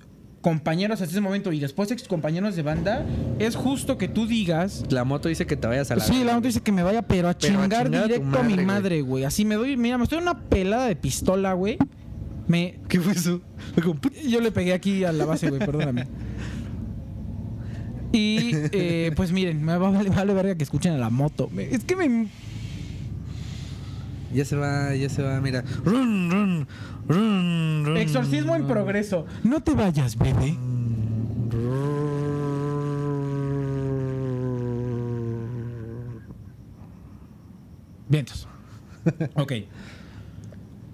compañeros 0.45 1.01
hasta 1.01 1.11
ese 1.11 1.23
momento 1.23 1.53
y 1.53 1.59
después 1.59 1.91
ex 1.91 2.07
compañeros 2.07 2.55
de 2.55 2.61
banda, 2.61 3.07
es 3.39 3.57
justo 3.57 3.97
que 3.97 4.09
tú 4.09 4.27
digas. 4.27 4.85
La 4.91 5.05
moto 5.05 5.31
dice 5.31 5.47
que 5.47 5.57
te 5.57 5.67
vayas 5.67 5.91
a 5.91 5.97
la. 5.97 6.05
Sí, 6.05 6.23
la 6.23 6.35
moto 6.35 6.49
dice 6.49 6.61
que 6.61 6.71
me 6.71 6.83
vaya, 6.83 7.01
pero 7.01 7.31
a 7.31 7.33
Pero 7.33 7.61
a 7.61 7.63
chingar 7.63 7.87
a 7.87 8.03
directo 8.03 8.39
a 8.39 8.43
mi 8.43 8.57
madre, 8.59 9.01
güey. 9.01 9.25
Así 9.25 9.47
me 9.47 9.55
doy, 9.55 9.79
mira, 9.79 9.97
me 9.97 10.05
estoy 10.05 10.19
en 10.19 10.25
una 10.25 10.39
pelada 10.39 10.87
de 10.87 10.97
pistola, 10.97 11.55
güey. 11.55 11.79
Me, 12.47 12.79
¿Qué 12.89 13.01
fue 13.01 13.15
eso? 13.15 13.41
Yo 14.29 14.43
le 14.43 14.53
pegué 14.53 14.75
aquí 14.75 15.03
a 15.05 15.13
la 15.13 15.25
base, 15.25 15.49
güey, 15.49 15.61
perdóname. 15.61 16.07
Y 18.15 18.51
eh, 18.71 19.13
pues 19.17 19.33
miren, 19.33 19.65
me 19.65 19.77
va 19.77 19.91
vale, 19.91 20.09
vale 20.09 20.35
verga 20.35 20.55
que 20.55 20.63
escuchen 20.63 20.93
a 20.93 20.99
la 20.99 21.11
moto. 21.11 21.51
Es 21.59 21.85
que 21.85 21.97
me. 21.97 22.29
Ya 24.33 24.45
se 24.45 24.55
va, 24.55 24.95
ya 24.95 25.09
se 25.09 25.23
va, 25.23 25.41
mira. 25.41 25.65
Run, 25.85 26.31
run, 26.31 26.67
run, 27.09 27.85
run, 27.87 27.97
Exorcismo 27.97 28.55
en 28.55 28.69
progreso. 28.69 29.27
No 29.43 29.61
te 29.63 29.75
vayas, 29.75 30.17
bebé. 30.17 30.57
Vientos. 38.09 38.49
Ok. 39.35 39.53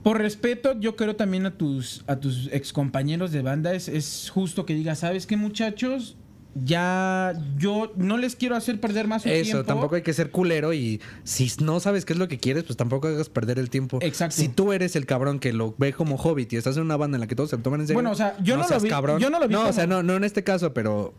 Por 0.02 0.18
respeto, 0.18 0.80
yo 0.80 0.96
creo 0.96 1.14
también 1.14 1.44
a 1.44 1.52
tus, 1.52 2.02
a 2.06 2.16
tus 2.16 2.48
excompañeros 2.50 3.30
de 3.30 3.42
banda, 3.42 3.74
es, 3.74 3.88
es 3.88 4.30
justo 4.32 4.64
que 4.64 4.74
digas, 4.74 5.00
¿sabes 5.00 5.26
qué, 5.26 5.36
muchachos? 5.36 6.16
Ya 6.54 7.32
yo 7.56 7.92
no 7.96 8.18
les 8.18 8.34
quiero 8.34 8.56
hacer 8.56 8.80
perder 8.80 9.06
más 9.06 9.22
su 9.22 9.28
Eso, 9.28 9.42
tiempo. 9.44 9.64
tampoco 9.64 9.94
hay 9.94 10.02
que 10.02 10.12
ser 10.12 10.30
culero 10.30 10.72
y 10.72 11.00
si 11.22 11.50
no 11.62 11.78
sabes 11.78 12.04
qué 12.04 12.12
es 12.12 12.18
lo 12.18 12.26
que 12.26 12.38
quieres, 12.38 12.64
pues 12.64 12.76
tampoco 12.76 13.06
hagas 13.08 13.28
perder 13.28 13.58
el 13.60 13.70
tiempo. 13.70 13.98
Exacto. 14.02 14.34
Si 14.36 14.48
tú 14.48 14.72
eres 14.72 14.96
el 14.96 15.06
cabrón 15.06 15.38
que 15.38 15.52
lo 15.52 15.74
ve 15.78 15.92
como 15.92 16.16
hobbit 16.16 16.52
y 16.52 16.56
estás 16.56 16.76
en 16.76 16.82
una 16.82 16.96
banda 16.96 17.16
en 17.16 17.20
la 17.20 17.26
que 17.28 17.36
todos 17.36 17.50
se 17.50 17.56
lo 17.56 17.62
toman 17.62 17.80
en 17.80 17.86
serio. 17.86 17.96
Bueno, 17.96 18.10
o 18.10 18.14
sea, 18.16 18.36
yo 18.42 18.56
no 18.56 18.62
lo 18.62 18.68
seas 18.68 18.82
vi- 18.82 18.88
cabrón. 18.88 19.20
yo 19.20 19.30
no 19.30 19.38
lo 19.38 19.46
vi 19.46 19.54
No, 19.54 19.68
o 19.68 19.72
sea, 19.72 19.86
no, 19.86 20.02
no 20.02 20.14
en 20.16 20.24
este 20.24 20.42
caso, 20.42 20.74
pero 20.74 21.14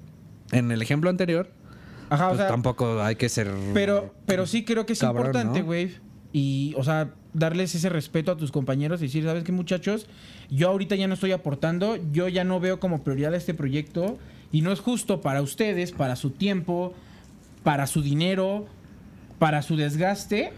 en 0.51 0.69
el 0.71 0.81
ejemplo 0.81 1.09
anterior, 1.09 1.49
Ajá, 2.09 2.25
o 2.25 2.29
pues 2.31 2.39
sea, 2.39 2.47
tampoco 2.49 3.01
hay 3.01 3.15
que 3.15 3.29
ser. 3.29 3.49
Pero, 3.73 4.13
pero 4.25 4.45
sí 4.45 4.65
creo 4.65 4.85
que 4.85 4.93
es 4.93 4.99
Cabrón, 4.99 5.27
importante, 5.27 5.59
¿no? 5.61 5.65
güey. 5.65 5.95
Y, 6.33 6.73
o 6.77 6.83
sea, 6.83 7.13
darles 7.33 7.73
ese 7.75 7.87
respeto 7.89 8.31
a 8.33 8.37
tus 8.37 8.51
compañeros 8.51 9.01
y 9.01 9.05
decir, 9.05 9.23
¿sabes 9.23 9.45
qué, 9.45 9.53
muchachos? 9.53 10.07
Yo 10.49 10.67
ahorita 10.69 10.95
ya 10.97 11.07
no 11.07 11.13
estoy 11.13 11.31
aportando, 11.31 11.97
yo 12.11 12.27
ya 12.27 12.43
no 12.43 12.59
veo 12.59 12.81
como 12.81 13.01
prioridad 13.03 13.33
este 13.33 13.53
proyecto 13.53 14.17
y 14.51 14.61
no 14.61 14.71
es 14.71 14.79
justo 14.79 15.21
para 15.21 15.41
ustedes, 15.41 15.91
para 15.91 16.15
su 16.15 16.31
tiempo, 16.31 16.93
para 17.63 17.87
su 17.87 18.01
dinero, 18.01 18.67
para 19.39 19.61
su 19.61 19.75
desgaste, 19.75 20.51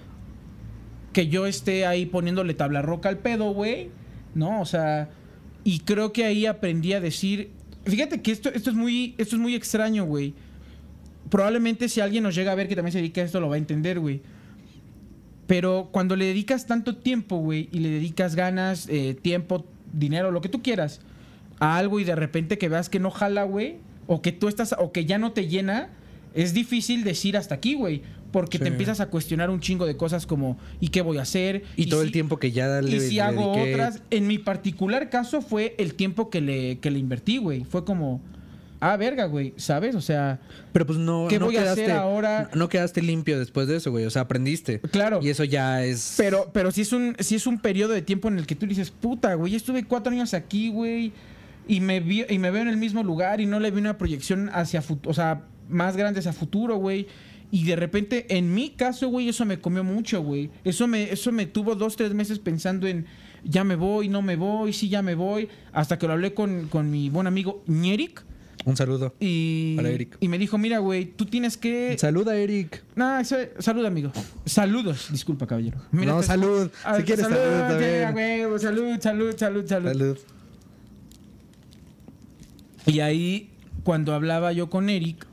que 1.12 1.27
yo 1.27 1.45
esté 1.45 1.86
ahí 1.86 2.06
poniéndole 2.06 2.53
tabla 2.53 2.82
roca 2.82 3.10
al 3.10 3.19
pedo, 3.19 3.51
güey. 3.51 3.89
¿No? 4.36 4.62
O 4.62 4.65
sea, 4.65 5.10
y 5.63 5.79
creo 5.79 6.12
que 6.12 6.25
ahí 6.25 6.47
aprendí 6.47 6.93
a 6.93 6.99
decir, 6.99 7.51
fíjate 7.86 8.21
que 8.21 8.32
esto, 8.32 8.49
esto 8.49 8.71
es 8.71 8.75
muy, 8.75 9.13
esto 9.19 9.36
es 9.36 9.41
muy 9.41 9.53
extraño, 9.53 10.06
güey 10.06 10.34
probablemente 11.34 11.89
si 11.89 11.99
alguien 11.99 12.23
nos 12.23 12.36
llega 12.36 12.51
a 12.51 12.56
ver 12.56 12.67
que 12.67 12.75
también 12.75 12.91
se 12.91 12.99
dedica 12.99 13.21
a 13.21 13.23
esto 13.23 13.39
lo 13.39 13.49
va 13.49 13.56
a 13.56 13.58
entender, 13.58 13.99
güey. 13.99 14.21
Pero 15.47 15.89
cuando 15.91 16.15
le 16.15 16.25
dedicas 16.25 16.67
tanto 16.67 16.97
tiempo, 16.97 17.38
güey, 17.38 17.69
y 17.71 17.79
le 17.79 17.89
dedicas 17.89 18.36
ganas, 18.36 18.88
eh, 18.88 19.17
tiempo, 19.19 19.65
dinero, 19.91 20.29
lo 20.29 20.41
que 20.41 20.49
tú 20.49 20.62
quieras, 20.62 21.01
a 21.63 21.78
algo 21.78 21.99
y 21.99 22.04
de 22.04 22.15
repente 22.15 22.58
que 22.58 22.69
veas 22.69 22.89
que 22.89 22.99
no 22.99 23.12
jala, 23.12 23.43
güey, 23.43 23.78
o 24.08 24.21
que 24.21 24.32
tú 24.32 24.47
estás, 24.47 24.76
o 24.78 24.91
que 24.91 25.06
ya 25.06 25.17
no 25.17 25.32
te 25.32 25.47
llena, 25.47 25.89
es 26.34 26.54
difícil 26.54 27.04
decir 27.04 27.38
hasta 27.38 27.56
aquí, 27.56 27.76
güey. 27.76 28.02
Porque 28.32 28.58
te 28.58 28.65
Sí. 28.65 28.71
empiezas 28.71 28.99
a 28.99 29.10
cuestionar 29.10 29.52
un 29.52 29.60
chingo 29.60 29.86
de 29.86 29.95
cosas 29.95 30.26
como, 30.26 30.58
¿y 30.80 30.88
qué 30.88 31.02
voy 31.02 31.19
a 31.19 31.21
hacer? 31.21 31.63
Y, 31.76 31.86
todo 31.86 32.02
el 32.02 32.12
tiempo 32.12 32.38
que 32.39 32.52
ya 32.52 32.82
le 32.82 32.97
y 32.97 32.99
si 32.99 33.15
le 33.15 33.21
hago 33.21 33.54
dediqué- 33.56 33.73
otras, 33.76 34.02
en 34.10 34.26
mi 34.26 34.39
particular 34.39 35.12
caso 35.12 35.41
fue 35.43 35.76
el 35.78 35.93
tiempo 35.93 36.32
que 36.32 36.41
le, 36.41 36.80
que 36.80 36.89
le 36.89 36.97
invertí, 36.97 37.38
güey. 37.38 37.63
Fue 37.63 37.86
como, 37.86 38.21
ah, 38.80 38.97
verga, 38.97 39.26
güey, 39.26 39.54
¿sabes? 39.58 39.93
O 39.93 40.02
sea, 40.02 40.39
Pero 40.71 40.88
pues 40.88 40.97
no. 40.97 41.28
¿Qué 41.30 41.38
no 41.38 41.45
voy 41.45 41.58
a 41.58 41.71
hacer 41.71 41.91
ahora? 41.91 42.49
No 42.56 42.69
quedaste 42.69 43.04
limpio 43.04 43.38
después 43.38 43.67
de 43.67 43.76
eso, 43.76 43.91
güey. 43.91 44.04
O 44.06 44.10
sea, 44.10 44.23
aprendiste. 44.23 44.80
Claro. 44.80 45.19
Y 45.21 45.30
eso 45.30 45.43
ya 45.43 45.84
es. 45.86 46.15
Pero, 46.17 46.49
pero 46.52 46.71
si 46.71 46.82
es 46.82 46.91
un, 46.91 47.15
si 47.19 47.36
es 47.36 47.45
un 47.45 47.60
periodo 47.60 47.93
de 47.93 48.02
tiempo 48.02 48.30
en 48.30 48.39
el 48.39 48.47
que 48.47 48.56
tú 48.56 48.65
dices, 48.65 48.89
puta, 48.89 49.36
güey, 49.36 49.54
estuve 49.54 49.84
cuatro 49.84 50.12
años 50.12 50.34
aquí, 50.34 50.69
güey, 50.69 51.13
y 51.67 51.80
me 51.80 51.99
vi, 51.99 52.26
y 52.30 52.39
me 52.39 52.52
veo 52.52 52.62
en 52.62 52.67
el 52.67 52.78
mismo 52.78 53.04
lugar 53.04 53.41
y 53.41 53.45
no 53.45 53.60
le 53.60 53.71
vi 53.71 53.80
una 53.80 53.97
proyección 53.97 54.49
hacia 54.54 54.82
futuro, 54.82 55.12
o 55.12 55.13
sea, 55.13 55.43
más 55.69 55.95
grande 55.97 56.19
hacia 56.19 56.34
futuro, 56.34 56.76
güey. 56.78 57.08
Y 57.52 57.65
de 57.65 57.76
repente, 57.76 58.26
en 58.36 58.54
mi 58.54 58.71
caso, 58.71 59.10
güey, 59.10 59.30
eso 59.30 59.45
me 59.45 59.60
comió 59.60 59.84
mucho, 59.84 60.23
güey. 60.23 60.49
Eso 60.63 60.88
me, 60.88 61.12
eso 61.12 61.32
me 61.32 61.45
tuvo 61.45 61.76
dos, 61.76 61.95
tres 61.95 62.13
meses 62.13 62.39
pensando 62.39 62.88
en 62.88 63.06
ya 63.43 63.63
me 63.63 63.76
voy, 63.76 64.08
no 64.10 64.21
me 64.23 64.36
voy, 64.36 64.73
sí, 64.73 64.89
ya 64.89 65.02
me 65.04 65.13
voy. 65.15 65.49
Hasta 65.71 65.99
que 65.99 66.08
lo 66.08 66.13
hablé 66.13 66.34
con, 66.34 66.67
con 66.69 66.89
mi 66.89 67.10
buen 67.10 67.28
amigo 67.28 67.63
Ñeric. 67.67 68.23
Un 68.65 68.78
saludo. 68.78 69.13
Y, 69.19 69.76
Hola, 69.78 69.89
Eric. 69.89 70.15
y 70.21 70.30
me 70.30 70.38
dijo, 70.39 70.58
mira, 70.58 70.80
güey, 70.80 71.06
tú 71.06 71.26
tienes 71.26 71.58
que... 71.58 71.95
Saluda, 71.99 72.36
Eric. 72.38 72.82
No, 72.95 73.19
eso- 73.19 73.36
salud, 73.60 73.86
amigo. 73.86 74.12
Saludos, 74.45 75.10
disculpa, 75.12 75.45
caballero. 75.45 75.80
Mira, 75.91 76.13
no, 76.13 76.21
te- 76.21 76.28
salud. 76.28 76.71
Ah, 76.86 76.95
si 76.97 77.04
quieres, 77.04 77.26
salud, 77.26 77.38
también. 77.67 78.06
a 78.06 78.12
huevo, 78.12 78.58
salud, 78.58 78.95
salud, 79.02 79.36
salud, 79.38 79.67
salud, 79.67 79.88
Salud. 79.91 80.17
Y 82.86 83.00
ahí, 83.00 83.50
cuando 83.84 84.13
hablaba 84.13 84.52
yo 84.54 84.69
con 84.69 84.89
Eric, 84.89 85.26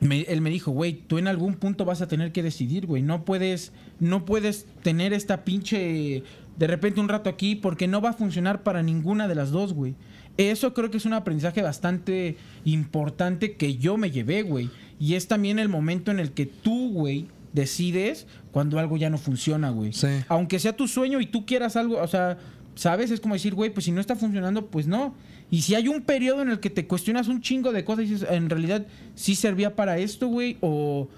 me- 0.00 0.22
él 0.22 0.40
me 0.40 0.50
dijo, 0.50 0.70
güey, 0.70 0.92
tú 0.94 1.18
en 1.18 1.26
algún 1.28 1.54
punto 1.54 1.84
vas 1.84 2.00
a 2.02 2.08
tener 2.08 2.32
que 2.32 2.42
decidir, 2.42 2.86
güey. 2.86 3.02
No 3.02 3.24
puedes, 3.24 3.72
no 3.98 4.24
puedes 4.24 4.66
tener 4.82 5.12
esta 5.12 5.44
pinche 5.44 6.22
de 6.56 6.66
repente 6.66 7.00
un 7.00 7.08
rato 7.08 7.30
aquí 7.30 7.54
porque 7.54 7.86
no 7.86 8.00
va 8.00 8.10
a 8.10 8.14
funcionar 8.14 8.62
para 8.62 8.82
ninguna 8.82 9.28
de 9.28 9.34
las 9.34 9.50
dos, 9.50 9.72
güey. 9.72 9.94
Eso 10.36 10.72
creo 10.72 10.90
que 10.90 10.98
es 10.98 11.04
un 11.04 11.12
aprendizaje 11.14 11.62
bastante 11.62 12.36
importante 12.64 13.56
que 13.56 13.76
yo 13.76 13.96
me 13.96 14.10
llevé, 14.10 14.42
güey. 14.42 14.70
Y 15.00 15.14
es 15.14 15.26
también 15.28 15.58
el 15.58 15.68
momento 15.68 16.10
en 16.12 16.20
el 16.20 16.32
que 16.32 16.46
tú, 16.46 16.92
güey, 16.92 17.26
decides 17.52 18.26
cuando 18.52 18.78
algo 18.78 18.96
ya 18.96 19.10
no 19.10 19.18
funciona, 19.18 19.70
güey. 19.70 19.92
Sí. 19.92 20.08
Aunque 20.28 20.58
sea 20.60 20.76
tu 20.76 20.86
sueño 20.86 21.20
y 21.20 21.26
tú 21.26 21.44
quieras 21.44 21.76
algo, 21.76 22.00
o 22.00 22.06
sea, 22.06 22.38
¿sabes? 22.78 23.10
Es 23.10 23.18
como 23.20 23.34
decir, 23.34 23.54
güey, 23.54 23.70
pues 23.70 23.86
si 23.86 23.90
no 23.90 24.00
está 24.00 24.14
funcionando, 24.14 24.66
pues 24.66 24.86
no. 24.86 25.12
Y 25.50 25.62
si 25.62 25.74
hay 25.74 25.88
un 25.88 26.02
periodo 26.02 26.42
en 26.42 26.50
el 26.50 26.60
que 26.60 26.70
te 26.70 26.86
cuestionas 26.86 27.26
un 27.26 27.40
chingo 27.40 27.72
de 27.72 27.84
cosas 27.84 28.04
y 28.04 28.10
dices, 28.10 28.28
en 28.30 28.48
realidad 28.48 28.86
sí 29.16 29.34
servía 29.34 29.74
para 29.74 29.98
esto, 29.98 30.28
güey, 30.28 30.58
o, 30.60 31.08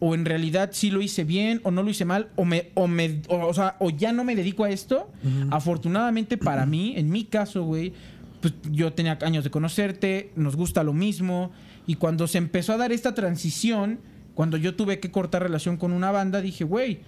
o 0.00 0.14
en 0.16 0.24
realidad 0.24 0.70
sí 0.72 0.90
lo 0.90 1.00
hice 1.00 1.22
bien, 1.22 1.60
o 1.62 1.70
no 1.70 1.84
lo 1.84 1.90
hice 1.90 2.04
mal, 2.04 2.30
o 2.34 2.44
me, 2.44 2.72
o 2.74 2.88
me, 2.88 3.20
o, 3.28 3.46
o 3.46 3.54
sea, 3.54 3.76
o 3.78 3.90
ya 3.90 4.12
no 4.12 4.24
me 4.24 4.34
dedico 4.34 4.64
a 4.64 4.70
esto. 4.70 5.08
Afortunadamente 5.52 6.36
para 6.36 6.66
mí, 6.66 6.94
en 6.96 7.10
mi 7.10 7.22
caso, 7.22 7.62
güey, 7.62 7.92
pues 8.40 8.52
yo 8.72 8.92
tenía 8.92 9.16
años 9.22 9.44
de 9.44 9.50
conocerte, 9.50 10.32
nos 10.34 10.56
gusta 10.56 10.82
lo 10.82 10.94
mismo, 10.94 11.52
y 11.86 11.94
cuando 11.94 12.26
se 12.26 12.38
empezó 12.38 12.72
a 12.72 12.76
dar 12.76 12.90
esta 12.90 13.14
transición, 13.14 14.00
cuando 14.34 14.56
yo 14.56 14.74
tuve 14.74 14.98
que 14.98 15.12
cortar 15.12 15.44
relación 15.44 15.76
con 15.76 15.92
una 15.92 16.10
banda, 16.10 16.40
dije, 16.40 16.64
güey, 16.64 16.98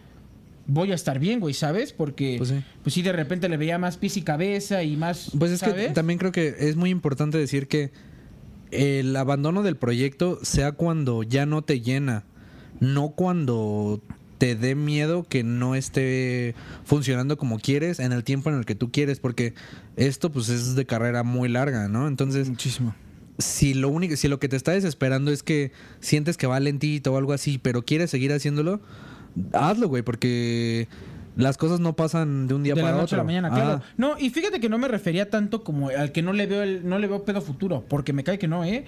voy 0.66 0.92
a 0.92 0.94
estar 0.94 1.18
bien, 1.18 1.40
güey, 1.40 1.54
¿sabes? 1.54 1.92
Porque, 1.92 2.36
Pues 2.38 2.52
pues 2.82 2.94
sí. 2.94 3.02
de 3.02 3.12
repente 3.12 3.48
le 3.48 3.56
veía 3.56 3.78
más 3.78 3.96
pies 3.96 4.16
y 4.16 4.22
cabeza 4.22 4.82
y 4.82 4.96
más. 4.96 5.30
Pues 5.38 5.52
es 5.52 5.62
que 5.62 5.90
también 5.90 6.18
creo 6.18 6.32
que 6.32 6.54
es 6.58 6.76
muy 6.76 6.90
importante 6.90 7.38
decir 7.38 7.68
que 7.68 7.90
el 8.70 9.14
abandono 9.16 9.62
del 9.62 9.76
proyecto 9.76 10.40
sea 10.42 10.72
cuando 10.72 11.22
ya 11.22 11.46
no 11.46 11.62
te 11.62 11.80
llena, 11.80 12.24
no 12.80 13.10
cuando 13.10 14.02
te 14.38 14.54
dé 14.54 14.74
miedo 14.74 15.24
que 15.24 15.42
no 15.44 15.74
esté 15.74 16.54
funcionando 16.84 17.38
como 17.38 17.58
quieres 17.58 18.00
en 18.00 18.12
el 18.12 18.22
tiempo 18.22 18.50
en 18.50 18.56
el 18.58 18.66
que 18.66 18.74
tú 18.74 18.90
quieres, 18.90 19.18
porque 19.20 19.54
esto 19.96 20.30
pues 20.30 20.48
es 20.50 20.74
de 20.74 20.84
carrera 20.84 21.22
muy 21.22 21.48
larga, 21.48 21.88
¿no? 21.88 22.06
Entonces, 22.06 22.48
Muchísimo. 22.50 22.94
si 23.38 23.72
lo 23.72 23.88
único, 23.88 24.16
si 24.16 24.28
lo 24.28 24.38
que 24.38 24.48
te 24.48 24.56
está 24.56 24.72
desesperando 24.72 25.30
es 25.30 25.42
que 25.42 25.72
sientes 26.00 26.36
que 26.36 26.46
va 26.46 26.60
lentito 26.60 27.14
o 27.14 27.16
algo 27.18 27.32
así, 27.32 27.56
pero 27.58 27.82
quieres 27.82 28.10
seguir 28.10 28.30
haciéndolo, 28.32 28.80
hazlo, 29.52 29.88
güey, 29.88 30.02
porque 30.02 30.88
las 31.36 31.56
cosas 31.58 31.80
no 31.80 31.94
pasan 31.96 32.46
de 32.48 32.54
un 32.54 32.62
día 32.62 32.74
de 32.74 32.80
la 32.80 32.86
para 32.88 32.96
noche 32.96 33.04
otro. 33.14 33.16
a 33.16 33.18
la 33.18 33.24
mañana, 33.24 33.50
claro. 33.50 33.82
No, 33.96 34.18
y 34.18 34.30
fíjate 34.30 34.60
que 34.60 34.68
no 34.68 34.78
me 34.78 34.88
refería 34.88 35.28
tanto 35.30 35.62
como 35.64 35.88
al 35.90 36.12
que 36.12 36.22
no 36.22 36.32
le 36.32 36.46
veo 36.46 36.62
el, 36.62 36.88
no 36.88 36.98
le 36.98 37.06
veo 37.06 37.24
pedo 37.24 37.40
futuro, 37.40 37.84
porque 37.88 38.12
me 38.12 38.24
cae 38.24 38.38
que 38.38 38.48
no, 38.48 38.64
¿eh? 38.64 38.84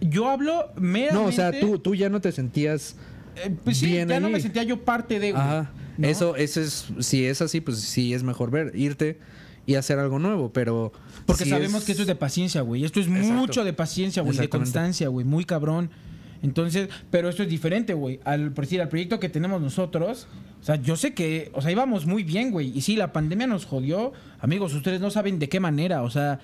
Yo 0.00 0.28
hablo 0.30 0.70
meramente. 0.76 1.14
No, 1.14 1.24
o 1.26 1.32
sea, 1.32 1.58
tú, 1.58 1.78
tú 1.78 1.94
ya 1.94 2.08
no 2.08 2.20
te 2.20 2.32
sentías 2.32 2.96
eh, 3.36 3.54
pues 3.64 3.78
sí, 3.78 3.86
bien 3.86 4.08
ya 4.08 4.20
no 4.20 4.28
me 4.30 4.40
sentía 4.40 4.62
yo 4.62 4.84
parte 4.84 5.18
de. 5.20 5.32
güey, 5.32 5.42
Ajá. 5.42 5.70
¿no? 5.96 6.08
Eso, 6.08 6.36
eso 6.36 6.60
es, 6.60 6.86
si 7.00 7.24
es 7.24 7.40
así, 7.40 7.60
pues 7.60 7.78
sí 7.78 8.12
es 8.14 8.22
mejor 8.22 8.50
ver, 8.50 8.72
irte 8.74 9.18
y 9.64 9.76
hacer 9.76 9.98
algo 9.98 10.18
nuevo, 10.18 10.52
pero. 10.52 10.92
Porque 11.24 11.44
si 11.44 11.50
sabemos 11.50 11.80
es- 11.82 11.84
que 11.86 11.92
esto 11.92 12.02
es 12.02 12.08
de 12.08 12.16
paciencia, 12.16 12.62
güey. 12.62 12.84
Esto 12.84 12.98
es 13.00 13.06
Exacto. 13.06 13.32
mucho 13.32 13.64
de 13.64 13.72
paciencia, 13.72 14.22
güey. 14.22 14.36
De 14.36 14.48
constancia, 14.48 15.08
güey. 15.08 15.24
Muy 15.24 15.44
cabrón. 15.44 15.90
Entonces, 16.42 16.88
pero 17.10 17.28
esto 17.28 17.44
es 17.44 17.48
diferente, 17.48 17.94
güey. 17.94 18.20
Al, 18.24 18.52
decir, 18.52 18.80
al 18.80 18.88
proyecto 18.88 19.20
que 19.20 19.28
tenemos 19.28 19.62
nosotros. 19.62 20.26
O 20.60 20.64
sea, 20.64 20.76
yo 20.76 20.96
sé 20.96 21.14
que, 21.14 21.50
o 21.54 21.62
sea, 21.62 21.70
íbamos 21.70 22.04
muy 22.06 22.24
bien, 22.24 22.50
güey. 22.50 22.76
Y 22.76 22.80
sí, 22.80 22.96
la 22.96 23.12
pandemia 23.12 23.46
nos 23.46 23.64
jodió. 23.64 24.12
Amigos, 24.40 24.74
ustedes 24.74 25.00
no 25.00 25.10
saben 25.10 25.38
de 25.38 25.48
qué 25.48 25.60
manera. 25.60 26.02
O 26.02 26.10
sea, 26.10 26.40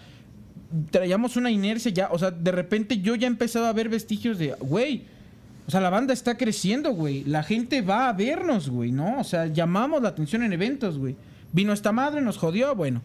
traíamos 0.91 1.37
una 1.37 1.51
inercia 1.51 1.91
ya. 1.91 2.09
O 2.13 2.19
sea, 2.19 2.31
de 2.31 2.53
repente 2.53 3.01
yo 3.01 3.17
ya 3.17 3.27
empezaba 3.27 3.69
a 3.69 3.73
ver 3.73 3.89
vestigios 3.89 4.39
de, 4.39 4.55
güey. 4.61 5.05
O 5.67 5.71
sea, 5.71 5.81
la 5.81 5.91
banda 5.91 6.15
está 6.15 6.37
creciendo, 6.37 6.93
güey. 6.93 7.25
La 7.25 7.43
gente 7.43 7.83
va 7.83 8.09
a 8.09 8.13
vernos, 8.13 8.71
güey, 8.71 8.93
¿no? 8.93 9.19
O 9.19 9.25
sea, 9.25 9.47
llamamos 9.47 10.01
la 10.01 10.11
atención 10.11 10.43
en 10.43 10.53
eventos, 10.53 10.97
güey. 10.97 11.17
Vino 11.53 11.73
esta 11.73 11.93
madre, 11.93 12.21
nos 12.21 12.39
jodió, 12.39 12.75
bueno. 12.75 13.03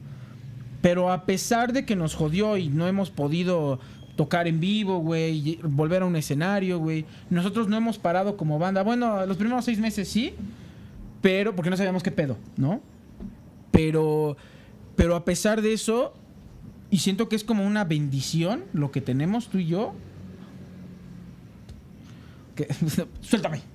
Pero 0.81 1.11
a 1.11 1.25
pesar 1.25 1.73
de 1.73 1.85
que 1.85 1.95
nos 1.95 2.13
jodió 2.13 2.55
y 2.57 2.69
no 2.69 2.87
hemos 2.87 3.09
podido 3.09 3.79
tocar 4.15 4.47
en 4.47 4.59
vivo, 4.59 4.99
güey, 4.99 5.59
volver 5.63 6.03
a 6.03 6.05
un 6.05 6.15
escenario, 6.15 6.79
güey, 6.79 7.05
nosotros 7.29 7.67
no 7.67 7.77
hemos 7.77 7.97
parado 7.97 8.37
como 8.37 8.59
banda. 8.59 8.83
Bueno, 8.83 9.25
los 9.25 9.37
primeros 9.37 9.65
seis 9.65 9.79
meses 9.79 10.07
sí, 10.07 10.33
pero 11.21 11.55
porque 11.55 11.69
no 11.69 11.77
sabíamos 11.77 12.03
qué 12.03 12.11
pedo, 12.11 12.37
¿no? 12.57 12.81
Pero, 13.71 14.37
pero 14.95 15.15
a 15.15 15.25
pesar 15.25 15.61
de 15.61 15.73
eso, 15.73 16.13
y 16.91 16.99
siento 16.99 17.27
que 17.27 17.35
es 17.35 17.43
como 17.43 17.65
una 17.65 17.85
bendición 17.85 18.65
lo 18.73 18.91
que 18.91 19.01
tenemos 19.01 19.47
tú 19.47 19.57
y 19.57 19.65
yo. 19.65 19.93
Que, 22.55 22.67
suéltame. 23.21 23.72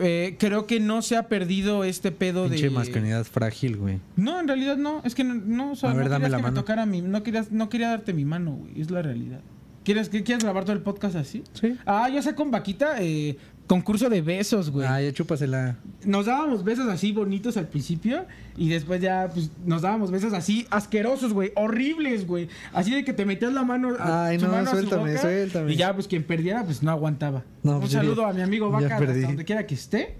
Eh, 0.00 0.36
creo 0.38 0.66
que 0.66 0.80
no 0.80 1.02
se 1.02 1.16
ha 1.16 1.28
perdido 1.28 1.84
este 1.84 2.10
pedo 2.12 2.48
Pinche 2.48 2.64
de. 2.64 2.70
masculinidad 2.70 3.24
frágil, 3.24 3.76
güey. 3.76 4.00
No, 4.16 4.40
en 4.40 4.48
realidad 4.48 4.76
no. 4.76 5.02
Es 5.04 5.14
que 5.14 5.24
no, 5.24 5.34
no, 5.34 5.72
o 5.72 5.76
sea, 5.76 5.90
A 5.90 5.94
ver, 5.94 6.04
no 6.04 6.10
dame 6.10 6.24
querías 6.24 6.30
la 6.32 6.36
que 6.38 6.42
me 6.42 6.48
mano. 6.50 6.60
tocara 6.60 6.86
mi, 6.86 7.02
no 7.02 7.22
querías, 7.22 7.52
no 7.52 7.68
quería 7.68 7.88
darte 7.90 8.12
mi 8.12 8.24
mano, 8.24 8.52
güey. 8.52 8.80
Es 8.80 8.90
la 8.90 9.02
realidad. 9.02 9.40
¿Quieres, 9.84 10.08
que, 10.08 10.22
¿Quieres 10.22 10.44
grabar 10.44 10.64
todo 10.64 10.74
el 10.74 10.82
podcast 10.82 11.16
así? 11.16 11.44
Sí. 11.54 11.76
Ah, 11.86 12.08
yo 12.10 12.20
sé 12.22 12.34
con 12.34 12.50
Vaquita, 12.50 12.96
eh, 13.00 13.38
concurso 13.68 14.08
de 14.10 14.20
besos, 14.22 14.70
güey. 14.70 14.86
Ah, 14.88 15.00
ya 15.00 15.12
chúpasela. 15.12 15.76
Nos 16.04 16.26
dábamos 16.26 16.64
besos 16.64 16.88
así 16.88 17.12
bonitos 17.12 17.56
al 17.56 17.68
principio 17.68 18.26
y 18.56 18.68
después 18.70 19.00
ya 19.00 19.28
pues, 19.32 19.50
nos 19.64 19.82
dábamos 19.82 20.10
besos 20.10 20.32
así 20.32 20.66
asquerosos, 20.70 21.32
güey, 21.32 21.52
horribles, 21.54 22.26
güey. 22.26 22.48
Así 22.72 22.90
de 22.92 23.04
que 23.04 23.12
te 23.12 23.24
metías 23.24 23.52
la 23.52 23.62
mano, 23.62 23.90
a- 24.00 24.26
Ay, 24.28 24.40
su 24.40 24.46
no, 24.46 24.52
mano 24.52 24.68
a 24.68 24.70
su 24.72 24.78
suéltame, 24.78 25.10
boca, 25.10 25.20
suéltame. 25.22 25.72
Y 25.72 25.76
ya 25.76 25.94
pues 25.94 26.08
quien 26.08 26.24
perdiera 26.24 26.64
pues 26.64 26.82
no 26.82 26.90
aguantaba. 26.90 27.44
No, 27.62 27.74
Un 27.74 27.80
pues, 27.80 27.92
saludo 27.92 28.22
ya- 28.22 28.28
a 28.30 28.32
mi 28.32 28.40
amigo 28.40 28.70
Vaca 28.70 28.96
hasta 28.96 29.14
donde 29.20 29.44
quiera 29.44 29.64
que 29.66 29.74
esté. 29.74 30.16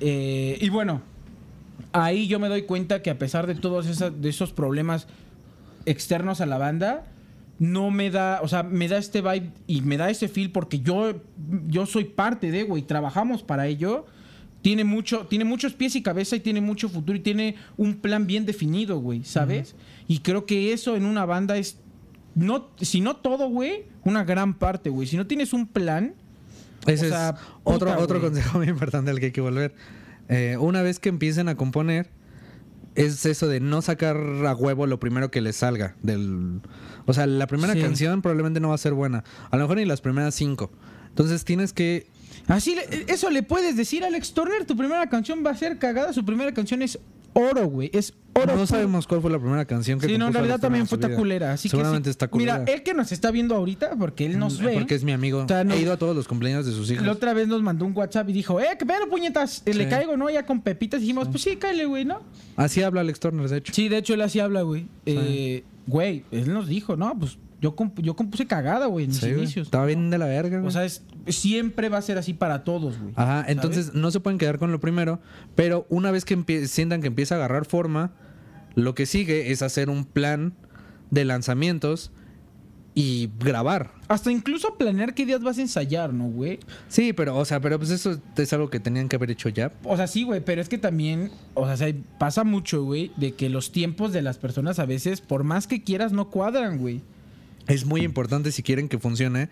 Eh, 0.00 0.56
y 0.60 0.68
bueno, 0.68 1.02
ahí 1.92 2.28
yo 2.28 2.38
me 2.38 2.48
doy 2.48 2.62
cuenta 2.62 3.02
que 3.02 3.10
a 3.10 3.18
pesar 3.18 3.46
de 3.46 3.56
todos 3.56 3.98
de 3.98 4.28
esos 4.28 4.52
problemas 4.52 5.08
externos 5.86 6.40
a 6.40 6.46
la 6.46 6.58
banda, 6.58 7.04
no 7.58 7.90
me 7.90 8.10
da, 8.10 8.40
o 8.42 8.48
sea, 8.48 8.62
me 8.62 8.88
da 8.88 8.98
este 8.98 9.20
vibe 9.20 9.52
y 9.66 9.80
me 9.80 9.96
da 9.96 10.10
ese 10.10 10.28
feel 10.28 10.50
porque 10.50 10.80
yo, 10.80 11.20
yo 11.66 11.86
soy 11.86 12.04
parte 12.04 12.50
de, 12.50 12.62
güey, 12.62 12.82
trabajamos 12.82 13.42
para 13.42 13.66
ello. 13.66 14.06
Tiene, 14.62 14.84
mucho, 14.84 15.26
tiene 15.26 15.44
muchos 15.44 15.72
pies 15.72 15.94
y 15.96 16.02
cabeza 16.02 16.34
y 16.36 16.40
tiene 16.40 16.60
mucho 16.60 16.88
futuro 16.88 17.16
y 17.16 17.20
tiene 17.20 17.54
un 17.76 17.94
plan 17.94 18.26
bien 18.26 18.44
definido, 18.44 18.98
güey, 18.98 19.24
¿sabes? 19.24 19.76
Y 20.08 20.18
creo 20.18 20.46
que 20.46 20.72
eso 20.72 20.96
en 20.96 21.04
una 21.04 21.24
banda 21.24 21.56
es, 21.56 21.78
no, 22.34 22.68
si 22.80 23.00
no 23.00 23.16
todo, 23.16 23.48
güey, 23.48 23.84
una 24.04 24.24
gran 24.24 24.54
parte, 24.54 24.90
güey. 24.90 25.06
Si 25.06 25.16
no 25.16 25.26
tienes 25.26 25.52
un 25.52 25.68
plan, 25.68 26.14
Ese 26.86 27.06
O 27.06 27.08
sea, 27.08 27.28
es 27.30 27.34
otro, 27.62 27.90
puta, 27.90 28.02
otro 28.02 28.20
consejo 28.20 28.58
muy 28.58 28.68
importante 28.68 29.10
al 29.10 29.20
que 29.20 29.26
hay 29.26 29.32
que 29.32 29.40
volver. 29.40 29.74
Eh, 30.28 30.56
una 30.58 30.82
vez 30.82 30.98
que 30.98 31.08
empiecen 31.08 31.48
a 31.48 31.56
componer, 31.56 32.10
es 32.94 33.24
eso 33.26 33.46
de 33.46 33.60
no 33.60 33.80
sacar 33.80 34.16
a 34.16 34.54
huevo 34.54 34.86
lo 34.86 34.98
primero 34.98 35.30
que 35.30 35.40
les 35.40 35.56
salga. 35.56 35.94
Del, 36.02 36.60
o 37.08 37.12
sea, 37.12 37.26
la 37.26 37.46
primera 37.48 37.72
Sí. 37.72 37.80
canción 37.80 38.22
probablemente 38.22 38.60
no 38.60 38.68
va 38.68 38.74
a 38.76 38.78
ser 38.78 38.92
buena. 38.94 39.24
A 39.50 39.56
lo 39.56 39.64
mejor 39.64 39.78
ni 39.78 39.84
las 39.84 40.00
primeras 40.00 40.34
cinco. 40.36 40.70
Entonces 41.08 41.44
tienes 41.44 41.72
que... 41.72 42.06
Así, 42.46 42.76
le- 42.76 43.04
eso 43.12 43.28
le 43.30 43.42
puedes 43.42 43.76
decir 43.76 44.04
a 44.04 44.06
Alex 44.06 44.32
Turner. 44.32 44.64
Tu 44.64 44.76
primera 44.76 45.08
canción 45.08 45.42
va 45.44 45.50
a 45.50 45.56
ser 45.56 45.78
cagada. 45.78 46.12
Su 46.12 46.24
primera 46.24 46.52
canción 46.54 46.80
es 46.82 46.98
oro, 47.34 47.66
güey. 47.66 47.90
Es 47.92 48.14
oro. 48.34 48.54
No 48.56 48.66
sabemos 48.66 49.06
cuál 49.06 49.20
fue 49.20 49.30
la 49.30 49.38
primera 49.38 49.64
canción 49.64 49.98
que 49.98 50.06
Sí, 50.06 50.16
no, 50.16 50.28
en 50.28 50.32
realidad 50.32 50.58
también 50.60 50.86
fue 50.86 50.96
su 50.96 51.00
vida. 51.00 51.08
taculera. 51.10 51.52
Así 51.52 51.68
Seguramente 51.68 52.04
que 52.04 52.10
sí. 52.10 52.10
está 52.12 52.28
culera. 52.28 52.60
Mira, 52.60 52.72
él 52.72 52.82
que 52.84 52.94
nos 52.94 53.10
está 53.12 53.30
viendo 53.32 53.54
ahorita, 53.56 53.96
porque 53.98 54.24
él 54.26 54.38
nos 54.38 54.60
Mm, 54.60 54.64
ve. 54.64 54.74
Porque 54.74 54.94
es 54.94 55.04
mi 55.04 55.12
amigo. 55.12 55.40
O 55.44 55.48
sea, 55.48 55.64
no- 55.64 55.74
He 55.74 55.80
ido 55.80 55.92
a 55.92 55.96
todos 55.98 56.14
los 56.16 56.26
cumpleaños 56.28 56.64
de 56.64 56.72
sus 56.72 56.90
hijos. 56.90 57.04
La 57.04 57.12
otra 57.12 57.34
vez 57.34 57.48
nos 57.48 57.62
mandó 57.62 57.84
un 57.84 57.92
WhatsApp 57.96 58.28
y 58.30 58.32
dijo, 58.32 58.60
eh, 58.60 58.68
qué 58.78 58.86
pedo, 58.86 59.08
puñetas. 59.10 59.62
Eh, 59.66 59.74
Le 59.74 59.84
Sí. 59.84 59.90
caigo, 59.90 60.16
¿no? 60.16 60.30
Ya 60.30 60.46
con 60.46 60.62
pepitas. 60.62 61.00
Dijimos, 61.00 61.28
pues 61.28 61.42
sí, 61.42 61.56
cáele, 61.56 61.84
güey, 61.86 62.04
¿no? 62.04 62.20
Así 62.56 62.82
habla 62.82 63.00
Alex 63.02 63.20
Turner, 63.20 63.48
de 63.48 63.56
hecho. 63.58 63.72
Sí, 63.74 63.88
de 63.88 63.98
hecho, 63.98 64.14
él 64.14 64.20
así 64.22 64.38
habla, 64.40 64.62
güey. 64.62 64.86
Eh, 65.04 65.64
Güey, 65.88 66.24
él 66.30 66.52
nos 66.52 66.68
dijo, 66.68 66.96
no, 66.96 67.18
pues 67.18 67.38
yo, 67.60 67.74
comp- 67.74 68.00
yo 68.00 68.14
compuse 68.14 68.46
cagada, 68.46 68.86
güey, 68.86 69.06
en 69.06 69.10
mis 69.10 69.18
Sí, 69.20 69.28
inicios. 69.30 69.66
Estaba 69.66 69.86
bien 69.86 70.10
de 70.10 70.18
la 70.18 70.26
verga, 70.26 70.58
güey. 70.58 70.68
O 70.68 70.70
sea, 70.70 70.84
es, 70.84 71.02
siempre 71.26 71.88
va 71.88 71.98
a 71.98 72.02
ser 72.02 72.18
así 72.18 72.34
para 72.34 72.62
todos, 72.62 72.98
güey. 73.00 73.12
Ajá, 73.16 73.40
¿sabes? 73.40 73.50
entonces 73.50 73.94
no 73.94 74.10
se 74.10 74.20
pueden 74.20 74.38
quedar 74.38 74.58
con 74.58 74.70
lo 74.70 74.78
primero, 74.80 75.20
pero 75.56 75.86
una 75.88 76.10
vez 76.10 76.24
que 76.24 76.66
sientan 76.68 77.00
que 77.00 77.08
empieza 77.08 77.34
a 77.34 77.38
agarrar 77.38 77.64
forma, 77.64 78.12
lo 78.74 78.94
que 78.94 79.06
sigue 79.06 79.50
es 79.50 79.62
hacer 79.62 79.90
un 79.90 80.04
plan 80.04 80.52
de 81.10 81.24
lanzamientos 81.24 82.12
y 83.00 83.30
grabar. 83.38 83.92
Hasta 84.08 84.32
incluso 84.32 84.74
planear 84.76 85.14
qué 85.14 85.24
días 85.24 85.40
vas 85.40 85.56
a 85.58 85.60
ensayar, 85.60 86.12
¿no, 86.12 86.24
güey? 86.28 86.58
Sí, 86.88 87.12
pero, 87.12 87.36
o 87.36 87.44
sea, 87.44 87.60
pero 87.60 87.78
pues 87.78 87.90
eso 87.90 88.20
es 88.36 88.52
algo 88.52 88.70
que 88.70 88.80
tenían 88.80 89.08
que 89.08 89.14
haber 89.14 89.30
hecho 89.30 89.48
ya. 89.50 89.70
O 89.84 89.96
sea, 89.96 90.08
sí, 90.08 90.24
güey, 90.24 90.40
pero 90.44 90.60
es 90.60 90.68
que 90.68 90.78
también, 90.78 91.30
o 91.54 91.64
sea, 91.66 91.76
se- 91.76 91.94
pasa 92.18 92.42
mucho, 92.42 92.82
güey, 92.82 93.12
de 93.16 93.32
que 93.34 93.50
los 93.50 93.70
tiempos 93.70 94.12
de 94.12 94.20
las 94.22 94.38
personas 94.38 94.80
a 94.80 94.84
veces, 94.84 95.20
por 95.20 95.44
más 95.44 95.68
que 95.68 95.84
quieras, 95.84 96.10
no 96.10 96.28
cuadran, 96.30 96.78
güey. 96.78 97.00
Es 97.68 97.84
muy 97.84 98.00
importante 98.00 98.50
si 98.50 98.64
quieren 98.64 98.88
que 98.88 98.98
funcione, 98.98 99.48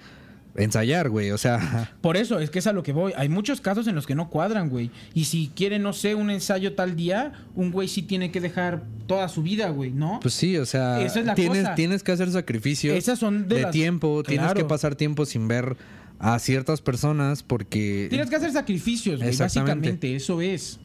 ensayar, 0.57 1.09
güey. 1.11 1.31
O 1.31 1.39
sea, 1.39 1.91
Por 2.01 2.17
eso, 2.17 2.39
es 2.39 2.51
que 2.51 2.59
es 2.61 2.67
a 2.67 2.73
lo 2.73 2.83
que 2.83 2.93
voy. 2.93 3.13
Hay 3.17 3.29
muchos 3.29 3.61
casos 3.61 3.87
en 3.87 3.95
los 3.95 4.07
que 4.07 4.15
no 4.15 4.31
cuadran, 4.31 4.69
güey. 4.69 4.91
Y 5.15 5.25
si 5.27 5.51
quieren, 5.55 5.83
no 5.83 5.93
sé, 5.93 6.15
un 6.15 6.31
ensayo 6.31 6.75
tal 6.75 6.97
día, 6.97 7.33
un 7.55 7.71
güey 7.73 7.89
sí 7.89 8.03
tiene 8.03 8.31
que 8.31 8.41
dejar 8.41 8.83
toda 9.07 9.29
su 9.29 9.43
vida, 9.43 9.69
güey, 9.71 9.91
¿no? 9.93 10.19
pues 10.21 10.35
sí, 10.35 10.57
o 10.59 10.67
sea, 10.67 11.01
Esa 11.01 11.21
es 11.21 11.27
la 11.27 11.35
tienes, 11.35 11.63
cosa. 11.63 11.75
tienes 11.77 12.03
que 12.03 12.11
hacer 12.13 12.31
sacrificios 12.33 12.97
Esas 12.97 13.19
son 13.21 13.47
de 13.49 13.57
de 13.57 13.63
las- 13.63 13.71
tiempo, 13.71 14.23
tienes 14.25 14.53
que 14.55 14.65
pasar 14.65 14.97
tiempo 14.97 15.27
sin 15.27 15.47
ver 15.47 15.77
a 16.19 16.39
ciertas 16.39 16.81
personas 16.81 17.43
porque... 17.43 18.07
Tienes 18.11 18.29
que 18.31 18.37
hacer 18.37 18.51
sacrificios, 18.53 19.21
güey, 19.23 19.37
básicamente, 19.37 20.17
eso 20.17 20.41
es. 20.41 20.81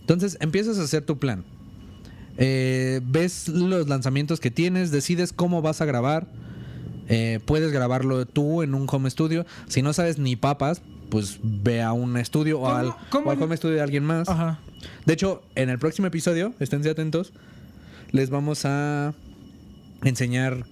Entonces 0.00 0.36
empiezas 0.40 0.78
a 0.78 0.82
hacer 0.82 1.02
tu 1.04 1.18
plan. 1.18 1.42
Eh, 2.36 3.00
ves 3.04 3.48
los 3.48 3.88
lanzamientos 3.88 4.40
que 4.40 4.50
tienes, 4.50 4.90
decides 4.90 5.32
cómo 5.32 5.62
vas 5.62 5.80
a 5.80 5.84
grabar. 5.84 6.26
Eh, 7.08 7.40
puedes 7.44 7.70
grabarlo 7.72 8.24
tú 8.26 8.62
en 8.62 8.74
un 8.74 8.86
home 8.90 9.10
studio. 9.10 9.44
Si 9.68 9.82
no 9.82 9.92
sabes 9.92 10.18
ni 10.18 10.36
papas, 10.36 10.82
pues 11.10 11.38
ve 11.42 11.82
a 11.82 11.92
un 11.92 12.16
estudio 12.16 12.60
o 12.60 12.64
¿Cómo- 12.64 12.74
al, 12.76 12.86
o 13.26 13.30
al 13.30 13.42
home 13.42 13.56
studio 13.56 13.74
de 13.76 13.82
alguien 13.82 14.04
más. 14.04 14.28
Ajá. 14.28 14.58
De 15.06 15.12
hecho, 15.14 15.42
en 15.54 15.68
el 15.70 15.78
próximo 15.78 16.06
episodio, 16.08 16.54
esténse 16.60 16.90
atentos, 16.90 17.32
les 18.10 18.30
vamos 18.30 18.64
a 18.64 19.12
enseñar 20.02 20.64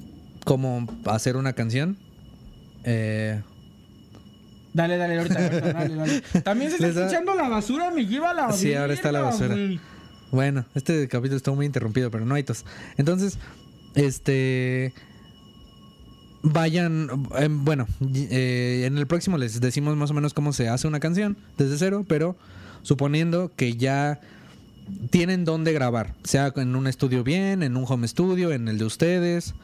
cómo 0.45 0.87
hacer 1.07 1.37
una 1.37 1.53
canción. 1.55 1.97
Eh, 2.85 3.41
Dale, 4.75 4.97
dale, 4.97 5.19
ahorita, 5.19 5.45
ahorita, 5.45 5.73
dale, 5.75 5.95
dale. 5.97 6.21
También 6.45 6.71
se 6.71 6.77
está 6.77 6.93
da- 6.93 7.01
escuchando 7.07 7.35
la 7.35 7.49
basura, 7.51 7.91
me 7.91 8.07
lleva 8.07 8.33
la 8.33 8.53
Sí, 8.53 8.73
ahora 8.75 8.95
está 8.95 9.13
la 9.13 9.21
basura. 9.21 9.55
Bueno, 10.31 10.65
este 10.75 11.09
capítulo 11.09 11.37
estuvo 11.37 11.57
muy 11.57 11.67
interrumpido, 11.67 12.11
pero 12.11 12.25
no 12.25 12.35
hay 12.35 12.43
tos. 12.43 12.65
Entonces, 12.97 13.39
este. 13.95 14.95
Vayan. 16.43 17.09
em, 17.39 17.65
bueno, 17.65 17.87
eh, 18.15 18.85
en 18.87 18.99
el 18.99 19.07
próximo 19.07 19.39
les 19.39 19.61
decimos 19.61 19.97
más 19.97 20.11
o 20.11 20.15
menos 20.15 20.35
cómo 20.35 20.53
se 20.53 20.69
hace 20.69 20.89
una 20.89 21.01
canción 21.01 21.37
desde 21.57 21.79
cero, 21.79 22.05
pero 22.09 22.37
suponiendo 22.83 23.51
que 23.55 23.77
ya 23.77 24.21
tienen 25.11 25.45
dónde 25.45 25.73
grabar, 25.73 26.15
sea 26.25 26.53
en 26.57 26.75
un 26.75 26.87
estudio 26.87 27.23
bien, 27.23 27.63
en 27.63 27.77
un 27.77 27.85
home 27.87 28.09
studio, 28.09 28.53
en 28.53 28.69
el 28.69 28.79
de 28.79 28.85
ustedes. 28.85 29.55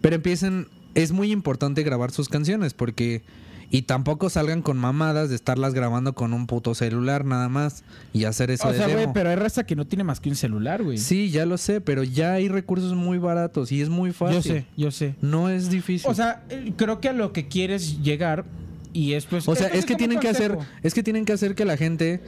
Pero 0.00 0.16
empiecen. 0.16 0.68
Es 0.94 1.12
muy 1.12 1.30
importante 1.32 1.82
grabar 1.82 2.10
sus 2.10 2.28
canciones 2.28 2.74
porque. 2.74 3.22
Y 3.70 3.82
tampoco 3.82 4.30
salgan 4.30 4.62
con 4.62 4.78
mamadas 4.78 5.28
de 5.28 5.34
estarlas 5.34 5.74
grabando 5.74 6.14
con 6.14 6.32
un 6.32 6.46
puto 6.46 6.74
celular 6.74 7.24
nada 7.26 7.50
más 7.50 7.84
y 8.14 8.24
hacer 8.24 8.50
eso 8.50 8.68
O 8.68 8.72
de 8.72 8.78
sea, 8.78 8.88
güey, 8.88 9.08
pero 9.12 9.28
hay 9.28 9.36
raza 9.36 9.64
que 9.64 9.76
no 9.76 9.86
tiene 9.86 10.04
más 10.04 10.20
que 10.20 10.30
un 10.30 10.36
celular, 10.36 10.82
güey. 10.82 10.96
Sí, 10.96 11.30
ya 11.30 11.44
lo 11.44 11.58
sé, 11.58 11.82
pero 11.82 12.02
ya 12.02 12.32
hay 12.32 12.48
recursos 12.48 12.94
muy 12.94 13.18
baratos 13.18 13.70
y 13.70 13.82
es 13.82 13.90
muy 13.90 14.12
fácil. 14.12 14.36
Yo 14.36 14.42
sé, 14.42 14.66
yo 14.76 14.90
sé. 14.90 15.14
No 15.20 15.50
es 15.50 15.68
difícil. 15.68 16.10
O 16.10 16.14
sea, 16.14 16.44
eh, 16.48 16.72
creo 16.76 17.00
que 17.00 17.10
a 17.10 17.12
lo 17.12 17.32
que 17.32 17.48
quieres 17.48 18.02
llegar 18.02 18.46
y 18.94 19.12
es 19.12 19.26
pues... 19.26 19.46
O 19.46 19.54
sea, 19.54 19.66
esto 19.66 19.78
es 19.78 19.84
que 19.84 19.96
tienen 19.96 20.18
que 20.18 20.28
hacer, 20.28 20.56
es 20.82 20.94
que 20.94 21.02
tienen 21.02 21.26
que 21.26 21.34
hacer 21.34 21.54
que 21.54 21.66
la 21.66 21.76
gente 21.76 22.22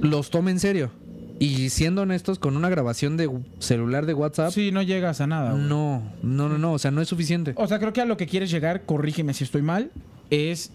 los 0.00 0.30
tome 0.30 0.52
en 0.52 0.60
serio. 0.60 0.92
Y 1.40 1.70
siendo 1.70 2.02
honestos, 2.02 2.38
con 2.38 2.56
una 2.56 2.68
grabación 2.68 3.16
de 3.16 3.28
celular 3.58 4.04
de 4.06 4.14
WhatsApp, 4.14 4.52
Sí, 4.52 4.70
no 4.72 4.82
llegas 4.82 5.20
a 5.20 5.26
nada, 5.26 5.52
güey. 5.52 5.64
no, 5.64 6.02
no, 6.22 6.48
no, 6.50 6.58
no, 6.58 6.72
o 6.74 6.78
sea, 6.78 6.90
no 6.92 7.00
es 7.00 7.08
suficiente. 7.08 7.54
O 7.56 7.66
sea, 7.66 7.78
creo 7.80 7.92
que 7.92 8.00
a 8.02 8.04
lo 8.04 8.16
que 8.18 8.26
quieres 8.26 8.50
llegar, 8.50 8.84
corrígeme 8.84 9.32
si 9.34 9.44
estoy 9.44 9.62
mal, 9.62 9.90
es 10.28 10.70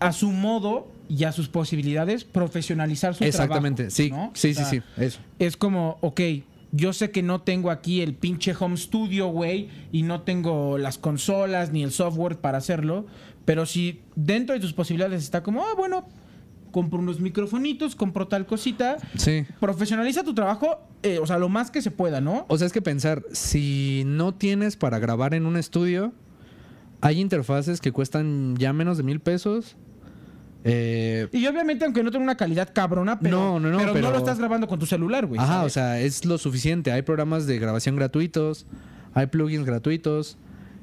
a 0.00 0.12
su 0.12 0.30
modo 0.32 0.88
y 1.08 1.24
a 1.24 1.32
sus 1.32 1.48
posibilidades 1.48 2.24
profesionalizar 2.24 3.14
su 3.14 3.24
Exactamente, 3.24 3.88
trabajo, 3.88 3.96
sí, 3.96 4.10
¿no? 4.10 4.30
sí, 4.34 4.50
O 4.50 4.54
sea, 4.54 4.64
sí, 4.64 4.78
sí, 4.78 5.02
eso. 5.04 5.20
Es 5.38 5.56
como, 5.58 5.98
ok, 6.00 6.20
yo 6.72 6.92
sé 6.94 7.10
que 7.10 7.22
no 7.22 7.42
tengo 7.42 7.70
aquí 7.70 8.00
el 8.00 8.14
pinche 8.14 8.54
home 8.58 8.78
studio, 8.78 9.26
güey, 9.28 9.68
y 9.92 10.02
no 10.02 10.22
tengo 10.22 10.78
las 10.78 10.96
consolas 10.96 11.72
ni 11.72 11.82
el 11.82 11.90
software 11.90 12.36
para 12.38 12.56
hacerlo, 12.58 13.06
pero 13.44 13.66
si 13.66 14.00
dentro 14.16 14.54
de 14.54 14.60
tus 14.60 14.72
posibilidades 14.72 15.22
está 15.22 15.42
como, 15.42 15.62
ah, 15.62 15.74
bueno, 15.76 16.06
compro 16.70 16.98
unos 16.98 17.20
microfonitos, 17.20 17.94
compro 17.96 18.28
tal 18.28 18.46
cosita, 18.46 18.96
Sí. 19.16 19.44
profesionaliza 19.60 20.22
tu 20.24 20.34
trabajo, 20.34 20.78
eh, 21.02 21.18
o 21.18 21.26
sea, 21.26 21.38
lo 21.38 21.48
más 21.48 21.70
que 21.70 21.82
se 21.82 21.90
pueda, 21.90 22.20
¿no? 22.20 22.44
O 22.48 22.58
sea, 22.58 22.66
es 22.66 22.72
que 22.72 22.82
pensar, 22.82 23.22
si 23.32 24.02
no 24.06 24.34
tienes 24.34 24.76
para 24.76 24.98
grabar 24.98 25.34
en 25.34 25.46
un 25.46 25.56
estudio, 25.56 26.12
hay 27.00 27.20
interfaces 27.20 27.80
que 27.80 27.92
cuestan 27.92 28.56
ya 28.56 28.72
menos 28.72 28.96
de 28.98 29.02
mil 29.02 29.20
pesos. 29.20 29.76
Eh, 30.64 31.26
Y 31.32 31.46
obviamente, 31.46 31.86
aunque 31.86 32.02
no 32.02 32.10
tenga 32.10 32.22
una 32.24 32.36
calidad 32.36 32.68
cabrona, 32.74 33.18
pero 33.18 33.38
No, 33.38 33.60
no, 33.60 33.70
no, 33.70 33.78
pero 33.78 33.92
pero- 33.94 34.10
lo 34.10 34.18
estás 34.18 34.38
grabando 34.38 34.66
con 34.68 34.78
tu 34.78 34.84
celular, 34.84 35.24
güey. 35.26 35.40
Ajá, 35.40 35.54
¿sabes? 35.54 35.66
o 35.66 35.70
sea, 35.74 36.00
es 36.00 36.24
lo 36.26 36.36
suficiente. 36.36 36.92
Hay 36.92 37.00
programas 37.02 37.46
de 37.46 37.58
grabación 37.58 37.96
gratuitos, 37.96 38.66
hay 39.14 39.26
plugins 39.28 39.64
gratuitos. 39.64 40.36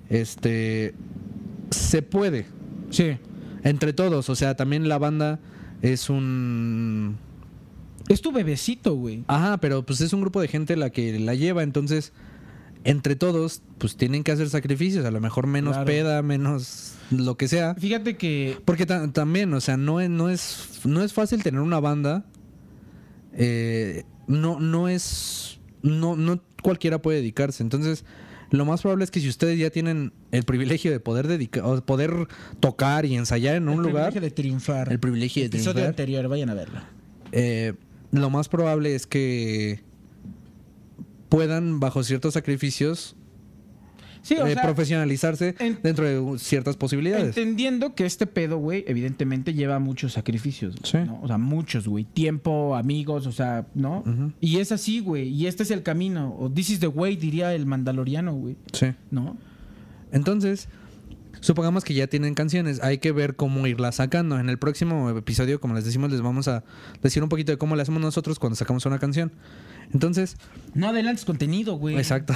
Este. 0.10 0.96
Se 1.70 2.02
puede. 2.02 2.46
Sí. 2.90 3.18
Entre 3.64 3.94
todos. 3.94 4.30
O 4.30 4.36
sea, 4.36 4.56
también 4.56 4.88
la 4.90 4.98
banda 4.98 5.40
es 5.82 6.10
un. 6.10 7.18
Es 8.08 8.22
tu 8.22 8.32
bebecito, 8.32 8.96
güey. 8.96 9.24
Ajá, 9.28 9.58
pero 9.58 9.86
pues 9.86 10.00
es 10.02 10.14
un 10.14 10.22
grupo 10.22 10.40
de 10.42 10.48
gente 10.48 10.76
la 10.78 10.90
que 10.90 11.20
la 11.20 11.36
lleva. 11.36 11.64
Entonces, 11.64 12.14
entre 12.86 13.16
todos, 13.16 13.62
pues 13.78 13.98
tienen 13.98 14.24
que 14.24 14.32
hacer 14.32 14.50
sacrificios, 14.50 15.06
a 15.06 15.12
lo 15.12 15.20
mejor 15.20 15.46
menos 15.48 15.74
Claro. 15.74 15.86
peda, 15.88 16.22
menos 16.22 16.94
lo 17.12 17.36
que 17.36 17.48
sea. 17.50 17.76
Fíjate 17.76 18.16
que 18.16 18.58
Porque 18.64 18.86
ta- 18.86 19.12
también, 19.12 19.54
o 19.54 19.60
sea, 19.62 19.76
no 19.78 20.00
es, 20.00 20.10
no 20.10 20.30
es, 20.30 20.80
no 20.86 21.04
es 21.04 21.12
fácil 21.14 21.44
tener 21.44 21.60
una 21.62 21.80
banda. 21.82 22.26
eh, 23.34 24.04
no, 24.28 24.60
no 24.60 24.88
es. 24.90 25.60
No, 25.84 26.16
no 26.16 26.42
cualquiera 26.62 27.02
puede 27.02 27.18
dedicarse. 27.18 27.64
Entonces, 27.64 28.06
lo 28.50 28.66
más 28.66 28.82
probable 28.82 29.04
es 29.04 29.12
que 29.12 29.20
si 29.20 29.28
ustedes 29.28 29.60
ya 29.60 29.70
tienen 29.70 30.14
el 30.32 30.44
privilegio 30.44 30.92
de 30.92 31.00
poder 31.00 31.28
dedicar, 31.28 31.64
o 31.66 31.84
poder 31.86 32.28
tocar 32.60 33.06
y 33.06 33.16
ensayar 33.16 33.56
en 33.56 33.68
un 33.68 33.76
el 33.76 33.92
lugar, 33.92 34.12
privilegio 34.12 34.22
de 34.22 34.32
triunfar. 34.32 34.92
el 34.92 35.00
privilegio 35.00 35.42
de 35.44 35.48
episodio 35.48 35.74
triunfar, 35.74 35.90
anterior, 35.90 36.28
vayan 36.28 36.50
a 36.50 36.54
verlo. 36.54 36.80
eh, 37.32 37.74
lo 38.12 38.30
más 38.30 38.48
probable 38.48 38.96
es 38.96 39.06
que 39.06 39.82
puedan, 41.30 41.80
bajo 41.80 42.04
ciertos 42.04 42.34
sacrificios, 42.36 43.16
Sí, 44.22 44.36
o 44.36 44.46
eh, 44.48 44.54
sea, 44.54 44.64
profesionalizarse 44.64 45.56
en- 45.60 45.80
dentro 45.82 46.06
de 46.06 46.20
uh, 46.20 46.38
ciertas 46.38 46.76
posibilidades. 46.78 47.28
entendiendo 47.38 47.96
que 47.96 48.06
este 48.06 48.28
pedo, 48.28 48.58
güey, 48.58 48.84
evidentemente 48.88 49.54
lleva 49.54 49.80
muchos 49.80 50.14
sacrificios. 50.14 50.76
Sí. 50.84 50.98
¿no? 51.06 51.20
O 51.22 51.28
sea, 51.28 51.38
muchos, 51.38 51.88
güey. 51.88 52.04
Tiempo, 52.04 52.76
amigos, 52.76 53.28
o 53.28 53.32
sea, 53.32 53.68
¿no? 53.76 54.00
Ujú. 54.00 54.34
Y 54.42 54.58
es 54.58 54.72
así, 54.72 55.00
güey. 55.00 55.30
Y 55.30 55.48
este 55.48 55.64
es 55.64 55.72
el 55.72 55.84
camino. 55.84 56.36
O 56.40 56.50
this 56.52 56.70
is 56.70 56.80
the 56.80 56.88
way, 56.88 57.16
diría 57.16 57.54
el 57.54 57.66
mandaloriano, 57.66 58.34
güey. 58.34 58.58
Sí. 58.74 58.88
¿No? 59.12 59.38
Entonces, 60.12 60.70
supongamos 61.40 61.84
que 61.84 61.94
ya 61.94 62.08
tienen 62.08 62.34
canciones, 62.34 62.82
hay 62.82 62.98
que 62.98 63.12
ver 63.12 63.36
cómo 63.36 63.68
irlas 63.68 63.96
sacando. 63.96 64.40
En 64.40 64.50
el 64.50 64.58
próximo 64.58 65.10
episodio, 65.12 65.60
como 65.60 65.74
les 65.76 65.86
decimos, 65.86 66.12
les 66.12 66.22
vamos 66.22 66.48
a 66.48 66.64
decir 67.04 67.24
un 67.24 67.30
poquito 67.30 67.52
de 67.52 67.58
cómo 67.58 67.76
le 67.76 67.82
hacemos 67.82 68.02
nosotros 68.02 68.40
cuando 68.40 68.56
sacamos 68.56 68.86
una 68.86 69.00
canción. 69.00 69.32
Entonces, 69.94 70.36
No 70.74 70.90
adelantes 70.90 71.24
contenido, 71.26 71.76
güey. 71.76 71.96
exacto. 71.98 72.34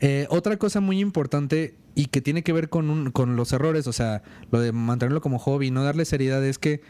Eh, 0.00 0.26
otra 0.30 0.56
cosa 0.58 0.80
muy 0.80 1.00
importante 1.00 1.74
y 1.94 2.06
que 2.06 2.20
tiene 2.20 2.42
que 2.42 2.52
ver 2.52 2.68
con, 2.68 2.90
un- 2.90 3.10
con 3.10 3.36
los 3.36 3.52
errores, 3.52 3.86
o 3.86 3.92
sea, 3.92 4.22
lo 4.50 4.60
de 4.60 4.72
mantenerlo 4.72 5.20
como 5.20 5.38
hobby, 5.38 5.70
no 5.70 5.82
darle 5.84 6.04
seriedad, 6.04 6.44
es 6.44 6.58
que 6.58 6.82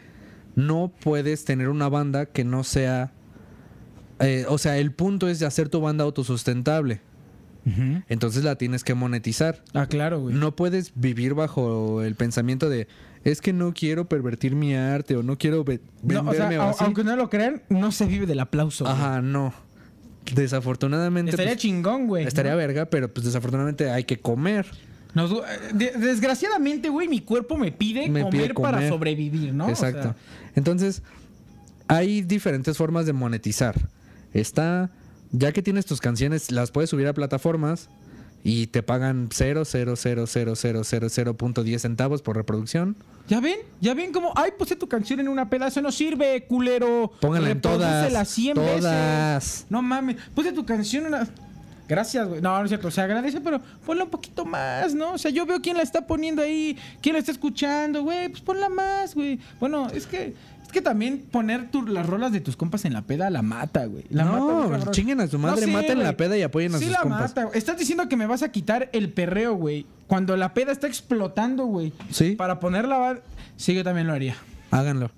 no 0.55 0.91
puedes 1.01 1.45
tener 1.45 1.69
una 1.69 1.87
banda 1.87 2.25
que 2.25 2.43
no 2.43 2.63
sea... 2.63 3.13
eh, 4.19 4.45
o 4.49 4.57
sea, 4.57 4.77
el 4.77 4.91
punto 4.91 5.29
es 5.29 5.39
de 5.39 5.45
hacer 5.45 5.69
tu 5.69 5.79
banda 5.79 6.03
autosustentable. 6.03 7.01
Ujú. 7.65 8.01
Entonces 8.07 8.43
la 8.43 8.55
tienes 8.55 8.83
que 8.83 8.93
monetizar. 8.93 9.63
Ah, 9.73 9.87
claro, 9.87 10.21
güey. 10.21 10.35
No 10.35 10.55
puedes 10.55 10.93
vivir 10.95 11.33
bajo 11.33 12.01
el 12.01 12.15
pensamiento 12.15 12.69
de 12.69 12.87
es 13.23 13.41
que 13.41 13.51
no 13.51 13.73
quiero 13.73 14.07
pervertir 14.07 14.55
mi 14.55 14.73
arte 14.73 15.17
o 15.17 15.23
no 15.23 15.37
quiero 15.37 15.63
ve- 15.65 15.81
No, 16.01 16.23
venderme 16.23 16.57
o 16.59 16.61
sea, 16.61 16.61
o 16.61 16.67
au- 16.67 16.69
así. 16.75 16.83
aunque 16.85 17.03
no 17.03 17.15
lo 17.17 17.29
crean, 17.29 17.61
no 17.69 17.91
se 17.91 18.05
vive 18.05 18.25
del 18.25 18.39
aplauso. 18.39 18.85
güey. 18.85 18.95
Ajá, 18.95 19.21
no. 19.21 19.53
Desafortunadamente 20.33 21.31
Estaría 21.31 21.53
pues, 21.53 21.61
chingón, 21.61 22.07
güey. 22.07 22.25
estaría 22.25 22.51
¿no? 22.51 22.57
verga, 22.57 22.85
pero 22.85 23.11
pues 23.13 23.25
desafortunadamente 23.25 23.89
hay 23.89 24.03
que 24.03 24.19
comer. 24.19 24.65
Nos 25.13 25.31
eh, 25.31 25.35
de- 25.73 25.91
desgraciadamente, 25.93 26.89
güey, 26.89 27.07
mi 27.07 27.21
cuerpo 27.21 27.57
me 27.57 27.71
pide, 27.71 28.09
Me 28.09 28.21
comer, 28.23 28.41
pide 28.53 28.53
para 28.53 28.87
sobrevivir, 28.87 29.53
¿no? 29.53 29.65
O 29.65 29.69
Exacto. 29.69 30.01
sea, 30.03 30.15
Entonces, 30.55 31.01
hay 31.87 32.21
diferentes 32.21 32.77
formas 32.77 33.05
de 33.05 33.13
monetizar. 33.13 33.75
Está, 34.33 34.91
ya 35.31 35.51
que 35.53 35.61
tienes 35.61 35.85
tus 35.85 36.01
canciones, 36.01 36.51
las 36.51 36.71
puedes 36.71 36.89
subir 36.89 37.07
a 37.07 37.13
plataformas 37.13 37.89
y 38.43 38.67
te 38.67 38.83
pagan 38.83 39.29
0.0000000.10 39.29 41.79
centavos 41.79 42.21
por 42.21 42.35
reproducción. 42.35 42.95
¿Ya 43.27 43.39
ven? 43.41 43.57
¿Ya 43.81 43.93
ven 43.93 44.13
cómo? 44.13 44.31
Ay, 44.35 44.51
puse 44.57 44.75
tu 44.75 44.87
canción 44.87 45.19
en 45.19 45.27
una 45.27 45.49
pedazo, 45.49 45.81
no 45.81 45.91
sirve, 45.91 46.45
culero. 46.47 47.11
Pónganla 47.19 47.49
en 47.51 47.61
todas. 47.61 48.05
Reprodúcela 48.05 48.25
100 48.25 48.55
Todas. 48.55 49.43
veces. 49.43 49.65
No 49.69 49.81
mames, 49.81 50.15
puse 50.33 50.51
tu 50.53 50.65
canción 50.65 51.07
en 51.07 51.13
una... 51.13 51.27
Gracias, 51.87 52.27
güey. 52.27 52.41
No, 52.41 52.57
no 52.57 52.63
es 52.65 52.69
cierto. 52.69 52.91
Se 52.91 53.01
agradece, 53.01 53.39
pero 53.41 53.61
ponla 53.85 54.03
un 54.03 54.09
poquito 54.09 54.45
más, 54.45 54.93
¿no? 54.93 55.13
O 55.13 55.17
sea, 55.17 55.31
yo 55.31 55.45
veo 55.45 55.61
quién 55.61 55.77
la 55.77 55.83
está 55.83 56.05
poniendo 56.05 56.41
ahí, 56.41 56.77
quién 57.01 57.13
la 57.13 57.19
está 57.19 57.31
escuchando, 57.31 58.03
güey. 58.03 58.29
Pues 58.29 58.41
ponla 58.41 58.69
más, 58.69 59.15
güey. 59.15 59.39
Bueno, 59.59 59.87
es 59.93 60.05
que... 60.05 60.33
Es 60.67 60.73
que 60.73 60.81
también 60.81 61.19
poner 61.31 61.71
tu- 61.71 61.87
las 61.87 62.05
rolas 62.05 62.33
de 62.33 62.41
tus 62.41 62.57
compas 62.57 62.83
en 62.83 62.91
la 62.91 63.01
peda 63.03 63.29
la 63.29 63.41
mata, 63.41 63.85
güey. 63.85 64.03
La 64.09 64.25
mata, 64.25 64.37
no, 64.39 64.69
cabrón. 64.69 64.91
chinguen 64.91 65.21
a 65.21 65.27
su 65.27 65.39
madre, 65.39 65.65
No 65.65 65.71
maten 65.71 66.03
la 66.03 66.17
peda 66.17 66.37
y 66.37 66.41
apoyen 66.41 66.75
a 66.75 66.77
Sí 66.77 66.83
sus 66.83 66.91
la 66.91 67.03
compas. 67.03 67.21
mata, 67.21 67.43
güey. 67.45 67.57
Estás 67.57 67.77
diciendo 67.77 68.09
que 68.09 68.17
me 68.17 68.25
vas 68.25 68.43
a 68.43 68.51
quitar 68.51 68.89
el 68.91 69.07
perreo, 69.13 69.55
güey. 69.55 69.85
Cuando 70.07 70.35
la 70.35 70.53
peda 70.53 70.73
está 70.73 70.85
explotando, 70.87 71.63
güey. 71.67 71.93
Sí. 72.11 72.31
Para 72.35 72.59
ponerla... 72.59 73.21
Sí, 73.55 73.75
yo 73.75 73.85
también 73.85 74.07
lo 74.07 74.13
haría. 74.13 74.35
Háganlo. 74.69 75.09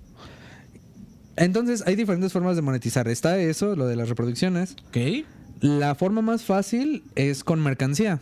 Entonces, 1.34 1.82
hay 1.84 1.96
diferentes 1.96 2.32
formas 2.32 2.54
de 2.54 2.62
monetizar. 2.62 3.08
Está 3.08 3.36
eso, 3.38 3.74
lo 3.74 3.86
de 3.88 3.96
las 3.96 4.08
reproducciones. 4.08 4.76
¿Ok? 4.88 5.26
La 5.60 5.94
forma 5.94 6.22
más 6.22 6.44
fácil 6.44 7.04
es 7.14 7.44
con 7.44 7.62
mercancía. 7.62 8.20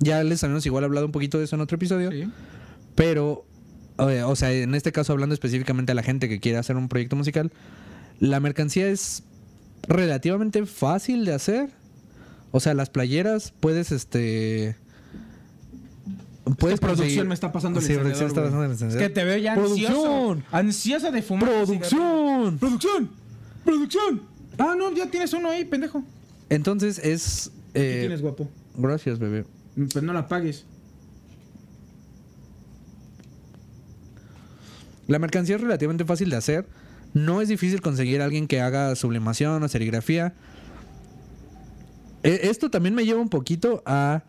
Ya 0.00 0.22
les 0.22 0.44
habíamos 0.44 0.66
igual 0.66 0.84
hablado 0.84 1.06
un 1.06 1.12
poquito 1.12 1.38
de 1.38 1.44
eso 1.44 1.56
en 1.56 1.62
otro 1.62 1.76
episodio. 1.76 2.10
Sí. 2.10 2.30
Pero, 2.94 3.46
eh, 3.98 4.22
o 4.22 4.36
sea, 4.36 4.52
en 4.52 4.74
este 4.74 4.92
caso 4.92 5.12
hablando 5.12 5.34
específicamente 5.34 5.92
a 5.92 5.94
la 5.94 6.02
gente 6.02 6.28
que 6.28 6.40
quiere 6.40 6.58
hacer 6.58 6.76
un 6.76 6.88
proyecto 6.88 7.16
musical, 7.16 7.52
la 8.20 8.38
mercancía 8.40 8.88
es 8.88 9.22
relativamente 9.86 10.66
fácil 10.66 11.24
de 11.24 11.32
hacer. 11.32 11.70
O 12.50 12.60
sea, 12.60 12.74
las 12.74 12.90
playeras 12.90 13.52
puedes, 13.58 13.92
este... 13.92 14.76
Puedes 16.58 16.80
producción 16.80 17.28
me 17.28 17.34
está 17.34 17.52
pasando 17.52 17.78
el 17.78 17.84
Sí, 17.84 17.94
producción 17.94 18.28
está 18.28 18.42
pasando 18.42 18.64
el. 18.64 18.72
Es 18.72 18.96
que 18.96 19.10
te 19.10 19.22
veo 19.22 19.36
ya 19.36 19.52
ansioso. 19.52 19.76
¡Producción! 19.76 20.44
Ansiosa 20.50 21.10
de 21.10 21.20
fumar. 21.20 21.50
¡Producción! 21.50 22.58
¡Producción! 22.58 23.10
¡Producción! 23.64 24.22
Ah, 24.56 24.74
no, 24.76 24.90
ya 24.92 25.10
tienes 25.10 25.32
uno 25.34 25.50
ahí, 25.50 25.66
pendejo. 25.66 26.02
Entonces 26.50 26.98
es... 26.98 27.50
¿Qué 27.74 27.96
eh, 27.96 28.00
tienes, 28.00 28.22
guapo? 28.22 28.48
gracias, 28.76 29.18
bebé. 29.18 29.44
Pues 29.92 30.02
no 30.02 30.12
la 30.12 30.26
pagues. 30.28 30.64
La 35.06 35.18
mercancía 35.18 35.56
es 35.56 35.62
relativamente 35.62 36.04
fácil 36.04 36.30
de 36.30 36.36
hacer. 36.36 36.66
No 37.14 37.40
es 37.40 37.48
difícil 37.48 37.80
conseguir 37.80 38.20
a 38.20 38.24
alguien 38.26 38.46
que 38.46 38.60
haga 38.60 38.94
sublimación 38.94 39.62
o 39.62 39.68
serigrafía. 39.68 40.34
E- 42.22 42.40
Esto 42.44 42.70
también 42.70 42.94
me 42.94 43.04
lleva 43.06 43.20
un 43.20 43.30
poquito 43.30 43.82
a 43.86 44.24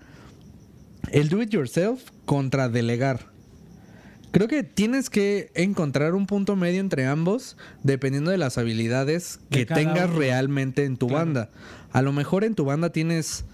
el 1.11 1.27
do 1.29 1.41
it 1.41 1.49
yourself 1.49 2.01
contra 2.25 2.69
delegar. 2.69 3.27
Creo 4.31 4.47
que 4.47 4.63
tienes 4.63 5.09
que 5.09 5.51
encontrar 5.55 6.13
un 6.13 6.27
punto 6.27 6.55
medio 6.55 6.79
entre 6.79 7.07
ambos 7.07 7.57
dependiendo 7.83 8.29
de 8.31 8.37
las 8.37 8.57
habilidades 8.59 9.39
De 9.49 9.65
que 9.65 9.65
tengas 9.65 10.09
uno. 10.09 10.19
realmente 10.19 10.85
en 10.85 10.97
tu 10.97 11.07
Claro. 11.07 11.25
banda. 11.25 11.49
A 11.91 12.01
lo 12.01 12.11
mejor 12.11 12.43
en 12.43 12.55
tu 12.55 12.65
banda 12.65 12.91
tienes 12.91 13.45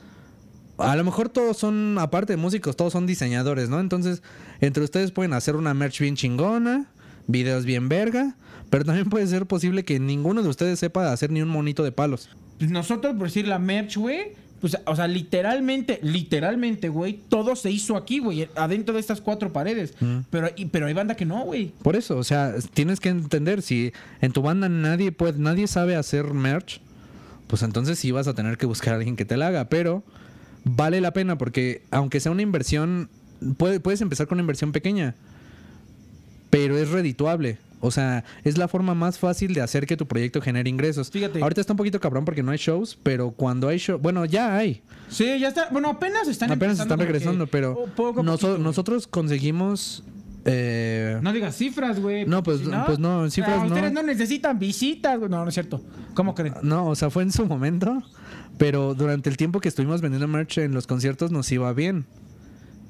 a 0.78 0.96
lo 0.98 1.06
mejor 1.06 1.30
todos 1.30 1.56
son, 1.56 1.98
aparte 2.00 2.34
de 2.34 2.38
músicos, 2.38 2.76
todos 2.76 2.92
son 2.92 3.06
diseñadores, 3.08 3.70
¿no? 3.70 3.80
Entonces, 3.80 4.22
entre 4.60 4.84
ustedes 4.84 5.12
pueden 5.12 5.32
hacer 5.32 5.56
una 5.56 5.74
merch 5.74 6.02
bien 6.02 6.18
chingona, 6.18 6.88
videos 7.28 7.64
bien 7.64 7.88
verga, 7.88 8.36
pero 8.70 8.84
también 8.84 9.08
puede 9.10 9.26
ser 9.28 9.46
posible 9.46 9.86
que 9.86 10.02
ninguno 10.02 10.44
de 10.44 10.50
ustedes 10.50 10.78
sepa 10.80 11.14
hacer 11.14 11.32
ni 11.32 11.42
un 11.42 11.48
monito 11.48 11.82
de 11.84 11.94
palos. 11.94 12.28
Pues 12.60 12.72
nosotros, 12.72 13.14
por 13.16 13.28
decir 13.28 13.48
la 13.48 13.58
merch, 13.58 13.96
güey. 13.98 14.34
Pues, 14.60 14.76
o 14.86 14.96
sea, 14.96 15.08
literalmente, 15.08 16.00
literalmente, 16.02 16.90
güey, 16.90 17.20
todo 17.30 17.56
se 17.56 17.70
hizo 17.72 17.96
aquí, 17.96 18.20
güey, 18.20 18.50
adentro 18.56 18.96
de 18.96 19.00
estas 19.00 19.22
cuatro 19.22 19.54
paredes. 19.54 19.94
Pero, 20.30 20.50
y- 20.58 20.66
pero 20.66 20.88
hay 20.88 20.94
banda 20.94 21.16
que 21.16 21.26
no, 21.26 21.42
güey. 21.44 21.72
Por 21.84 21.96
eso, 21.96 22.18
o 22.18 22.24
sea, 22.24 22.54
tienes 22.74 23.00
que 23.00 23.10
entender, 23.10 23.62
si 23.62 23.94
en 24.22 24.32
tu 24.34 24.42
banda 24.42 24.68
nadie 24.68 25.12
puede, 25.12 25.40
nadie 25.40 25.68
sabe 25.68 25.96
hacer 25.96 26.34
merch, 26.34 26.82
pues 27.48 27.62
entonces 27.64 28.00
sí 28.00 28.12
vas 28.12 28.28
a 28.28 28.34
tener 28.34 28.58
que 28.58 28.66
buscar 28.66 28.94
a 28.94 28.98
alguien 28.98 29.16
que 29.16 29.26
te 29.26 29.38
la 29.38 29.48
haga, 29.48 29.70
pero 29.70 30.04
vale 30.64 31.02
la 31.02 31.12
pena 31.14 31.38
porque 31.38 31.84
aunque 31.92 32.20
sea 32.20 32.32
una 32.32 32.42
inversión, 32.42 33.10
puede- 33.58 33.80
puedes 33.80 34.02
empezar 34.02 34.28
con 34.28 34.38
una 34.38 34.42
inversión 34.44 34.72
pequeña, 34.72 35.16
pero 36.50 36.78
es 36.78 36.90
redituable. 36.90 37.58
O 37.82 37.92
sea, 37.92 38.24
es 38.44 38.58
la 38.58 38.68
forma 38.68 38.96
más 38.96 39.20
fácil 39.20 39.54
de 39.54 39.62
hacer 39.62 39.86
que 39.86 39.96
tu 39.98 40.08
proyecto 40.08 40.42
genere 40.42 40.70
ingresos. 40.70 41.12
Fíjate. 41.12 41.42
Ahorita 41.44 41.62
está 41.62 41.74
un 41.74 41.78
poquito 41.78 42.00
cabrón 42.00 42.26
porque 42.26 42.42
no 42.42 42.52
hay 42.52 42.58
shows, 42.58 42.98
pero 43.04 43.32
cuando 43.32 43.68
hay 43.68 43.78
shows, 43.78 44.02
bueno, 44.02 44.26
ya 44.26 44.58
hay. 44.58 44.82
Sí, 45.10 45.38
ya 45.40 45.50
está. 45.50 45.68
Bueno, 45.72 45.90
apenas 45.90 46.28
están 46.28 46.52
Apenas 46.52 46.80
están 46.80 46.98
regresando, 46.98 47.46
pero 47.46 47.76
po- 47.76 47.86
poco 48.14 48.24
noso- 48.24 48.52
güey. 48.52 48.62
nosotros 48.62 49.06
conseguimos... 49.08 50.04
eh, 50.46 51.20
No 51.22 51.34
digas 51.34 51.56
cifras, 51.56 52.00
güey. 52.00 52.26
No, 52.26 52.44
pues- 52.44 52.60
Si 52.60 52.66
pues 52.86 53.00
no, 53.00 53.30
cifras 53.30 53.60
Ah, 53.62 53.66
Ustedes 53.66 53.92
no. 53.92 54.02
no 54.02 54.08
necesitan 54.08 54.58
visitas, 54.60 55.18
güey. 55.18 55.30
No, 55.30 55.44
no 55.44 55.50
es 55.50 55.54
cierto. 55.54 55.82
¿Cómo 56.14 56.34
creen? 56.36 56.54
No, 56.62 56.88
o 56.88 56.96
sea, 56.96 57.10
fue 57.10 57.24
en 57.24 57.32
su 57.32 57.46
momento, 57.46 58.02
pero 58.58 58.94
durante 58.94 59.30
el 59.30 59.38
tiempo 59.38 59.60
que 59.60 59.68
estuvimos 59.70 60.02
vendiendo 60.02 60.28
merch 60.28 60.60
en 60.60 60.74
los 60.74 60.88
conciertos 60.88 61.32
nos 61.32 61.52
iba 61.52 61.72
bien. 61.74 62.06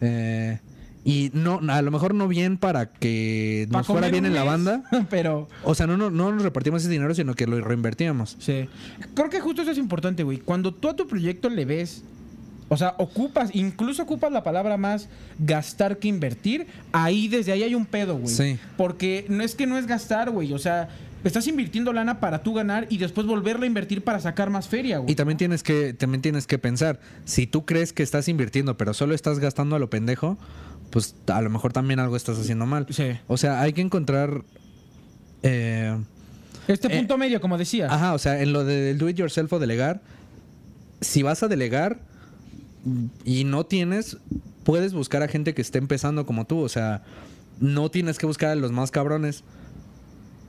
Eh, 0.01 0.59
y 1.03 1.29
no, 1.33 1.61
a 1.69 1.81
lo 1.83 1.91
mejor 1.91 2.15
no 2.15 2.27
bien 2.27 2.57
para 2.57 2.87
que 2.91 3.67
Pa' 3.71 3.77
nos 3.79 3.87
fuera 3.87 4.09
bien 4.09 4.25
en 4.25 4.33
la 4.33 4.43
banda. 4.43 4.83
Pero, 5.09 5.47
O 5.63 5.75
sea, 5.75 5.85
no, 5.87 5.97
no, 5.97 6.09
no 6.09 6.31
nos 6.31 6.41
repartimos 6.41 6.81
ese 6.81 6.91
dinero, 6.91 7.13
sino 7.13 7.35
que 7.35 7.45
lo 7.47 7.61
reinvertíamos. 7.61 8.35
sí. 8.39 8.67
Creo 9.13 9.29
que 9.29 9.39
justo 9.39 9.61
eso 9.61 9.71
es 9.71 9.77
importante, 9.77 10.23
güey. 10.23 10.39
Cuando 10.39 10.73
tú 10.73 10.89
a 10.89 10.95
tu 10.95 11.07
proyecto 11.07 11.49
le 11.49 11.63
ves 11.65 12.03
O 12.67 12.77
sea, 12.77 12.95
ocupas, 12.97 13.51
incluso 13.53 14.03
ocupas 14.03 14.31
la 14.31 14.43
palabra 14.43 14.75
más 14.77 15.07
gastar 15.37 15.97
que 15.97 16.07
invertir. 16.07 16.65
Ahí, 16.91 17.27
desde 17.27 17.51
ahí 17.51 17.63
hay 17.63 17.75
un 17.75 17.85
pedo, 17.85 18.17
güey. 18.17 18.27
Sí. 18.33 18.59
Porque 18.75 19.25
no 19.29 19.43
es 19.43 19.53
que 19.55 19.67
no 19.67 19.77
es 19.77 19.85
gastar, 19.85 20.31
güey. 20.31 20.51
O 20.51 20.57
sea, 20.57 20.89
estás 21.23 21.47
invirtiendo 21.47 21.93
lana 21.93 22.19
para 22.19 22.41
tú 22.41 22.53
ganar 22.53 22.87
y 22.89 22.97
después 22.97 23.27
volverla 23.27 23.65
a 23.65 23.67
invertir 23.67 24.03
para 24.03 24.19
sacar 24.19 24.49
más 24.49 24.67
feria, 24.67 24.97
güey. 24.97 25.11
Y 25.11 25.15
también 25.15 25.37
tienes 25.37 25.61
que 25.61 25.93
también 25.93 26.21
tienes 26.23 26.47
que 26.47 26.57
pensar, 26.57 26.99
si 27.23 27.45
tú 27.45 27.65
crees 27.65 27.93
que 27.93 28.01
estás 28.03 28.27
invirtiendo, 28.27 28.77
pero 28.77 28.93
solo 28.95 29.13
estás 29.13 29.37
gastando 29.37 29.75
a 29.75 29.79
lo 29.79 29.89
pendejo, 29.91 30.37
pues 30.89 31.15
a 31.27 31.41
lo 31.41 31.51
mejor 31.51 31.71
también 31.71 31.99
algo 31.99 32.15
estás 32.15 32.39
haciendo 32.39 32.65
mal. 32.65 32.87
Sí. 32.89 33.11
O 33.27 33.37
sea, 33.37 33.61
hay 33.61 33.73
que 33.73 33.81
encontrar 33.81 34.43
eh, 35.43 35.95
Este 36.67 36.87
Eh, 36.87 36.97
punto 36.97 37.17
medio, 37.19 37.39
como 37.41 37.57
decía. 37.59 37.93
Ajá, 37.93 38.13
o 38.15 38.17
sea, 38.17 38.41
en 38.41 38.53
lo 38.53 38.63
del 38.63 38.97
do 38.97 39.07
it 39.07 39.17
yourself 39.17 39.53
o 39.53 39.59
delegar, 39.59 40.01
si 41.01 41.21
vas 41.21 41.43
a 41.43 41.47
delegar 41.47 41.99
y 43.23 43.43
no 43.43 43.65
tienes, 43.65 44.17
puedes 44.63 44.93
buscar 44.93 45.23
a 45.23 45.27
gente 45.27 45.53
que 45.53 45.61
esté 45.61 45.77
empezando 45.77 46.25
como 46.25 46.45
tú. 46.45 46.59
O 46.59 46.69
sea, 46.69 47.03
no 47.59 47.89
tienes 47.91 48.17
que 48.17 48.25
buscar 48.25 48.49
a 48.51 48.55
los 48.55 48.71
más 48.71 48.91
cabrones. 48.91 49.43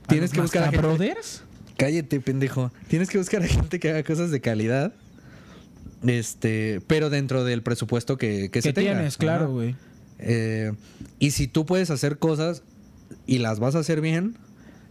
¿A 0.05 0.07
Tienes 0.09 0.31
que 0.31 0.41
buscar 0.41 0.63
a 0.63 0.71
gente. 0.71 0.85
Brothers? 0.85 1.43
Cállate, 1.77 2.19
pendejo. 2.21 2.71
Tienes 2.87 3.09
que 3.09 3.17
buscar 3.17 3.43
a 3.43 3.47
gente 3.47 3.79
que 3.79 3.89
haga 3.89 4.03
cosas 4.03 4.31
de 4.31 4.39
calidad. 4.41 4.93
Este, 6.05 6.81
pero 6.87 7.09
dentro 7.09 7.43
del 7.43 7.63
presupuesto 7.63 8.17
que, 8.17 8.43
que, 8.43 8.49
Que 8.49 8.61
se 8.61 8.73
tenga. 8.73 8.93
tienes, 8.93 9.17
claro, 9.17 9.51
güey. 9.51 9.75
Eh, 10.19 10.71
y 11.19 11.31
si 11.31 11.47
tú 11.47 11.65
puedes 11.65 11.89
hacer 11.91 12.17
cosas 12.19 12.63
y 13.25 13.39
las 13.39 13.59
vas 13.59 13.75
a 13.75 13.79
hacer 13.79 14.01
bien, 14.01 14.37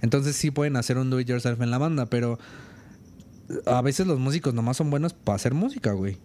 entonces 0.03 0.36
sí 0.36 0.51
pueden 0.51 0.76
hacer 0.76 0.99
un 0.99 1.11
do 1.11 1.18
it 1.20 1.28
yourself 1.28 1.61
en 1.61 1.70
la 1.70 1.78
banda, 1.78 2.07
pero 2.07 2.38
a 3.66 3.80
veces 3.82 4.07
los 4.07 4.18
músicos 4.18 4.55
nomás 4.55 4.76
son 4.76 4.90
buenos 4.90 5.12
para 5.14 5.36
hacer 5.36 5.55
música, 5.55 5.92
güey. 5.92 6.18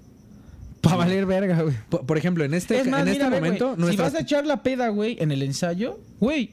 Para 0.82 0.95
valer 0.97 1.25
verga, 1.25 1.61
güey. 1.61 1.75
Por, 1.89 2.05
por 2.05 2.17
ejemplo, 2.17 2.43
en 2.43 2.53
este, 2.53 2.79
es 2.79 2.88
más, 2.88 3.01
en 3.03 3.09
este 3.09 3.23
ve, 3.23 3.29
momento, 3.29 3.75
güey, 3.77 3.91
si 3.91 3.97
vas 3.97 4.15
a 4.15 4.19
echar 4.21 4.45
la 4.45 4.63
peda, 4.63 4.89
güey, 4.89 5.15
en 5.19 5.32
el 5.32 5.43
ensayo, 5.43 5.99
güey, 6.19 6.51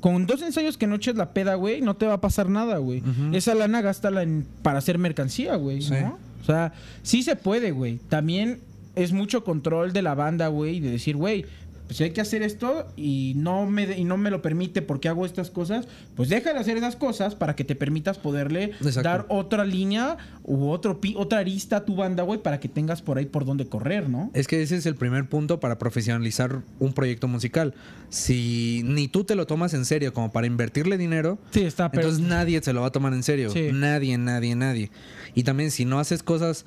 con 0.00 0.26
dos 0.26 0.42
ensayos 0.42 0.78
que 0.78 0.86
no 0.86 0.94
eches 0.96 1.16
la 1.16 1.32
peda, 1.32 1.54
güey, 1.56 1.80
no 1.80 1.96
te 1.96 2.06
va 2.06 2.14
a 2.14 2.20
pasar 2.20 2.48
nada, 2.48 2.78
güey. 2.78 3.00
Ujú. 3.00 3.34
Esa 3.36 3.54
lana 3.54 3.80
gástala 3.80 4.22
en, 4.22 4.46
para 4.62 4.78
hacer 4.78 4.98
mercancía, 4.98 5.56
güey, 5.56 5.82
Sí. 5.82 5.94
¿no? 6.00 6.18
O 6.40 6.44
sea, 6.44 6.72
sí 7.02 7.22
se 7.24 7.34
puede, 7.36 7.72
güey. 7.72 7.98
También 8.08 8.60
es 8.94 9.12
mucho 9.12 9.44
control 9.44 9.92
de 9.92 10.02
la 10.02 10.14
banda, 10.14 10.48
güey, 10.48 10.80
de 10.80 10.90
decir, 10.92 11.16
güey, 11.16 11.44
pues 11.88 11.96
si 11.96 12.04
hay 12.04 12.10
que 12.10 12.20
hacer 12.20 12.42
esto 12.42 12.86
y 12.96 13.32
no 13.36 13.66
me 13.66 13.86
de- 13.88 13.98
y 13.98 14.04
no 14.04 14.16
me 14.16 14.30
lo 14.30 14.40
permite 14.42 14.80
porque 14.82 15.08
hago 15.08 15.26
estas 15.26 15.50
cosas, 15.50 15.88
pues 16.14 16.28
deja 16.28 16.52
de 16.52 16.58
hacer 16.60 16.76
esas 16.76 16.94
cosas 16.94 17.34
para 17.34 17.56
que 17.56 17.64
te 17.64 17.74
permitas 17.74 18.18
poderle 18.18 18.72
Exacto. 18.80 19.02
dar 19.02 19.26
otra 19.30 19.64
línea 19.64 20.16
u 20.44 20.68
otro 20.68 21.00
pi- 21.00 21.14
otra 21.18 21.38
arista 21.40 21.78
a 21.78 21.84
tu 21.86 21.96
banda, 21.96 22.22
güey, 22.22 22.40
para 22.42 22.60
que 22.60 22.68
tengas 22.68 23.02
por 23.02 23.18
ahí 23.18 23.24
por 23.26 23.44
donde 23.44 23.66
correr, 23.66 24.08
¿no? 24.08 24.30
Es 24.34 24.46
que 24.46 24.62
ese 24.62 24.76
es 24.76 24.86
el 24.86 24.94
primer 24.94 25.28
punto 25.28 25.58
para 25.60 25.78
profesionalizar 25.78 26.60
un 26.78 26.92
proyecto 26.92 27.26
musical. 27.26 27.74
Si 28.10 28.82
ni 28.84 29.08
tú 29.08 29.24
te 29.24 29.34
lo 29.34 29.46
tomas 29.46 29.74
en 29.74 29.84
serio 29.84 30.12
como 30.12 30.30
para 30.30 30.46
invertirle 30.46 30.98
dinero, 30.98 31.38
Sí, 31.52 31.62
está, 31.62 31.90
pero 31.90 32.02
entonces 32.04 32.26
nadie 32.28 32.60
se 32.62 32.72
lo 32.72 32.82
va 32.82 32.88
a 32.88 32.92
tomar 32.92 33.12
en 33.14 33.22
serio. 33.22 33.50
Sí. 33.50 33.68
Nadie, 33.72 34.18
nadie, 34.18 34.54
nadie. 34.54 34.90
Y 35.34 35.42
también 35.44 35.70
si 35.70 35.84
no 35.84 35.98
haces 35.98 36.22
cosas, 36.22 36.66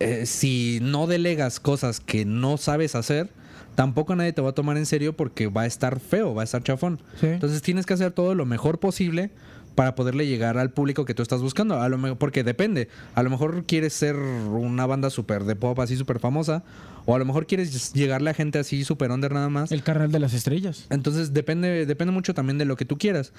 eh, 0.00 0.26
si 0.26 0.78
no 0.82 1.06
delegas 1.06 1.60
cosas 1.60 2.00
que 2.00 2.24
no 2.24 2.56
sabes 2.56 2.94
hacer, 2.94 3.30
tampoco 3.74 4.14
nadie 4.16 4.32
te 4.32 4.42
va 4.42 4.50
a 4.50 4.54
tomar 4.54 4.76
en 4.76 4.86
serio 4.86 5.16
porque 5.16 5.46
va 5.48 5.62
a 5.62 5.66
estar 5.66 6.00
feo, 6.00 6.34
va 6.34 6.42
a 6.42 6.44
estar 6.44 6.62
chafón. 6.62 7.00
Sí. 7.20 7.26
Entonces 7.26 7.62
tienes 7.62 7.86
que 7.86 7.94
hacer 7.94 8.12
todo 8.12 8.34
lo 8.34 8.46
mejor 8.46 8.78
posible 8.78 9.30
para 9.74 9.94
poderle 9.94 10.26
llegar 10.26 10.58
al 10.58 10.70
público 10.70 11.04
que 11.04 11.14
tú 11.14 11.22
estás 11.22 11.40
buscando. 11.40 11.80
A 11.80 11.88
lo 11.88 11.98
mejor, 11.98 12.18
porque 12.18 12.44
depende. 12.44 12.88
A 13.14 13.22
lo 13.22 13.30
mejor 13.30 13.64
quieres 13.64 13.92
ser 13.92 14.16
una 14.16 14.86
banda 14.86 15.10
súper 15.10 15.44
de 15.44 15.56
pop 15.56 15.78
así 15.80 15.96
súper 15.96 16.18
famosa. 16.18 16.62
O 17.04 17.14
a 17.14 17.18
lo 17.18 17.24
mejor 17.24 17.46
quieres 17.46 17.92
llegarle 17.92 18.30
a 18.30 18.34
gente 18.34 18.58
así 18.58 18.84
súper 18.84 19.10
under 19.10 19.32
nada 19.32 19.48
más. 19.48 19.72
El 19.72 19.82
carnal 19.82 20.12
de 20.12 20.18
las 20.18 20.34
estrellas. 20.34 20.86
Entonces 20.90 21.32
depende, 21.32 21.86
depende 21.86 22.12
mucho 22.12 22.34
también 22.34 22.58
de 22.58 22.64
lo 22.64 22.76
que 22.76 22.84
tú 22.84 22.98
quieras. 22.98 23.32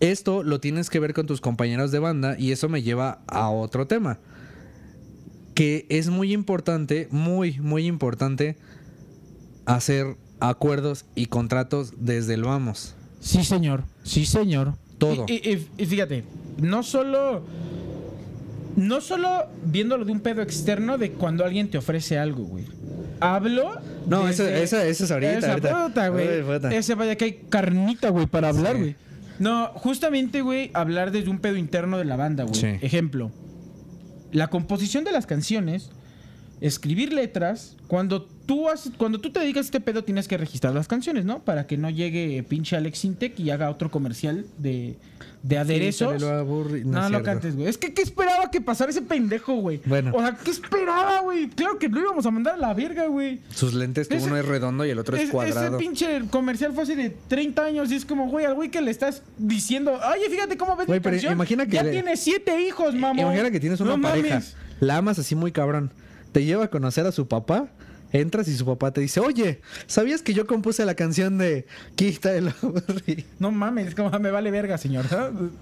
Esto 0.00 0.42
lo 0.42 0.60
tienes 0.60 0.90
que 0.90 1.00
ver 1.00 1.14
con 1.14 1.26
tus 1.26 1.40
compañeros 1.40 1.90
de 1.90 1.98
banda 1.98 2.36
y 2.38 2.52
eso 2.52 2.68
me 2.68 2.82
lleva 2.82 3.20
a 3.26 3.50
otro 3.50 3.86
tema. 3.86 4.18
Que 5.54 5.86
es 5.90 6.08
muy 6.08 6.32
importante, 6.32 7.08
muy, 7.10 7.58
muy 7.60 7.86
importante 7.86 8.56
hacer 9.66 10.16
acuerdos 10.40 11.04
y 11.14 11.26
contratos 11.26 11.92
desde 11.98 12.34
el 12.34 12.44
vamos. 12.44 12.94
Sí, 13.20 13.44
señor. 13.44 13.84
Sí, 14.02 14.26
señor. 14.26 14.74
Todo. 14.98 15.26
Y, 15.28 15.34
y- 15.34 15.68
y 15.78 15.86
fíjate, 15.86 16.24
no 16.58 16.82
solo. 16.82 17.42
No 18.76 19.00
solo 19.02 19.28
viéndolo 19.66 20.04
de 20.06 20.12
un 20.12 20.20
pedo 20.20 20.40
externo 20.40 20.96
de 20.96 21.12
cuando 21.12 21.44
alguien 21.44 21.70
te 21.70 21.76
ofrece 21.78 22.18
algo, 22.18 22.44
güey. 22.44 22.64
Hablo. 23.20 23.74
No, 24.06 24.28
esa- 24.28 24.50
esa- 24.58 24.84
esa 24.86 25.04
es 25.04 25.10
ahorita, 25.10 25.38
Esa 25.38 25.50
ahorita. 25.50 25.86
puta, 25.86 26.08
güey. 26.08 26.42
Puta. 26.42 26.74
Ese 26.74 26.94
vaya 26.94 27.16
que 27.16 27.24
hay 27.26 27.32
carnita, 27.50 28.08
güey, 28.08 28.26
para 28.26 28.48
hablar, 28.48 28.74
Sí. 28.76 28.80
güey. 28.80 28.96
No, 29.38 29.68
justamente, 29.74 30.40
güey, 30.40 30.70
hablar 30.72 31.10
desde 31.10 31.28
un 31.30 31.38
pedo 31.38 31.56
interno 31.56 31.98
de 31.98 32.04
la 32.06 32.16
banda, 32.16 32.44
güey. 32.44 32.54
Sí. 32.58 32.66
Ejemplo. 32.80 33.30
La 34.32 34.48
composición 34.48 35.04
de 35.04 35.12
las 35.12 35.26
canciones, 35.26 35.90
escribir 36.62 37.12
letras, 37.12 37.76
cuando 37.88 38.22
tú 38.22 38.68
haces, 38.68 38.92
cuando 38.96 39.20
tú 39.20 39.30
te 39.30 39.40
dedicas 39.40 39.64
a 39.64 39.66
este 39.66 39.80
pedo 39.80 40.04
tienes 40.04 40.28
que 40.28 40.36
registrar 40.38 40.72
las 40.74 40.88
canciones, 40.88 41.24
¿no? 41.24 41.40
Para 41.40 41.66
que 41.66 41.76
no 41.76 41.90
llegue 41.90 42.42
pinche 42.48 42.76
Alex 42.76 43.04
Intec 43.04 43.38
y 43.40 43.50
haga 43.50 43.68
otro 43.68 43.90
comercial 43.90 44.46
de, 44.58 44.96
de 45.42 45.58
aderezos. 45.58 46.14
Sí, 46.14 46.20
lo 46.20 46.28
aburri- 46.44 46.84
no, 46.84 47.00
no 47.02 47.08
cierto. 47.08 47.24
cantes, 47.24 47.56
güey. 47.56 47.68
Es 47.68 47.78
que 47.78 47.92
¿qué 47.92 48.02
esperaba 48.02 48.50
que 48.50 48.60
pasara 48.60 48.90
ese 48.90 49.02
pendejo, 49.02 49.54
güey? 49.54 49.80
Bueno. 49.86 50.12
O 50.14 50.20
sea, 50.20 50.36
¿qué 50.42 50.50
esperaba, 50.52 51.20
güey? 51.20 51.48
Claro 51.48 51.78
que 51.78 51.88
lo 51.88 52.00
íbamos 52.00 52.24
a 52.26 52.30
mandar 52.30 52.54
a 52.54 52.58
la 52.58 52.74
verga, 52.74 53.06
güey. 53.08 53.40
Sus 53.54 53.74
lentes, 53.74 54.06
que 54.08 54.16
Ese- 54.16 54.26
uno 54.26 54.36
es 54.36 54.44
redondo 54.46 54.86
y 54.86 54.90
el 54.90 54.98
otro 55.00 55.16
es, 55.16 55.24
Es- 55.24 55.30
cuadrado. 55.30 55.76
Ese 55.76 55.84
pinche 55.84 56.22
comercial 56.30 56.72
fue 56.72 56.84
hace 56.84 56.94
de 56.96 57.10
30 57.28 57.64
años 57.64 57.90
y 57.90 57.96
es 57.96 58.04
como, 58.04 58.28
güey, 58.28 58.46
al 58.46 58.54
güey 58.54 58.70
que 58.70 58.80
le 58.80 58.90
estás 58.92 59.22
diciendo, 59.36 59.92
oye, 60.14 60.30
fíjate 60.30 60.56
cómo 60.56 60.76
ves 60.76 60.86
Güey, 60.86 61.00
pero 61.00 61.14
canción. 61.14 61.32
imagina 61.32 61.66
que 61.66 61.72
ya 61.72 61.82
le- 61.82 61.90
tiene 61.90 62.16
siete 62.16 62.60
hijos, 62.62 62.94
mamá. 62.94 63.20
Imagina 63.20 63.50
que 63.50 63.58
tienes 63.60 63.80
una 63.80 63.96
pareja, 64.00 64.40
la 64.80 64.96
amas 64.98 65.18
así 65.18 65.34
muy 65.34 65.50
cabrón, 65.52 65.90
te 66.32 66.44
lleva 66.44 66.64
a 66.64 66.68
conocer 66.70 67.06
a 67.06 67.12
su 67.12 67.28
papá, 67.28 67.68
entras 68.14 68.46
y 68.48 68.54
su 68.54 68.66
papá 68.66 68.90
te 68.92 69.00
dice, 69.00 69.20
oye, 69.20 69.60
¿sabías 69.86 70.20
que 70.20 70.34
yo 70.34 70.46
compuse 70.46 70.84
la 70.84 70.94
canción 70.94 71.38
de 71.38 71.66
Quita 71.94 72.34
el 72.34 72.48
aburri-?" 72.48 73.24
No 73.38 73.50
mames, 73.50 73.88
es 73.88 73.94
como, 73.94 74.10
me 74.18 74.30
vale 74.30 74.50
verga, 74.50 74.76
señor. 74.76 75.06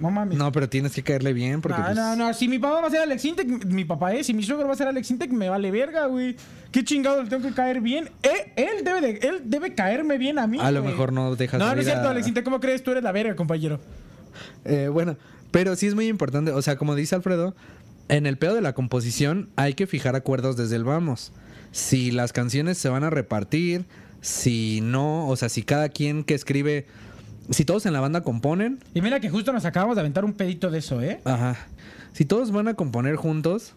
No 0.01 0.11
mames. 0.11 0.37
No, 0.37 0.51
pero 0.51 0.68
tienes 0.68 0.93
que 0.93 1.03
caerle 1.03 1.33
bien 1.33 1.61
porque... 1.61 1.79
no, 1.79 1.85
pues, 1.85 1.97
no, 1.97 2.16
no, 2.16 2.35
si 2.35 2.49
mi 2.49 2.59
papá 2.59 2.81
va 2.81 2.87
a 2.89 2.91
ser 2.91 3.01
Alex 3.03 3.25
Intec, 3.25 3.64
mi 3.66 3.85
papá 3.85 4.14
es, 4.14 4.27
si 4.27 4.35
mi 4.35 4.43
suegro 4.43 4.66
va 4.66 4.75
a 4.75 4.77
ser 4.77 4.89
Alex 4.89 5.11
Intec, 5.11 5.31
me 5.31 5.49
vale 5.49 5.71
verga, 5.71 6.07
güey. 6.07 6.35
Qué 6.73 6.83
chingado 6.85 7.23
le 7.23 7.29
tengo 7.29 7.47
que 7.49 7.55
caer 7.55 7.81
bien. 7.81 8.11
Eh, 8.23 8.53
él 8.57 8.85
debe 8.85 9.01
de, 9.01 9.11
él 9.29 9.43
debe 9.45 9.75
caerme 9.75 10.18
bien 10.18 10.39
a 10.39 10.47
mí. 10.47 10.59
A 10.61 10.71
lo 10.71 10.83
güey. 10.83 10.93
mejor 10.93 11.12
no 11.12 11.35
dejas 11.37 11.59
No, 11.61 11.73
no 11.75 11.81
es 11.81 11.87
cierto, 11.87 12.09
a- 12.09 12.11
Alex 12.12 12.27
Intec, 12.29 12.45
¿cómo 12.45 12.59
crees? 12.61 12.83
Tú 12.83 12.91
eres 12.93 13.03
la 13.05 13.12
verga, 13.12 13.35
compañero. 13.37 13.81
Eh, 14.64 14.89
bueno, 14.93 15.16
pero 15.51 15.75
sí 15.77 15.87
es 15.87 15.95
muy 15.95 16.07
importante, 16.07 16.53
o 16.53 16.62
sea, 16.62 16.77
como 16.77 16.95
dice 16.95 17.14
Alfredo, 17.14 17.55
en 18.11 18.27
el 18.27 18.37
pedo 18.37 18.55
de 18.55 18.61
la 18.61 18.75
composición 18.75 19.49
hay 19.57 19.75
que 19.75 19.87
fijar 19.87 20.17
acuerdos 20.17 20.57
desde 20.57 20.77
el 20.77 20.85
vamos. 20.85 21.33
Si 21.73 22.11
las 22.11 22.33
canciones 22.33 22.77
se 22.79 22.89
van 22.89 23.05
a 23.05 23.11
repartir, 23.11 23.85
si 24.21 24.81
no, 24.83 25.29
o 25.29 25.37
sea, 25.37 25.49
si 25.49 25.63
cada 25.63 25.89
quien 25.89 26.25
que 26.25 26.35
escribe, 26.35 26.87
si 27.51 27.65
todos 27.65 27.87
en 27.87 27.93
la 27.93 28.01
banda 28.01 28.21
componen, 28.23 28.81
Y 28.95 29.01
mira 29.01 29.21
que 29.21 29.31
justo 29.31 29.53
nos 29.53 29.65
acabamos 29.65 29.97
de 29.97 30.01
aventar 30.01 30.25
un 30.25 30.33
pedito 30.35 30.71
de 30.71 30.79
eso, 30.81 31.01
¿eh? 31.03 31.21
Ajá. 31.25 31.57
Si 32.13 32.25
todos 32.25 32.51
van 32.51 32.69
a 32.69 32.75
componer 32.75 33.17
juntos, 33.17 33.73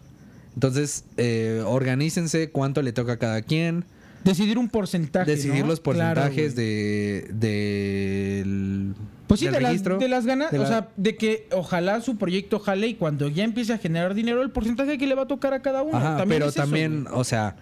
entonces 0.54 1.04
eh, 1.16 1.62
organícense 1.64 2.50
cuánto 2.50 2.82
le 2.82 2.92
toca 2.92 3.12
a 3.12 3.16
cada 3.18 3.42
quien, 3.42 3.84
Decidir 4.24 4.56
un 4.58 4.68
porcentaje. 4.70 5.30
decidir 5.30 5.60
¿no? 5.62 5.68
los 5.68 5.80
Claro, 5.80 6.20
porcentajes 6.20 6.54
güey. 6.54 6.66
de 6.66 7.28
del 7.34 8.94
Pues 9.34 9.40
sí, 9.40 9.46
del 9.46 9.54
de 9.54 9.60
las, 9.60 9.70
registro, 9.70 9.98
de 9.98 10.08
las 10.08 10.26
ganas, 10.26 10.50
de 10.50 10.58
o 10.58 10.66
sea, 10.66 10.88
de 10.96 11.16
que 11.16 11.46
ojalá 11.52 12.00
su 12.00 12.16
proyecto 12.16 12.58
jale 12.58 12.88
y 12.88 12.94
cuando 12.94 13.28
ya 13.28 13.44
empiece 13.44 13.72
a 13.72 13.78
generar 13.78 14.14
dinero, 14.14 14.42
el 14.42 14.50
porcentaje 14.50 14.98
que 14.98 15.06
le 15.06 15.14
va 15.14 15.22
a 15.22 15.26
tocar 15.28 15.52
a 15.54 15.62
cada 15.62 15.82
uno. 15.82 15.96
Ajá, 15.96 16.16
También 16.16 16.40
pero 16.40 16.48
es 16.48 16.54
también, 16.54 17.06
o 17.12 17.24
sea, 17.24 17.56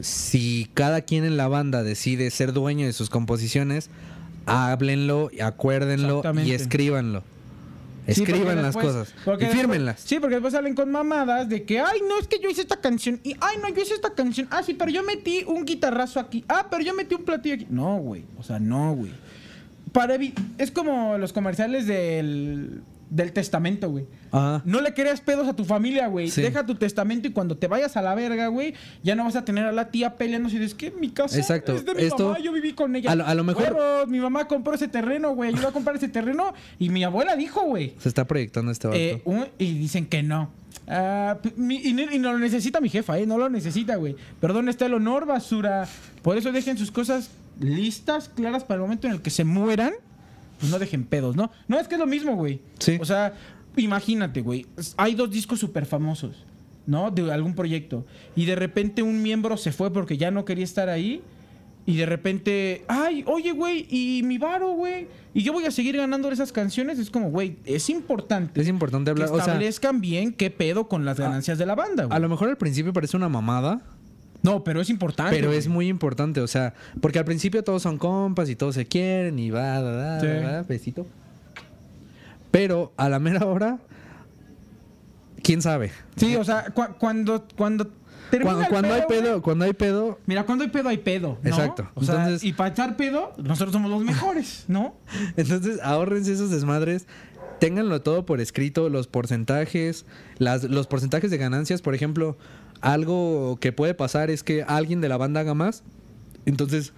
si 0.00 0.68
cada 0.74 1.02
quien 1.02 1.24
en 1.24 1.36
la 1.36 1.48
banda 1.48 1.82
decide 1.82 2.30
ser 2.30 2.52
dueño 2.52 2.86
de 2.86 2.92
sus 2.92 3.10
composiciones, 3.10 3.90
háblenlo, 4.46 5.30
acuérdenlo 5.42 6.22
y 6.44 6.52
escríbanlo. 6.52 7.22
Sí, 8.06 8.20
Escriban 8.20 8.56
las 8.56 8.74
después- 8.74 8.84
cosas 8.86 9.08
y 9.08 9.30
después- 9.30 9.50
fírmenlas. 9.50 10.00
sí, 10.04 10.18
porque 10.20 10.34
después 10.34 10.52
salen 10.52 10.74
con 10.74 10.90
mamadas 10.92 11.48
de 11.48 11.62
que, 11.62 11.80
ay, 11.80 12.00
no, 12.06 12.18
es 12.20 12.28
que 12.28 12.38
yo 12.38 12.50
hice 12.50 12.60
esta 12.60 12.76
canción. 12.76 13.18
Y, 13.24 13.34
ay, 13.40 13.56
no, 13.62 13.70
yo 13.74 13.80
hice 13.80 13.94
esta 13.94 14.10
canción. 14.12 14.46
Ah, 14.50 14.62
sí, 14.62 14.74
pero 14.74 14.90
yo 14.90 15.02
metí 15.02 15.42
un 15.46 15.64
guitarrazo 15.64 16.20
aquí. 16.20 16.44
Ah, 16.46 16.66
pero 16.70 16.82
yo 16.84 16.92
metí 16.92 17.14
un 17.14 17.24
platillo 17.24 17.54
aquí. 17.54 17.66
No, 17.70 17.96
güey. 17.96 18.24
O 18.38 18.42
sea, 18.42 18.58
no, 18.58 18.92
güey. 18.94 19.10
Para 19.94 20.18
es 20.58 20.72
como 20.72 21.18
los 21.18 21.32
comerciales 21.32 21.86
del 21.86 22.82
del 23.14 23.32
testamento, 23.32 23.88
güey. 23.90 24.06
Ajá. 24.32 24.60
No 24.64 24.80
le 24.80 24.92
creas 24.92 25.20
pedos 25.20 25.46
a 25.46 25.54
tu 25.54 25.64
familia, 25.64 26.08
güey. 26.08 26.30
Sí. 26.30 26.42
Deja 26.42 26.66
tu 26.66 26.74
testamento 26.74 27.28
y 27.28 27.32
cuando 27.32 27.56
te 27.56 27.68
vayas 27.68 27.96
a 27.96 28.02
la 28.02 28.14
verga, 28.14 28.48
güey, 28.48 28.74
ya 29.02 29.14
no 29.14 29.24
vas 29.24 29.36
a 29.36 29.44
tener 29.44 29.64
a 29.66 29.72
la 29.72 29.90
tía 29.90 30.16
peleando 30.16 30.48
si 30.50 30.56
es 30.62 30.74
que 30.74 30.90
mi 30.90 31.10
casa 31.10 31.38
Exacto. 31.38 31.74
es 31.74 31.84
de 31.84 31.94
mi 31.94 32.02
Esto- 32.02 32.26
mamá, 32.28 32.38
yo 32.40 32.52
viví 32.52 32.72
con 32.72 32.96
ella. 32.96 33.12
a 33.12 33.14
lo- 33.14 33.26
a 33.26 33.34
lo 33.34 33.44
mejor- 33.44 34.08
mi 34.08 34.18
mamá 34.18 34.48
compró 34.48 34.74
ese 34.74 34.88
terreno, 34.88 35.34
güey. 35.34 35.50
Ayudó 35.54 35.68
a 35.68 35.72
comprar 35.72 35.94
ese 35.96 36.08
terreno 36.08 36.52
y 36.78 36.88
mi 36.90 37.04
abuela 37.04 37.36
dijo, 37.36 37.62
güey. 37.62 37.94
Se 37.98 38.08
está 38.08 38.26
proyectando 38.26 38.72
este 38.72 38.88
vato. 38.88 38.98
eh, 38.98 39.22
un- 39.24 39.46
y 39.58 39.74
dicen 39.78 40.06
que 40.06 40.22
no. 40.24 40.50
Ah, 40.88 41.38
mi- 41.56 41.76
y, 41.76 41.90
y 41.90 42.18
no 42.18 42.32
lo 42.32 42.38
necesita 42.38 42.80
mi 42.80 42.88
jefa, 42.88 43.18
¿eh? 43.18 43.26
No 43.26 43.38
lo 43.38 43.48
necesita, 43.48 43.96
güey. 43.96 44.16
Perdón, 44.40 44.68
está 44.68 44.86
el 44.86 44.94
honor, 44.94 45.24
basura. 45.24 45.86
Por 46.22 46.36
eso 46.36 46.50
dejen 46.52 46.76
sus 46.76 46.90
cosas 46.90 47.30
listas, 47.60 48.28
claras 48.28 48.64
para 48.64 48.76
el 48.76 48.80
momento 48.82 49.06
en 49.06 49.14
el 49.14 49.22
que 49.22 49.30
se 49.30 49.44
mueran. 49.44 49.92
Pues 50.64 50.72
no 50.72 50.78
dejen 50.78 51.04
pedos, 51.04 51.36
¿no? 51.36 51.50
No, 51.68 51.78
es 51.78 51.88
que 51.88 51.94
es 51.94 52.00
lo 52.00 52.06
mismo, 52.06 52.34
güey. 52.36 52.60
Sí. 52.78 52.98
O 53.00 53.04
sea, 53.04 53.34
imagínate, 53.76 54.40
güey. 54.40 54.66
Hay 54.96 55.14
dos 55.14 55.30
discos 55.30 55.58
súper 55.60 55.86
famosos, 55.86 56.44
¿no? 56.86 57.10
De 57.10 57.30
algún 57.32 57.54
proyecto. 57.54 58.06
Y 58.34 58.44
de 58.46 58.54
repente 58.54 59.02
un 59.02 59.22
miembro 59.22 59.56
se 59.56 59.72
fue 59.72 59.92
porque 59.92 60.16
ya 60.16 60.30
no 60.30 60.44
quería 60.44 60.64
estar 60.64 60.88
ahí. 60.88 61.22
Y 61.86 61.96
de 61.98 62.06
repente, 62.06 62.82
ay, 62.88 63.24
oye, 63.26 63.52
güey, 63.52 63.86
y 63.90 64.22
mi 64.22 64.38
varo, 64.38 64.70
güey. 64.72 65.06
Y 65.34 65.42
yo 65.42 65.52
voy 65.52 65.66
a 65.66 65.70
seguir 65.70 65.96
ganando 65.98 66.30
esas 66.30 66.50
canciones. 66.50 66.98
Es 66.98 67.10
como, 67.10 67.30
güey, 67.30 67.58
es 67.66 67.90
importante 67.90 68.58
es 68.62 68.68
importante 68.68 69.10
hablar. 69.10 69.28
que 69.28 69.34
O 69.34 69.36
sea, 69.36 69.44
establezcan 69.46 70.00
bien 70.00 70.32
qué 70.32 70.50
pedo 70.50 70.88
con 70.88 71.04
las 71.04 71.18
ganancias 71.20 71.58
de 71.58 71.66
la 71.66 71.74
banda, 71.74 72.04
güey. 72.04 72.16
a 72.16 72.20
lo 72.20 72.28
mejor 72.30 72.48
al 72.48 72.56
principio 72.56 72.94
parece 72.94 73.18
una 73.18 73.28
mamada, 73.28 73.82
No, 74.44 74.62
pero 74.62 74.80
es 74.80 74.90
importante. 74.90 75.34
pero 75.34 75.52
es 75.52 75.66
muy 75.66 75.88
importante. 75.88 76.40
O 76.40 76.46
sea, 76.46 76.74
porque 77.00 77.18
al 77.18 77.24
principio 77.24 77.64
todos 77.64 77.82
son 77.82 77.98
compas 77.98 78.48
y 78.48 78.54
todos 78.54 78.76
se 78.76 78.86
quieren 78.86 79.38
y 79.40 79.50
va, 79.50 79.80
da, 79.80 79.92
da, 79.92 80.20
Sí. 80.20 80.26
da, 80.26 80.62
besito. 80.62 81.06
Pero 82.52 82.92
a 82.96 83.08
la 83.08 83.18
mera 83.18 83.44
hora, 83.46 83.78
quién 85.42 85.60
sabe. 85.62 85.90
Sí, 86.16 86.36
o 86.36 86.44
sea, 86.44 86.66
cu- 86.72 86.94
cuando, 86.98 87.44
cuando 87.56 87.90
Cuando, 88.42 88.66
cuando 88.68 88.94
hay 88.94 89.02
güey, 89.02 89.20
pedo, 89.20 89.42
cuando 89.42 89.64
hay 89.64 89.72
pedo, 89.74 90.18
Mira, 90.26 90.44
cuando 90.44 90.64
hay 90.64 90.70
pedo, 90.70 90.88
hay 90.88 90.98
pedo. 90.98 91.38
¿no? 91.42 91.48
Exacto. 91.48 91.88
O 91.94 92.02
sea, 92.04 92.28
y 92.40 92.52
para 92.52 92.70
echar 92.70 92.96
pedo, 92.96 93.32
nosotros 93.36 93.72
somos 93.72 93.90
los 93.90 94.02
mejores, 94.04 94.64
¿no? 94.68 94.94
Entonces, 95.36 95.78
ahórrense 95.82 96.32
esos 96.32 96.50
desmadres. 96.50 97.06
Ténganlo 97.60 98.02
todo 98.02 98.26
por 98.26 98.40
escrito, 98.40 98.88
los 98.88 99.06
porcentajes, 99.06 100.04
las, 100.38 100.64
los 100.64 100.86
porcentajes 100.86 101.30
de 101.30 101.38
ganancias. 101.38 101.80
Por 101.82 101.94
ejemplo, 101.94 102.36
algo 102.80 103.58
que 103.60 103.72
puede 103.72 103.94
pasar 103.94 104.30
es 104.30 104.42
que 104.42 104.62
alguien 104.62 105.00
de 105.00 105.08
la 105.08 105.16
banda 105.16 105.40
haga 105.40 105.54
más. 105.54 105.82
Entonces, 106.46 106.92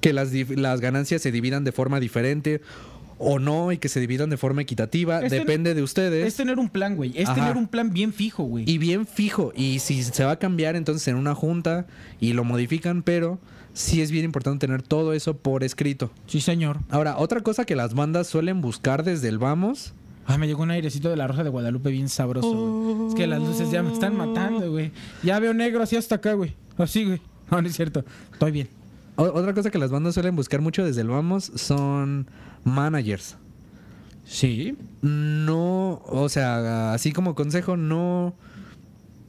que 0.00 0.12
las, 0.12 0.32
las 0.32 0.80
ganancias 0.80 1.22
se 1.22 1.32
dividan 1.32 1.64
de 1.64 1.72
forma 1.72 2.00
diferente 2.00 2.60
o 3.18 3.38
no 3.38 3.72
y 3.72 3.78
que 3.78 3.88
se 3.88 4.00
dividan 4.00 4.30
de 4.30 4.36
forma 4.36 4.62
equitativa. 4.62 5.20
Es 5.20 5.30
Depende 5.32 5.74
de 5.74 5.82
ustedes. 5.82 6.26
Es 6.26 6.36
tener 6.36 6.58
un 6.58 6.68
plan, 6.68 6.96
güey. 6.96 7.12
Es 7.16 7.28
Ajá. 7.28 7.34
tener 7.34 7.56
un 7.56 7.66
plan 7.66 7.92
bien 7.92 8.12
fijo, 8.12 8.44
güey. 8.44 8.64
Y 8.68 8.78
bien 8.78 9.06
fijo. 9.06 9.52
Y 9.54 9.80
si 9.80 10.02
se 10.02 10.24
va 10.24 10.32
a 10.32 10.38
cambiar, 10.38 10.76
entonces 10.76 11.06
en 11.08 11.16
una 11.16 11.34
junta 11.34 11.86
y 12.20 12.32
lo 12.32 12.44
modifican, 12.44 13.02
pero 13.02 13.38
sí 13.72 14.00
es 14.00 14.10
bien 14.10 14.24
importante 14.24 14.66
tener 14.66 14.82
todo 14.82 15.12
eso 15.12 15.36
por 15.36 15.64
escrito. 15.64 16.10
Sí, 16.26 16.40
señor. 16.40 16.78
Ahora, 16.90 17.18
otra 17.18 17.40
cosa 17.40 17.64
que 17.64 17.76
las 17.76 17.94
bandas 17.94 18.28
suelen 18.28 18.60
buscar 18.60 19.02
desde 19.04 19.28
el 19.28 19.38
vamos. 19.38 19.94
Ay, 20.30 20.36
me 20.38 20.46
llegó 20.46 20.62
un 20.62 20.70
airecito 20.70 21.08
de 21.08 21.16
la 21.16 21.26
Rosa 21.26 21.42
de 21.42 21.48
Guadalupe 21.50 21.90
bien 21.90 22.08
sabroso, 22.10 22.52
güey. 22.52 23.08
Es 23.08 23.14
que 23.14 23.26
las 23.26 23.40
luces 23.40 23.70
ya 23.70 23.82
me 23.82 23.92
están 23.92 24.14
matando, 24.16 24.70
güey. 24.70 24.92
Ya 25.22 25.38
veo 25.40 25.54
negro 25.54 25.82
así 25.82 25.96
hasta 25.96 26.16
acá, 26.16 26.34
güey. 26.34 26.54
Así, 26.76 27.04
güey. 27.06 27.20
No, 27.50 27.62
no 27.62 27.66
es 27.68 27.74
cierto. 27.74 28.04
Estoy 28.32 28.50
bien. 28.52 28.68
O- 29.16 29.22
otra 29.24 29.54
cosa 29.54 29.70
que 29.70 29.78
las 29.78 29.90
bandas 29.90 30.12
suelen 30.14 30.36
buscar 30.36 30.60
mucho 30.60 30.84
desde 30.84 31.00
el 31.00 31.08
vamos 31.08 31.50
son 31.54 32.26
managers. 32.62 33.36
Sí. 34.24 34.76
No, 35.00 36.02
o 36.04 36.28
sea, 36.28 36.92
así 36.92 37.12
como 37.12 37.34
consejo, 37.34 37.76
no, 37.78 38.34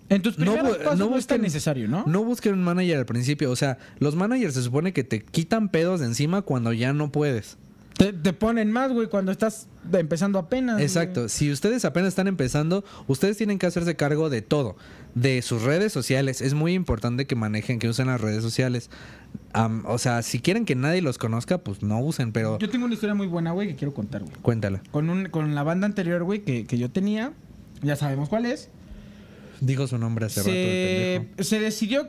En 0.09 0.21
tus 0.21 0.37
No 0.37 0.51
primeros 0.53 0.77
bu- 0.79 0.83
pasos 0.83 0.99
no 0.99 1.09
no, 1.09 1.37
necesario, 1.43 1.87
¿no? 1.87 2.03
no 2.07 2.23
busquen 2.23 2.53
un 2.55 2.63
manager 2.63 2.97
al 2.97 3.05
principio. 3.05 3.51
O 3.51 3.55
sea, 3.55 3.77
los 3.99 4.15
managers 4.15 4.55
se 4.55 4.63
supone 4.63 4.91
que 4.91 5.03
te 5.05 5.23
quitan 5.23 5.69
pedos 5.69 5.99
de 6.01 6.07
encima 6.07 6.41
cuando 6.41 6.73
ya 6.73 6.91
no 6.93 7.11
puedes. 7.11 7.57
Te, 7.99 8.13
te 8.13 8.31
ponen 8.31 8.71
más, 8.71 8.93
güey, 8.93 9.07
cuando 9.09 9.31
estás 9.31 9.67
empezando 9.91 10.39
apenas. 10.39 10.75
güey. 10.75 10.85
Exacto. 10.85 11.27
Si 11.27 11.51
ustedes 11.51 11.83
apenas 11.83 12.07
están 12.09 12.27
empezando, 12.27 12.85
ustedes 13.07 13.35
tienen 13.35 13.59
que 13.59 13.65
hacerse 13.67 13.95
cargo 13.97 14.29
de 14.29 14.41
todo. 14.41 14.77
De 15.15 15.41
sus 15.41 15.63
redes 15.63 15.91
sociales. 15.91 16.39
Es 16.39 16.53
muy 16.53 16.73
importante 16.75 17.27
que 17.27 17.35
manejen, 17.35 17.77
que 17.77 17.89
usen 17.89 18.07
las 18.07 18.21
redes 18.21 18.41
sociales. 18.41 18.89
O 19.85 19.97
sea, 19.97 20.21
si 20.21 20.39
quieren 20.39 20.63
que 20.65 20.75
nadie 20.75 21.01
los 21.01 21.17
conozca, 21.17 21.57
pues 21.57 21.83
no 21.83 21.99
usen, 21.99 22.31
pero 22.31 22.57
Yo 22.57 22.69
tengo 22.69 22.85
una 22.85 22.93
historia 22.93 23.15
muy 23.15 23.27
buena, 23.27 23.51
güey, 23.51 23.67
que 23.67 23.75
quiero 23.75 23.93
contar, 23.93 24.21
güey. 24.21 24.33
cuéntala. 24.41 24.81
Con, 24.91 25.09
un, 25.09 25.25
con 25.27 25.53
la 25.53 25.63
banda 25.63 25.85
anterior, 25.85 26.23
güey, 26.23 26.45
que, 26.45 26.65
que 26.65 26.77
yo 26.77 26.89
tenía, 26.89 27.33
ya 27.81 27.97
sabemos 27.97 28.29
cuál 28.29 28.45
es. 28.45 28.69
Dijo 29.59 29.87
su 29.87 29.97
nombre 29.97 30.27
hace 30.27 30.39
rato. 30.39 30.51
el 30.51 30.55
Se, 30.55 31.19
pendejo. 31.19 31.43
se 31.49 31.59
decidió 31.59 32.07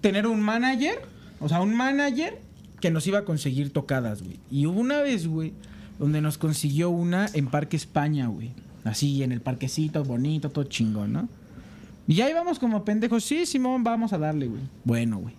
tener 0.00 0.26
un 0.26 0.40
manager, 0.40 1.00
o 1.38 1.48
sea, 1.48 1.60
un 1.60 1.76
manager 1.76 2.40
que 2.82 2.90
nos 2.90 3.06
iba 3.06 3.20
a 3.20 3.24
conseguir 3.24 3.72
tocadas, 3.72 4.22
güey. 4.22 4.38
Y 4.50 4.66
hubo 4.66 4.80
una 4.80 5.00
vez, 5.00 5.26
güey, 5.26 5.54
donde 5.98 6.20
nos 6.20 6.36
consiguió 6.36 6.90
una 6.90 7.28
en 7.32 7.46
Parque 7.46 7.76
España, 7.76 8.26
güey. 8.26 8.50
Así, 8.84 9.22
en 9.22 9.30
el 9.30 9.40
parquecito, 9.40 10.04
bonito, 10.04 10.50
todo 10.50 10.64
chingón, 10.64 11.12
¿no? 11.12 11.28
Y 12.08 12.14
ya 12.16 12.28
íbamos 12.28 12.58
como 12.58 12.84
pendejos, 12.84 13.24
sí, 13.24 13.46
Simón, 13.46 13.84
vamos 13.84 14.12
a 14.12 14.18
darle, 14.18 14.48
güey. 14.48 14.62
Bueno, 14.84 15.18
güey. 15.18 15.34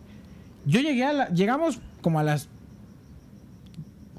Yo 0.66 0.80
llegué 0.80 1.04
a 1.04 1.12
la... 1.12 1.30
Llegamos 1.30 1.80
como 2.02 2.20
a 2.20 2.24
las 2.24 2.48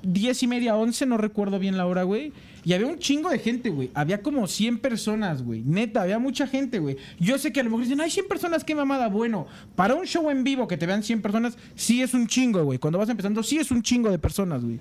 diez 0.02 0.42
y 0.42 0.46
media, 0.46 0.76
once, 0.76 1.06
no 1.06 1.16
recuerdo 1.16 1.58
bien 1.58 1.78
la 1.78 1.86
hora, 1.86 2.02
güey. 2.02 2.34
Y 2.64 2.72
había 2.72 2.86
un 2.86 2.98
chingo 2.98 3.28
de 3.28 3.38
gente, 3.38 3.68
güey. 3.68 3.90
Había 3.92 4.22
como 4.22 4.46
100 4.46 4.78
personas, 4.78 5.42
güey. 5.42 5.62
Neta, 5.62 6.00
había 6.02 6.18
mucha 6.18 6.46
gente, 6.46 6.78
güey. 6.78 6.96
Yo 7.20 7.36
sé 7.36 7.52
que 7.52 7.60
a 7.60 7.62
lo 7.62 7.68
mejor 7.70 7.84
dicen, 7.84 8.00
hay 8.00 8.10
100 8.10 8.26
personas, 8.26 8.64
qué 8.64 8.74
mamada. 8.74 9.08
Bueno, 9.08 9.46
para 9.76 9.94
un 9.94 10.06
show 10.06 10.30
en 10.30 10.44
vivo 10.44 10.66
que 10.66 10.78
te 10.78 10.86
vean 10.86 11.02
100 11.02 11.20
personas, 11.20 11.58
sí 11.74 12.00
es 12.00 12.14
un 12.14 12.26
chingo, 12.26 12.64
güey. 12.64 12.78
Cuando 12.78 12.98
vas 12.98 13.08
empezando, 13.10 13.42
sí 13.42 13.58
es 13.58 13.70
un 13.70 13.82
chingo 13.82 14.10
de 14.10 14.18
personas, 14.18 14.64
güey. 14.64 14.80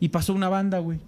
Y 0.00 0.08
pasó 0.08 0.34
una 0.34 0.48
banda, 0.48 0.80
güey. 0.80 0.98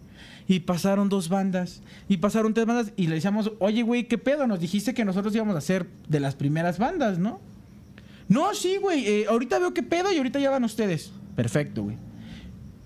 Y 0.46 0.60
pasaron 0.60 1.08
dos 1.08 1.28
bandas. 1.28 1.82
Y 2.08 2.18
pasaron 2.18 2.54
tres 2.54 2.66
bandas. 2.66 2.92
Y 2.96 3.08
le 3.08 3.16
decíamos, 3.16 3.50
oye, 3.58 3.82
güey, 3.82 4.06
¿qué 4.06 4.18
pedo? 4.18 4.46
Nos 4.46 4.60
dijiste 4.60 4.94
que 4.94 5.04
nosotros 5.04 5.34
íbamos 5.34 5.56
a 5.56 5.60
ser 5.60 5.88
de 6.08 6.20
las 6.20 6.36
primeras 6.36 6.78
bandas, 6.78 7.18
¿no? 7.18 7.40
No, 8.28 8.54
sí, 8.54 8.76
güey. 8.76 9.04
eh, 9.06 9.26
ahorita 9.28 9.58
veo 9.58 9.74
qué 9.74 9.82
pedo 9.82 10.12
y 10.12 10.18
ahorita 10.18 10.38
ya 10.38 10.50
van 10.50 10.62
ustedes. 10.62 11.12
Perfecto, 11.34 11.82
güey. 11.82 11.96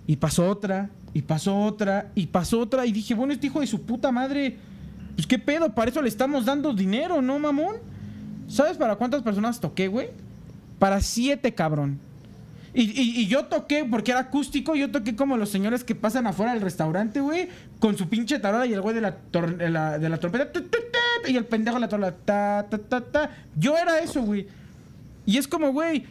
Y 0.07 0.17
pasó 0.17 0.49
otra, 0.49 0.91
y 1.15 1.23
pasó 1.23 1.57
otra, 1.59 2.11
y 2.15 2.27
pasó 2.27 2.61
otra. 2.61 2.87
Y 2.87 2.93
dije, 2.93 3.15
bueno, 3.15 3.33
este 3.33 3.47
hijo 3.49 3.61
de 3.61 3.67
su 3.67 3.83
puta 3.83 4.11
madre, 4.13 4.57
pues 5.15 5.27
qué 5.27 5.39
pedo, 5.39 5.75
para 5.75 5.91
eso 5.91 6.01
le 6.03 6.09
estamos 6.09 6.45
dando 6.45 6.73
dinero, 6.73 7.21
¿no, 7.23 7.39
mamón? 7.39 7.77
¿Sabes 8.49 8.77
para 8.77 8.97
cuántas 8.97 9.23
personas 9.23 9.61
toqué, 9.61 9.89
güey? 9.89 10.09
Para 10.79 11.01
siete, 11.01 11.55
cabrón. 11.55 11.99
Y, 12.75 12.85
y- 12.99 13.27
yo 13.27 13.45
toqué, 13.45 13.85
porque 13.85 14.13
era 14.13 14.21
acústico, 14.21 14.75
yo 14.75 14.91
toqué 14.91 15.15
como 15.15 15.37
los 15.37 15.51
señores 15.51 15.85
que 15.85 15.95
pasan 15.95 16.27
afuera 16.27 16.53
del 16.55 16.63
restaurante, 16.63 17.21
güey, 17.21 17.49
con 17.79 17.99
su 17.99 18.09
pinche 18.09 18.39
tarola 18.39 18.65
y 18.65 18.73
el 18.73 18.81
güey 18.81 18.95
de 18.95 19.03
la, 19.03 19.17
de 19.31 19.69
la, 19.69 19.99
de 19.99 20.09
la 20.09 20.17
trompeta, 20.17 20.51
y 21.29 21.37
el 21.37 21.45
pendejo 21.45 21.77
de 21.77 21.81
la 21.83 21.89
tarola, 21.89 22.13
ta, 22.13 22.67
ta, 22.71 22.79
ta, 22.79 23.01
ta. 23.03 23.31
Yo 23.57 23.77
era 23.77 23.99
eso, 23.99 24.23
güey. 24.23 24.47
Y 25.27 25.37
es 25.37 25.47
como, 25.47 25.71
güey, 25.73 26.05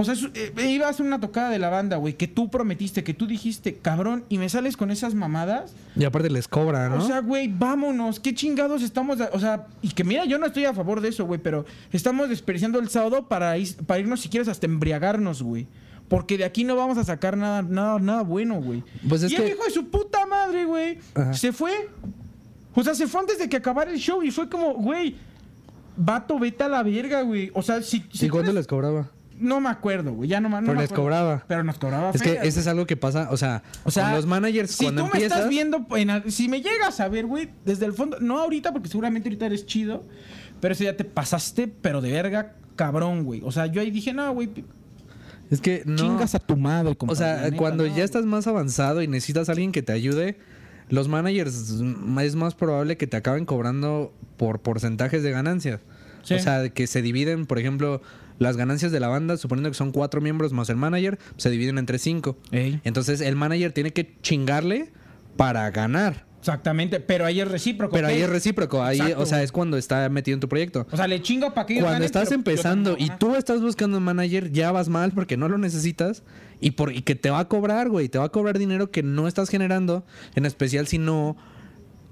o 0.00 0.04
sea, 0.04 0.14
eh, 0.34 0.52
iba 0.70 0.86
a 0.86 0.90
hacer 0.90 1.04
una 1.06 1.20
tocada 1.20 1.50
de 1.50 1.58
la 1.58 1.68
banda, 1.68 1.96
güey, 1.96 2.14
que 2.14 2.26
tú 2.28 2.50
prometiste, 2.50 3.04
que 3.04 3.14
tú 3.14 3.26
dijiste, 3.26 3.76
cabrón, 3.76 4.24
y 4.28 4.38
me 4.38 4.48
sales 4.48 4.76
con 4.76 4.90
esas 4.90 5.14
mamadas. 5.14 5.72
Y 5.96 6.04
aparte 6.04 6.30
les 6.30 6.48
cobra, 6.48 6.88
¿no? 6.88 6.96
O 6.96 7.06
sea, 7.06 7.20
güey, 7.20 7.48
vámonos, 7.48 8.20
qué 8.20 8.34
chingados 8.34 8.82
estamos, 8.82 9.18
o 9.32 9.38
sea, 9.40 9.66
y 9.82 9.88
que 9.90 10.04
mira, 10.04 10.24
yo 10.24 10.38
no 10.38 10.46
estoy 10.46 10.64
a 10.64 10.74
favor 10.74 11.00
de 11.00 11.08
eso, 11.08 11.24
güey, 11.26 11.40
pero 11.40 11.64
estamos 11.92 12.28
desperdiciando 12.28 12.78
el 12.78 12.88
sábado 12.88 13.28
para, 13.28 13.56
is- 13.58 13.74
para 13.86 14.00
irnos, 14.00 14.20
si 14.20 14.28
quieres, 14.28 14.48
hasta 14.48 14.66
embriagarnos, 14.66 15.42
güey. 15.42 15.66
Porque 16.08 16.36
de 16.36 16.44
aquí 16.44 16.64
no 16.64 16.74
vamos 16.74 16.98
a 16.98 17.04
sacar 17.04 17.36
nada, 17.36 17.62
nada, 17.62 17.98
nada 18.00 18.22
bueno, 18.22 18.60
güey. 18.60 18.82
Pues 19.08 19.22
es 19.22 19.30
y 19.32 19.36
que- 19.36 19.42
el 19.46 19.48
hijo 19.52 19.62
de 19.64 19.70
su 19.70 19.88
puta 19.90 20.26
madre, 20.26 20.64
güey, 20.64 20.98
se 21.32 21.52
fue. 21.52 21.88
O 22.74 22.82
sea, 22.82 22.94
se 22.94 23.06
fue 23.06 23.20
antes 23.20 23.38
de 23.38 23.48
que 23.48 23.56
acabara 23.56 23.90
el 23.92 23.98
show 23.98 24.22
y 24.22 24.30
fue 24.30 24.48
como, 24.48 24.74
güey, 24.74 25.16
vato, 25.96 26.38
vete 26.38 26.64
a 26.64 26.68
la 26.68 26.82
verga, 26.82 27.22
güey. 27.22 27.50
O 27.54 27.62
sea, 27.62 27.82
si... 27.82 28.04
si 28.12 28.26
¿Y 28.26 28.28
cuánto 28.28 28.50
eres- 28.50 28.54
les 28.60 28.66
cobraba? 28.66 29.10
No 29.40 29.60
me 29.60 29.68
acuerdo, 29.68 30.12
güey. 30.12 30.28
Ya 30.28 30.40
no, 30.40 30.48
no 30.48 30.60
Pero 30.60 30.74
me 30.74 30.82
les 30.82 30.92
acuerdo. 30.92 31.02
cobraba. 31.02 31.44
Pero 31.48 31.64
nos 31.64 31.78
cobraba. 31.78 32.10
Es 32.10 32.22
que 32.22 32.38
ese 32.42 32.60
es 32.60 32.66
algo 32.66 32.86
que 32.86 32.96
pasa, 32.96 33.28
o 33.30 33.36
sea, 33.36 33.62
o 33.84 33.90
sea, 33.90 34.04
con 34.04 34.14
los 34.14 34.26
managers 34.26 34.70
si 34.70 34.84
cuando 34.84 35.02
tú 35.02 35.08
me 35.08 35.12
empiezas, 35.14 35.38
estás 35.38 35.50
viendo, 35.50 35.86
en 35.96 36.30
si 36.30 36.48
me 36.48 36.60
llegas 36.60 37.00
a 37.00 37.08
ver, 37.08 37.26
güey, 37.26 37.50
desde 37.64 37.86
el 37.86 37.92
fondo, 37.92 38.18
no 38.20 38.38
ahorita, 38.38 38.72
porque 38.72 38.88
seguramente 38.88 39.28
ahorita 39.28 39.46
eres 39.46 39.66
chido, 39.66 40.04
pero 40.60 40.72
ese 40.72 40.84
ya 40.84 40.96
te 40.96 41.04
pasaste, 41.04 41.68
pero 41.68 42.00
de 42.00 42.12
verga, 42.12 42.54
cabrón, 42.76 43.24
güey. 43.24 43.40
O 43.44 43.52
sea, 43.52 43.66
yo 43.66 43.80
ahí 43.80 43.90
dije, 43.90 44.12
no, 44.12 44.32
güey, 44.32 44.50
es 45.50 45.60
que 45.60 45.82
no, 45.84 45.96
chingas 45.96 46.34
a 46.34 46.38
tu 46.38 46.56
madre, 46.56 46.92
o 46.92 46.98
compadre, 46.98 47.18
sea, 47.18 47.36
la 47.36 47.42
neta, 47.42 47.56
cuando 47.56 47.82
no, 47.82 47.88
ya 47.88 47.94
güey. 47.94 48.04
estás 48.04 48.24
más 48.24 48.46
avanzado 48.46 49.02
y 49.02 49.08
necesitas 49.08 49.48
a 49.48 49.52
alguien 49.52 49.72
que 49.72 49.82
te 49.82 49.92
ayude, 49.92 50.38
los 50.88 51.08
managers 51.08 51.80
es 52.20 52.36
más 52.36 52.54
probable 52.54 52.96
que 52.96 53.06
te 53.06 53.16
acaben 53.16 53.46
cobrando 53.46 54.12
por 54.36 54.60
porcentajes 54.60 55.22
de 55.22 55.30
ganancias. 55.30 55.80
Sí. 56.22 56.34
O 56.34 56.38
sea, 56.38 56.68
que 56.68 56.86
se 56.86 57.00
dividen, 57.02 57.46
por 57.46 57.58
ejemplo, 57.58 58.02
las 58.40 58.56
ganancias 58.56 58.90
de 58.90 58.98
la 58.98 59.08
banda, 59.08 59.36
suponiendo 59.36 59.70
que 59.70 59.76
son 59.76 59.92
cuatro 59.92 60.20
miembros 60.20 60.52
más 60.52 60.70
el 60.70 60.76
manager, 60.76 61.18
se 61.36 61.50
dividen 61.50 61.76
entre 61.78 61.98
cinco. 61.98 62.38
Ey. 62.50 62.80
Entonces 62.84 63.20
el 63.20 63.36
manager 63.36 63.72
tiene 63.72 63.92
que 63.92 64.16
chingarle 64.22 64.90
para 65.36 65.70
ganar. 65.70 66.24
Exactamente, 66.40 67.00
pero 67.00 67.26
ahí 67.26 67.38
es 67.38 67.46
recíproco. 67.46 67.92
Pero 67.92 68.08
ahí 68.08 68.16
¿ok? 68.16 68.22
es 68.22 68.30
recíproco. 68.30 68.82
Ahí, 68.82 68.98
Exacto, 68.98 69.22
o 69.22 69.26
sea, 69.26 69.38
güey. 69.38 69.44
es 69.44 69.52
cuando 69.52 69.76
está 69.76 70.08
metido 70.08 70.34
en 70.36 70.40
tu 70.40 70.48
proyecto. 70.48 70.86
O 70.90 70.96
sea, 70.96 71.06
le 71.06 71.20
chingo 71.20 71.52
para 71.52 71.66
que 71.66 71.74
Cuando 71.74 71.90
ganen, 71.92 72.06
estás 72.06 72.32
empezando 72.32 72.96
y 72.98 73.10
tú 73.18 73.36
estás 73.36 73.60
buscando 73.60 73.98
un 73.98 74.04
manager, 74.04 74.50
ya 74.50 74.72
vas 74.72 74.88
mal 74.88 75.12
porque 75.12 75.36
no 75.36 75.46
lo 75.50 75.58
necesitas 75.58 76.22
y, 76.62 76.70
por, 76.70 76.92
y 76.92 77.02
que 77.02 77.14
te 77.14 77.28
va 77.28 77.40
a 77.40 77.48
cobrar, 77.48 77.90
güey. 77.90 78.08
Te 78.08 78.18
va 78.18 78.24
a 78.24 78.30
cobrar 78.30 78.58
dinero 78.58 78.90
que 78.90 79.02
no 79.02 79.28
estás 79.28 79.50
generando, 79.50 80.06
en 80.34 80.46
especial 80.46 80.86
si 80.86 80.96
no, 80.96 81.36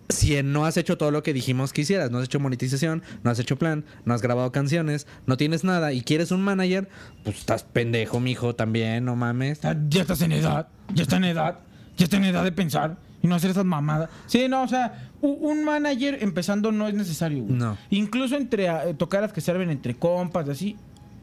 si 0.08 0.42
no 0.42 0.64
has 0.64 0.76
hecho 0.76 0.96
todo 0.96 1.10
lo 1.10 1.22
que 1.22 1.32
dijimos 1.32 1.72
que 1.72 1.82
hicieras. 1.82 2.10
No 2.10 2.18
has 2.18 2.24
hecho 2.24 2.40
monetización, 2.40 3.02
no 3.22 3.30
has 3.30 3.38
hecho 3.38 3.56
plan, 3.56 3.84
no 4.04 4.14
has 4.14 4.22
grabado 4.22 4.50
canciones, 4.52 5.06
no 5.26 5.36
tienes 5.36 5.64
nada 5.64 5.92
y 5.92 6.02
quieres 6.02 6.30
un 6.30 6.42
manager, 6.42 6.88
pues 7.24 7.38
estás 7.38 7.62
pendejo, 7.64 8.20
mijo, 8.20 8.54
también, 8.54 9.04
no 9.04 9.16
mames. 9.16 9.60
Ya 9.88 10.02
estás 10.02 10.22
en 10.22 10.32
edad, 10.32 10.68
ya 10.94 11.02
está 11.02 11.16
en 11.16 11.24
edad, 11.24 11.60
ya 11.96 12.04
está 12.04 12.16
en 12.16 12.24
edad 12.24 12.44
de 12.44 12.52
pensar 12.52 12.96
y 13.22 13.26
no 13.26 13.34
hacer 13.34 13.50
esas 13.50 13.64
mamadas. 13.64 14.10
Sí, 14.26 14.46
no, 14.48 14.62
o 14.62 14.68
sea, 14.68 15.10
un 15.20 15.64
manager 15.64 16.18
empezando 16.22 16.72
no 16.72 16.88
es 16.88 16.94
necesario. 16.94 17.44
güey. 17.44 17.56
No. 17.56 17.76
Incluso 17.90 18.36
entre 18.36 18.66
eh, 18.66 18.94
tocaras 18.96 19.32
que 19.32 19.40
serven 19.40 19.70
entre 19.70 19.94
compas, 19.96 20.48
así. 20.48 20.76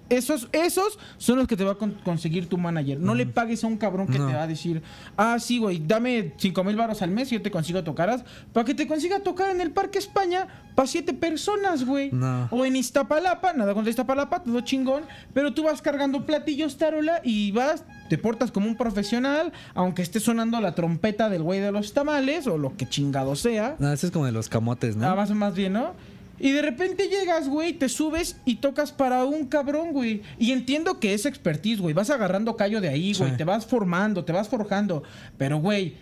Esos, 0.09 0.47
esos 0.51 0.99
son 1.17 1.37
los 1.39 1.47
que 1.47 1.57
te 1.57 1.63
va 1.63 1.71
a 1.71 1.75
con- 1.75 1.95
conseguir 2.03 2.47
tu 2.47 2.57
manager. 2.57 2.99
No 2.99 3.15
le 3.15 3.25
pagues 3.25 3.63
a 3.63 3.67
un 3.67 3.77
cabrón 3.77 4.07
que 4.07 4.19
No. 4.19 4.27
te 4.27 4.33
va 4.33 4.43
a 4.43 4.47
decir, 4.47 4.83
ah, 5.17 5.37
sí, 5.39 5.57
güey, 5.57 5.81
dame 5.85 6.33
5 6.37 6.63
mil 6.63 6.75
baros 6.75 7.01
al 7.01 7.09
mes 7.09 7.31
y 7.31 7.35
yo 7.35 7.41
te 7.41 7.49
consigo 7.49 7.83
tocaras. 7.83 8.23
Para 8.53 8.65
que 8.65 8.75
te 8.75 8.87
consiga 8.87 9.19
tocar 9.21 9.49
en 9.49 9.61
el 9.61 9.71
Parque 9.71 9.97
España 9.97 10.47
para 10.75 10.87
siete 10.87 11.13
personas, 11.13 11.85
güey. 11.85 12.11
No. 12.11 12.47
O 12.51 12.65
en 12.65 12.75
Iztapalapa, 12.75 13.53
nada 13.53 13.73
contra 13.73 13.89
Iztapalapa, 13.89 14.43
todo 14.43 14.61
chingón. 14.61 15.03
Pero 15.33 15.53
tú 15.53 15.63
vas 15.63 15.81
cargando 15.81 16.25
platillos, 16.25 16.77
tarola, 16.77 17.21
y 17.23 17.51
vas, 17.51 17.83
te 18.09 18.17
portas 18.17 18.51
como 18.51 18.67
un 18.67 18.75
profesional, 18.75 19.53
aunque 19.73 20.01
esté 20.01 20.19
sonando 20.19 20.59
la 20.61 20.75
trompeta 20.75 21.29
del 21.29 21.41
güey 21.43 21.59
de 21.61 21.71
los 21.71 21.93
tamales, 21.93 22.45
o 22.47 22.57
lo 22.57 22.75
que 22.77 22.87
chingado 22.87 23.35
sea. 23.35 23.75
No, 23.79 23.91
ese 23.91 24.07
es 24.07 24.11
como 24.11 24.25
de 24.25 24.31
los 24.33 24.49
camotes, 24.49 24.95
¿no? 24.95 25.07
Ah, 25.07 25.15
más, 25.15 25.31
más 25.31 25.55
bien, 25.55 25.73
¿no? 25.73 25.93
Y 26.39 26.51
de 26.51 26.61
repente 26.61 27.07
llegas, 27.07 27.47
güey, 27.47 27.73
te 27.73 27.87
subes 27.87 28.37
y 28.45 28.55
tocas 28.57 28.91
para 28.91 29.23
un 29.23 29.45
cabrón, 29.45 29.93
güey. 29.93 30.21
Y 30.37 30.51
entiendo 30.51 30.99
que 30.99 31.13
es 31.13 31.25
expertise, 31.25 31.79
güey. 31.79 31.93
Vas 31.93 32.09
agarrando 32.09 32.57
callo 32.57 32.81
de 32.81 32.89
ahí, 32.89 33.13
güey. 33.13 33.31
Sí. 33.31 33.37
Te 33.37 33.43
vas 33.45 33.65
formando, 33.65 34.25
te 34.25 34.33
vas 34.33 34.49
forjando. 34.49 35.03
Pero, 35.37 35.59
güey, 35.59 35.93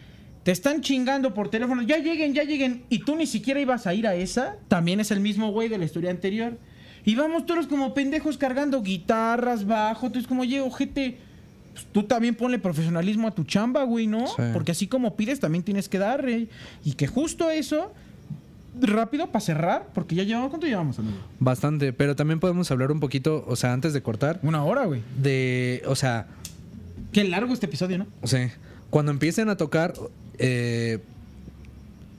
te 0.43 0.51
están 0.51 0.81
chingando 0.81 1.34
por 1.34 1.49
teléfono. 1.49 1.84
Ya 1.84 1.97
lleguen, 1.97 2.34
ya 2.34 2.43
lleguen. 2.43 2.84
Y 2.89 2.99
tú 2.99 3.15
ni 3.15 3.27
siquiera 3.27 3.59
ibas 3.59 3.86
a 3.86 3.93
ir 3.93 4.07
a 4.07 4.15
esa. 4.15 4.57
También 4.67 4.99
es 4.99 5.11
el 5.11 5.19
mismo 5.19 5.51
güey 5.51 5.69
de 5.69 5.77
la 5.77 5.86
historia 5.86 6.09
anterior. 6.09 6.57
Y 7.05 7.15
vamos 7.15 7.45
todos 7.45 7.67
como 7.67 7.93
pendejos 7.93 8.38
cargando 8.38 8.81
guitarras, 8.81 9.67
bajo. 9.67 10.07
Entonces, 10.07 10.27
como, 10.27 10.41
oye, 10.41 10.61
ojete. 10.61 11.17
pues, 11.73 11.86
tú 11.91 12.03
también 12.03 12.34
ponle 12.34 12.57
profesionalismo 12.57 13.27
a 13.27 13.31
tu 13.36 13.43
chamba, 13.43 13.84
güey, 13.84 14.07
¿no? 14.07 14.25
Sí. 14.25 14.41
Porque 14.51 14.71
así 14.71 14.88
como 14.88 15.15
pides, 15.15 15.39
también 15.39 15.63
tienes 15.63 15.89
que 15.89 15.99
dar, 15.99 16.23
güey. 16.23 16.49
Y 16.84 16.93
que 16.93 17.05
justo 17.05 17.51
eso 17.51 17.93
rápido 18.82 19.28
para 19.28 19.39
cerrar, 19.41 19.88
porque 19.93 20.15
ya 20.15 20.24
llevamos, 20.24 20.49
¿cuánto 20.49 20.67
llevamos, 20.67 20.99
amigo? 20.99 21.17
Bastante, 21.39 21.93
pero 21.93 22.15
también 22.15 22.39
podemos 22.39 22.69
hablar 22.71 22.91
un 22.91 22.99
poquito, 22.99 23.43
o 23.47 23.55
sea, 23.55 23.74
antes 23.74 23.93
de 23.93 24.01
cortar, 24.01 24.39
Una 24.43 24.63
hora, 24.63 24.86
güey. 24.86 25.01
de, 25.21 25.84
o 25.86 25.95
sea, 25.95 26.28
Qué 27.11 27.24
largo 27.24 27.53
este 27.53 27.67
episodio, 27.67 27.99
¿no? 27.99 28.07
O 28.21 28.28
sea, 28.28 28.51
cuando 28.89 29.11
empiecen 29.11 29.47
a 29.49 29.55
tocar, 29.55 29.93
eh, 30.39 30.99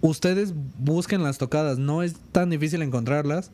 ustedes 0.01 0.55
busquen 0.79 1.23
las 1.23 1.39
tocadas. 1.39 1.79
No 1.79 2.03
es 2.03 2.15
tan 2.33 2.51
difícil 2.51 2.81
encontrarlas. 2.83 3.51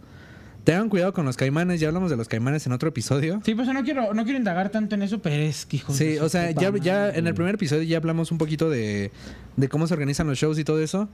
Tengan 0.65 0.91
cuidado 0.91 1.15
con 1.15 1.25
los 1.25 1.39
caimanes. 1.39 1.81
Ya 1.81 1.89
hablamos 1.89 2.11
de 2.11 2.17
los 2.19 2.29
caimanes 2.29 2.67
en 2.67 2.73
otro 2.73 2.91
episodio. 2.91 3.41
Sí, 3.45 3.55
pues 3.55 3.67
no 3.69 3.83
quiero, 3.83 4.13
no 4.13 4.25
quiero 4.25 4.39
indagar 4.39 4.69
tanto 4.69 4.95
en 4.95 5.03
eso, 5.03 5.21
pero 5.21 5.37
es 5.37 5.65
que 5.65 5.77
hijo 5.77 5.95
Sí, 5.95 6.19
o 6.19 6.29
sea, 6.29 6.51
ya, 6.51 6.71
ya 6.77 7.09
en 7.09 7.27
el 7.27 7.33
primer 7.35 7.55
episodio 7.55 7.85
ya 7.85 7.97
hablamos 7.97 8.31
un 8.33 8.37
poquito 8.39 8.69
de, 8.69 9.11
de 9.57 9.69
cómo 9.71 9.87
se 9.87 9.95
organizan 9.95 10.27
los 10.27 10.37
shows 10.39 10.59
y 10.59 10.65
todo 10.65 10.81
eso. 10.83 11.09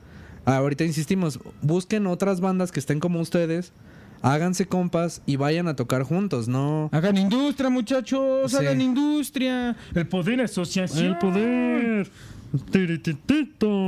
Ahorita 0.47 0.85
insistimos, 0.85 1.39
busquen 1.61 2.07
otras 2.07 2.41
bandas 2.41 2.73
que 2.73 2.81
estén 2.81 3.01
como 3.01 3.21
ustedes, 3.21 3.73
háganse 4.23 4.67
compas 4.67 5.21
y 5.27 5.37
vayan 5.37 5.69
a 5.69 5.77
tocar 5.77 6.03
juntos, 6.05 6.49
¿no? 6.49 6.89
Hagan 6.93 7.19
industria, 7.19 7.69
muchachos, 7.69 8.53
Sí. 8.53 8.57
hagan 8.57 8.81
industria. 8.81 9.77
El 9.95 10.07
poder 10.09 10.41
asociación. 10.41 11.19
poder. 11.19 12.09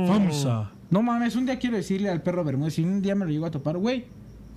FAMSA. 0.07 0.71
No 0.91 1.01
mames, 1.01 1.35
un 1.35 1.45
día 1.45 1.57
quiero 1.59 1.77
decirle 1.77 2.09
al 2.09 2.21
perro 2.21 2.43
Bermúdez, 2.43 2.73
si 2.75 2.83
un 2.83 3.01
día 3.01 3.15
me 3.15 3.25
lo 3.25 3.31
llego 3.31 3.45
a 3.45 3.51
topar, 3.51 3.77
güey, 3.77 4.05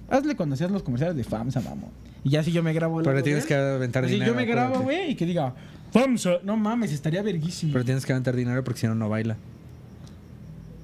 hazle 0.08 0.34
cuando 0.34 0.56
seas 0.56 0.70
los 0.70 0.82
comerciales 0.82 1.16
de 1.16 1.24
FAMSA, 1.24 1.60
vamos. 1.60 1.90
Y 2.24 2.30
ya 2.30 2.42
si 2.42 2.52
yo 2.52 2.62
me 2.62 2.72
grabo 2.72 3.00
el 3.00 3.04
Pero 3.04 3.22
tienes 3.22 3.46
que 3.46 3.54
aventar 3.54 4.06
dinero. 4.06 4.32
yo 4.32 4.34
me 4.36 4.44
grabo, 4.44 4.80
güey, 4.80 5.10
y 5.10 5.14
que 5.14 5.26
diga 5.26 5.54
FAMSA. 5.92 6.38
No 6.42 6.56
mames, 6.56 6.92
estaría 6.92 7.22
verguísimo. 7.22 7.72
Pero 7.72 7.84
tienes 7.84 8.06
que 8.06 8.12
aventar 8.12 8.34
dinero 8.34 8.64
porque 8.64 8.80
si 8.80 8.86
no, 8.86 8.94
no 8.94 9.08
baila. 9.08 9.36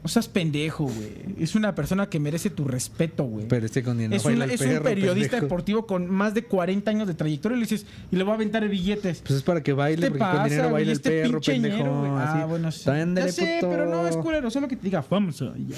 O 0.03 0.09
seas 0.09 0.29
pendejo, 0.29 0.85
güey. 0.85 1.35
Es 1.41 1.55
una 1.57 1.75
persona 1.75 2.09
que 2.09 2.21
merece 2.21 2.51
tu 2.51 2.65
respeto, 2.65 3.25
güey. 3.25 3.47
Pero 3.49 3.67
este 3.67 3.83
con 3.83 3.99
dinero 3.99 4.15
es 4.17 4.25
un, 4.25 4.31
baila 4.39 4.45
el 4.45 4.51
es 4.53 4.61
un 4.61 4.83
periodista 4.83 5.31
pendejo. 5.33 5.43
deportivo 5.43 5.87
con 5.87 6.09
más 6.09 6.35
de 6.35 6.45
40 6.45 6.91
años 6.91 7.09
de 7.09 7.15
trayectoria 7.15 7.57
y 7.57 7.61
le 7.61 7.67
dices, 7.67 7.85
y 8.13 8.17
le 8.17 8.23
voy 8.23 8.31
a 8.33 8.35
aventar 8.37 8.67
billetes. 8.69 9.21
Pues 9.27 9.39
es 9.39 9.43
para 9.43 9.63
que 9.63 9.73
baile, 9.73 10.03
¿Qué 10.03 10.09
porque 10.11 10.19
con 10.21 10.31
pasa, 10.33 10.45
dinero 10.45 10.63
güey? 10.71 10.73
baila 10.75 10.91
el 10.93 10.97
Este 10.97 11.23
perro, 11.23 11.41
pendejo. 11.41 11.77
ñero. 11.79 12.17
Ah, 12.19 12.47
bueno, 12.49 12.71
sí. 12.71 12.89
Ándale, 12.89 13.27
Ya 13.27 13.33
sé, 13.33 13.57
puto. 13.61 13.71
pero 13.73 13.87
no 13.91 14.07
es 14.07 14.17
culero, 14.17 14.51
solo 14.51 14.69
que 14.69 14.77
te 14.77 14.83
diga 14.85 15.05
ya. 15.11 15.77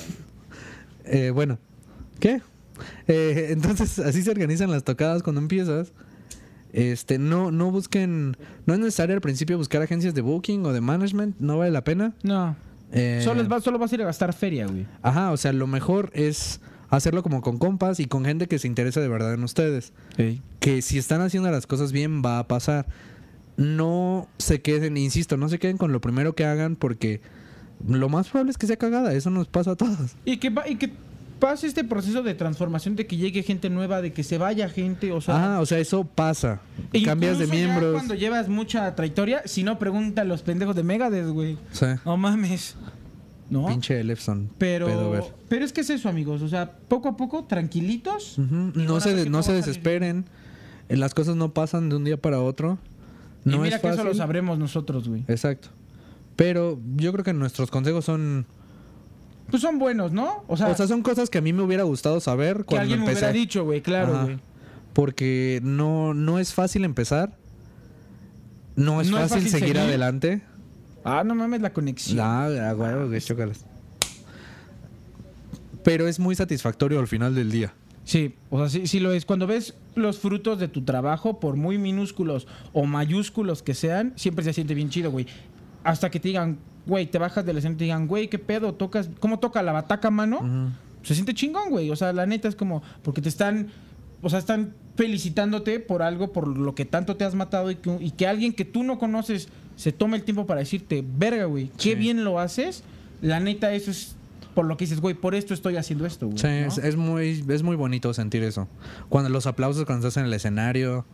Eh, 1.06 1.30
bueno, 1.30 1.58
¿qué? 2.18 2.42
Eh, 3.08 3.48
entonces, 3.52 3.98
así 3.98 4.22
se 4.22 4.30
organizan 4.30 4.70
las 4.70 4.84
tocadas 4.84 5.22
cuando 5.22 5.40
empiezas. 5.40 5.92
Este, 6.72 7.18
no, 7.18 7.50
no 7.50 7.70
busquen, 7.72 8.36
no 8.66 8.74
es 8.74 8.80
necesario 8.80 9.14
al 9.16 9.20
principio 9.20 9.56
buscar 9.58 9.82
agencias 9.82 10.14
de 10.14 10.20
booking 10.20 10.64
o 10.66 10.72
de 10.72 10.80
management, 10.80 11.36
no 11.40 11.58
vale 11.58 11.72
la 11.72 11.82
pena. 11.82 12.14
No. 12.22 12.54
Eh, 12.92 13.20
Solo, 13.24 13.46
va- 13.48 13.60
solo 13.60 13.78
vas 13.78 13.92
a 13.92 13.94
ir 13.94 14.02
a 14.02 14.06
gastar 14.06 14.32
feria, 14.32 14.66
güey. 14.66 14.86
Ajá, 15.02 15.30
o 15.32 15.36
sea, 15.36 15.52
lo 15.52 15.66
mejor 15.66 16.10
es 16.14 16.60
hacerlo 16.88 17.22
como 17.22 17.40
con 17.40 17.58
compas 17.58 18.00
y 18.00 18.06
con 18.06 18.24
gente 18.24 18.48
que 18.48 18.58
se 18.58 18.66
interesa 18.66 19.00
de 19.00 19.08
verdad 19.08 19.32
en 19.34 19.44
ustedes. 19.44 19.92
Que 20.58 20.82
si 20.82 20.98
están 20.98 21.20
haciendo 21.20 21.50
las 21.50 21.66
cosas 21.66 21.92
bien, 21.92 22.22
va 22.24 22.38
a 22.40 22.48
pasar. 22.48 22.86
No 23.56 24.28
se 24.38 24.60
queden, 24.62 24.96
insisto, 24.96 25.36
no 25.36 25.48
se 25.48 25.58
queden 25.58 25.76
con 25.76 25.92
lo 25.92 26.00
primero 26.00 26.34
que 26.34 26.44
hagan 26.44 26.76
porque 26.76 27.20
lo 27.86 28.08
más 28.08 28.28
probable 28.28 28.50
es 28.50 28.58
que 28.58 28.66
sea 28.66 28.76
cagada. 28.76 29.12
Eso 29.14 29.30
nos 29.30 29.48
pasa 29.48 29.72
a 29.72 29.76
todos. 29.76 30.16
Y 30.24 30.38
que, 30.38 30.50
va- 30.50 30.68
y 30.68 30.76
que 30.76 30.92
pase 31.40 31.66
este 31.66 31.82
proceso 31.82 32.22
de 32.22 32.34
transformación, 32.34 32.94
de 32.94 33.06
que 33.06 33.16
llegue 33.16 33.42
gente 33.42 33.68
nueva, 33.70 34.00
de 34.02 34.12
que 34.12 34.22
se 34.22 34.38
vaya 34.38 34.68
gente, 34.68 35.10
o 35.12 35.20
sea... 35.20 35.56
Ah, 35.56 35.60
o 35.60 35.66
sea, 35.66 35.78
eso 35.78 36.04
pasa. 36.04 36.60
e 36.92 37.02
Cambias 37.02 37.38
de 37.38 37.44
incluso 37.46 37.60
ya 37.60 37.66
miembros. 37.66 37.94
cuando 37.94 38.14
llevas 38.14 38.48
mucha 38.48 38.94
trayectoria, 38.94 39.42
si 39.46 39.64
no, 39.64 39.78
pregunta 39.78 40.22
a 40.22 40.24
los 40.24 40.42
pendejos 40.42 40.76
de 40.76 40.82
Megadeth, 40.84 41.28
güey. 41.28 41.58
Sí. 41.72 41.86
No 42.04 42.16
mames. 42.16 42.76
¿No? 43.48 43.66
Pinche 43.66 43.98
Elefson. 43.98 44.48
Pero, 44.58 44.86
pero 45.48 45.64
es 45.64 45.72
que 45.72 45.80
es 45.80 45.90
eso, 45.90 46.08
amigos. 46.08 46.40
O 46.42 46.48
sea, 46.48 46.70
poco 46.70 47.08
a 47.08 47.16
poco, 47.16 47.44
tranquilitos. 47.46 48.36
Y 48.38 48.42
No 48.42 49.00
se, 49.00 49.28
no 49.28 49.42
se 49.42 49.48
salir 49.48 49.64
desesperen. 49.64 50.26
Eh, 50.88 50.96
Las 50.96 51.14
cosas 51.14 51.34
no 51.34 51.52
pasan 51.52 51.88
de 51.88 51.96
un 51.96 52.04
día 52.04 52.16
para 52.16 52.40
otro. 52.40 52.78
y 53.44 53.48
No 53.50 53.58
mira 53.58 53.76
es 53.76 53.82
que 53.82 53.88
eso 53.88 54.04
lo 54.04 54.14
sabremos 54.14 54.56
nosotros, 54.58 55.08
güey. 55.08 55.24
Exacto. 55.26 55.68
Pero 56.36 56.78
yo 56.96 57.12
creo 57.12 57.24
que 57.24 57.32
nuestros 57.32 57.70
consejos 57.72 58.04
son. 58.04 58.46
Pues 59.50 59.62
son 59.62 59.78
buenos, 59.78 60.12
¿no? 60.12 60.44
O 60.48 60.56
sea, 60.56 60.68
o 60.68 60.74
sea, 60.74 60.86
son 60.86 61.02
cosas 61.02 61.28
que 61.30 61.38
a 61.38 61.40
mí 61.40 61.52
me 61.52 61.62
hubiera 61.62 61.82
gustado 61.84 62.20
saber 62.20 62.58
que 62.58 62.64
cuando 62.64 62.82
alguien 62.82 63.00
me 63.00 63.06
empecé. 63.06 63.26
hubiera 63.26 63.32
dicho, 63.32 63.64
güey, 63.64 63.80
claro, 63.80 64.24
güey. 64.24 64.38
Porque 64.92 65.60
no, 65.62 66.14
no 66.14 66.38
es 66.38 66.52
fácil 66.54 66.84
empezar. 66.84 67.36
No 68.76 69.00
es, 69.00 69.10
No 69.10 69.16
fácil, 69.18 69.36
fácil 69.38 69.50
seguir, 69.50 69.68
seguir. 69.68 69.78
adelante. 69.78 70.42
Ah, 71.04 71.22
no 71.24 71.34
mames 71.34 71.60
la 71.60 71.72
conexión. 71.72 72.20
Ah, 72.20 72.46
a 72.70 72.74
huevo, 72.74 73.08
güey, 73.08 73.20
chócalas. 73.20 73.64
Pero 75.82 76.06
es 76.08 76.18
muy 76.18 76.34
satisfactorio 76.34 76.98
al 77.00 77.08
final 77.08 77.34
del 77.34 77.50
día. 77.50 77.72
Sí, 78.04 78.34
o 78.50 78.58
sea, 78.58 78.68
sí, 78.68 78.86
sí 78.86 79.00
lo 79.00 79.12
es. 79.12 79.24
Cuando 79.24 79.46
ves 79.46 79.74
los 79.94 80.18
frutos 80.18 80.58
de 80.58 80.68
tu 80.68 80.82
trabajo, 80.82 81.38
por 81.40 81.56
muy 81.56 81.78
minúsculos 81.78 82.46
o 82.72 82.84
mayúsculos 82.84 83.62
que 83.62 83.74
sean, 83.74 84.12
siempre 84.16 84.44
se 84.44 84.52
siente 84.52 84.74
bien 84.74 84.90
chido, 84.90 85.10
güey. 85.10 85.26
Hasta 85.84 86.10
que 86.10 86.20
te 86.20 86.28
digan, 86.28 86.58
güey, 86.86 87.06
te 87.06 87.18
bajas 87.18 87.44
del 87.44 87.58
escenario 87.58 87.76
y 87.76 87.78
te 87.78 87.84
digan, 87.84 88.06
güey, 88.06 88.28
¿qué 88.28 88.38
pedo? 88.38 88.74
¿Tocas? 88.74 89.08
¿Cómo 89.20 89.38
toca 89.38 89.62
la 89.62 89.72
bataca, 89.72 90.10
mano? 90.10 90.72
Se 91.02 91.14
siente 91.14 91.32
chingón, 91.34 91.70
güey. 91.70 91.90
O 91.90 91.96
sea, 91.96 92.12
la 92.12 92.26
neta 92.26 92.48
es 92.48 92.54
como, 92.56 92.82
porque 93.02 93.22
te 93.22 93.28
están, 93.28 93.68
o 94.22 94.28
sea, 94.28 94.38
están 94.38 94.74
felicitándote 94.96 95.80
por 95.80 96.02
algo, 96.02 96.32
por 96.32 96.46
lo 96.48 96.74
que 96.74 96.84
tanto 96.84 97.16
te 97.16 97.24
has 97.24 97.34
matado 97.34 97.70
y 97.70 97.76
que, 97.76 97.96
y 98.00 98.10
que 98.10 98.26
alguien 98.26 98.52
que 98.52 98.64
tú 98.66 98.82
no 98.82 98.98
conoces 98.98 99.48
se 99.76 99.92
tome 99.92 100.16
el 100.18 100.24
tiempo 100.24 100.46
para 100.46 100.60
decirte, 100.60 101.02
verga, 101.16 101.46
güey, 101.46 101.68
qué 101.78 101.90
Sí. 101.90 101.94
bien 101.94 102.22
lo 102.24 102.38
haces. 102.38 102.82
La 103.22 103.40
neta, 103.40 103.72
eso 103.72 103.90
es 103.90 104.14
por 104.54 104.66
lo 104.66 104.76
que 104.76 104.84
dices, 104.84 105.00
güey, 105.00 105.14
por 105.14 105.34
esto 105.34 105.54
estoy 105.54 105.76
haciendo 105.76 106.04
esto, 106.04 106.26
güey. 106.26 106.38
Sí, 106.38 106.46
¿no? 106.46 106.50
es, 106.66 106.76
es 106.78 106.96
muy, 106.96 107.44
es 107.48 107.62
muy 107.62 107.76
bonito 107.76 108.12
sentir 108.12 108.42
eso. 108.42 108.68
Cuando 109.08 109.30
los 109.30 109.46
aplausos 109.46 109.84
cuando 109.86 110.06
estás 110.08 110.20
en 110.20 110.26
el 110.26 110.34
escenario. 110.34 111.06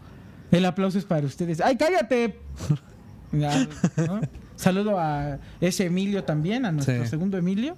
El 0.51 0.65
aplauso 0.65 0.99
es 0.99 1.05
para 1.05 1.27
ustedes. 1.27 1.61
¡Ay, 1.61 1.77
cállate! 1.77 2.39
Ya, 3.33 3.67
¿no? 4.07 4.21
Saludo 4.57 4.99
a 4.99 5.39
ese 5.61 5.87
Emilio 5.87 6.25
también, 6.25 6.65
a 6.65 6.73
nuestro 6.73 7.03
Sí. 7.05 7.11
segundo 7.11 7.37
Emilio. 7.39 7.77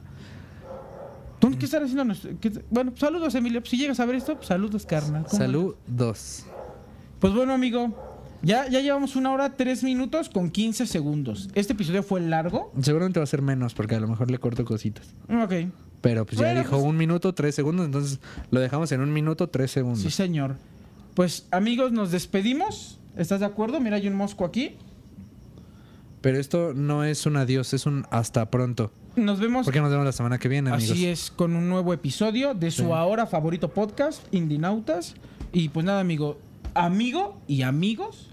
¿Tú 1.39 1.57
qué 1.57 1.66
estás 1.66 1.83
haciendo? 1.83 2.14
qué- 2.41 2.62
Bueno, 2.70 2.93
saludos, 2.97 3.35
Emilio. 3.35 3.62
Si 3.64 3.76
llegas 3.76 4.01
a 4.01 4.05
ver 4.07 4.16
esto, 4.16 4.35
pues, 4.37 4.49
saludos, 4.49 4.85
carnal. 4.87 5.24
¿Cómo 5.24 5.39
Salud, 5.39 5.74
dos. 5.87 6.45
Pues 7.20 7.33
bueno, 7.33 7.53
amigo, 7.53 7.95
ya, 8.43 8.68
ya 8.68 8.81
llevamos 8.81 9.14
una 9.14 9.31
hora, 9.33 9.57
tres 9.57 9.85
minutos 9.85 10.29
con 10.29 10.51
15 10.51 10.87
segundos. 10.87 11.49
Este 11.55 11.74
episodio 11.74 12.03
fue 12.03 12.20
largo. 12.20 12.72
Seguramente 12.81 13.20
va 13.20 13.24
a 13.24 13.26
ser 13.29 13.43
menos 13.43 13.74
porque 13.74 13.95
a 13.95 14.01
lo 14.01 14.09
mejor 14.09 14.31
le 14.31 14.39
corto 14.39 14.64
cositas. 14.64 15.14
Ok. 15.29 15.53
Pero 16.01 16.24
pues 16.26 16.39
ya 16.39 16.55
dijo 16.55 16.70
pues- 16.70 16.83
un 16.83 16.97
minuto, 16.97 17.33
tres 17.35 17.55
segundos, 17.55 17.87
entonces 17.87 18.20
lo 18.51 18.61
dejamos 18.61 18.91
en 18.93 19.01
un 19.01 19.12
minuto, 19.12 19.49
tres 19.49 19.70
segundos. 19.70 20.01
Sí, 20.03 20.11
señor. 20.11 20.57
Pues 21.14 21.47
amigos, 21.53 21.93
nos 21.93 22.11
despedimos. 22.12 23.01
¿Estás 23.16 23.41
de 23.41 23.47
acuerdo? 23.47 23.81
Mira, 23.81 23.97
hay 23.97 24.07
un 24.07 24.14
mosco 24.14 24.45
aquí. 24.45 24.76
Pero 26.20 26.38
esto 26.38 26.72
no 26.74 27.04
es 27.04 27.26
un 27.26 27.36
adiós, 27.36 27.72
es 27.74 27.86
un 27.86 28.06
hasta 28.10 28.50
pronto. 28.50 28.92
Nos 29.16 29.40
vemos 29.40 29.64
Porque 29.64 29.80
nos 29.80 29.90
vemos 29.90 30.04
la 30.04 30.12
semana 30.12 30.38
que 30.38 30.48
viene, 30.48 30.70
amigos. 30.70 30.90
Así 30.92 31.06
es, 31.06 31.30
con 31.30 31.54
un 31.56 31.68
nuevo 31.68 31.92
episodio 31.92 32.54
de 32.54 32.70
su 32.70 32.84
Sí. 32.86 32.90
ahora 32.92 33.26
favorito 33.26 33.68
podcast, 33.72 34.22
Indinautas. 34.32 35.14
Y 35.52 35.68
pues 35.70 35.84
nada, 35.86 36.00
amigo, 36.00 36.38
amigo 36.74 37.40
y 37.46 37.62
amigos. 37.62 38.30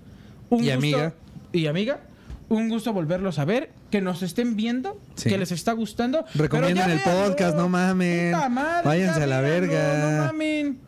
Un 0.49 0.63
Y 0.63 0.69
amiga. 0.71 1.13
Y 1.51 1.67
amiga. 1.67 2.01
Un 2.49 2.69
gusto 2.69 2.93
volverlos 2.93 3.39
a 3.39 3.45
ver, 3.45 3.71
que 3.89 4.01
nos 4.01 4.21
estén 4.21 4.55
viendo, 4.55 4.99
Sí. 5.15 5.29
que 5.29 5.37
les 5.39 5.51
está 5.51 5.71
gustando. 5.73 6.25
Recomienden 6.35 6.91
el 6.91 6.99
podcast, 6.99 7.57
no 7.57 7.67
mamen. 7.69 8.31
Madre, 8.51 8.87
Váyanse 8.87 9.19
ya 9.19 9.23
a 9.23 9.27
la 9.27 9.41
verga. 9.41 10.17
No 10.19 10.25
mamen. 10.27 10.79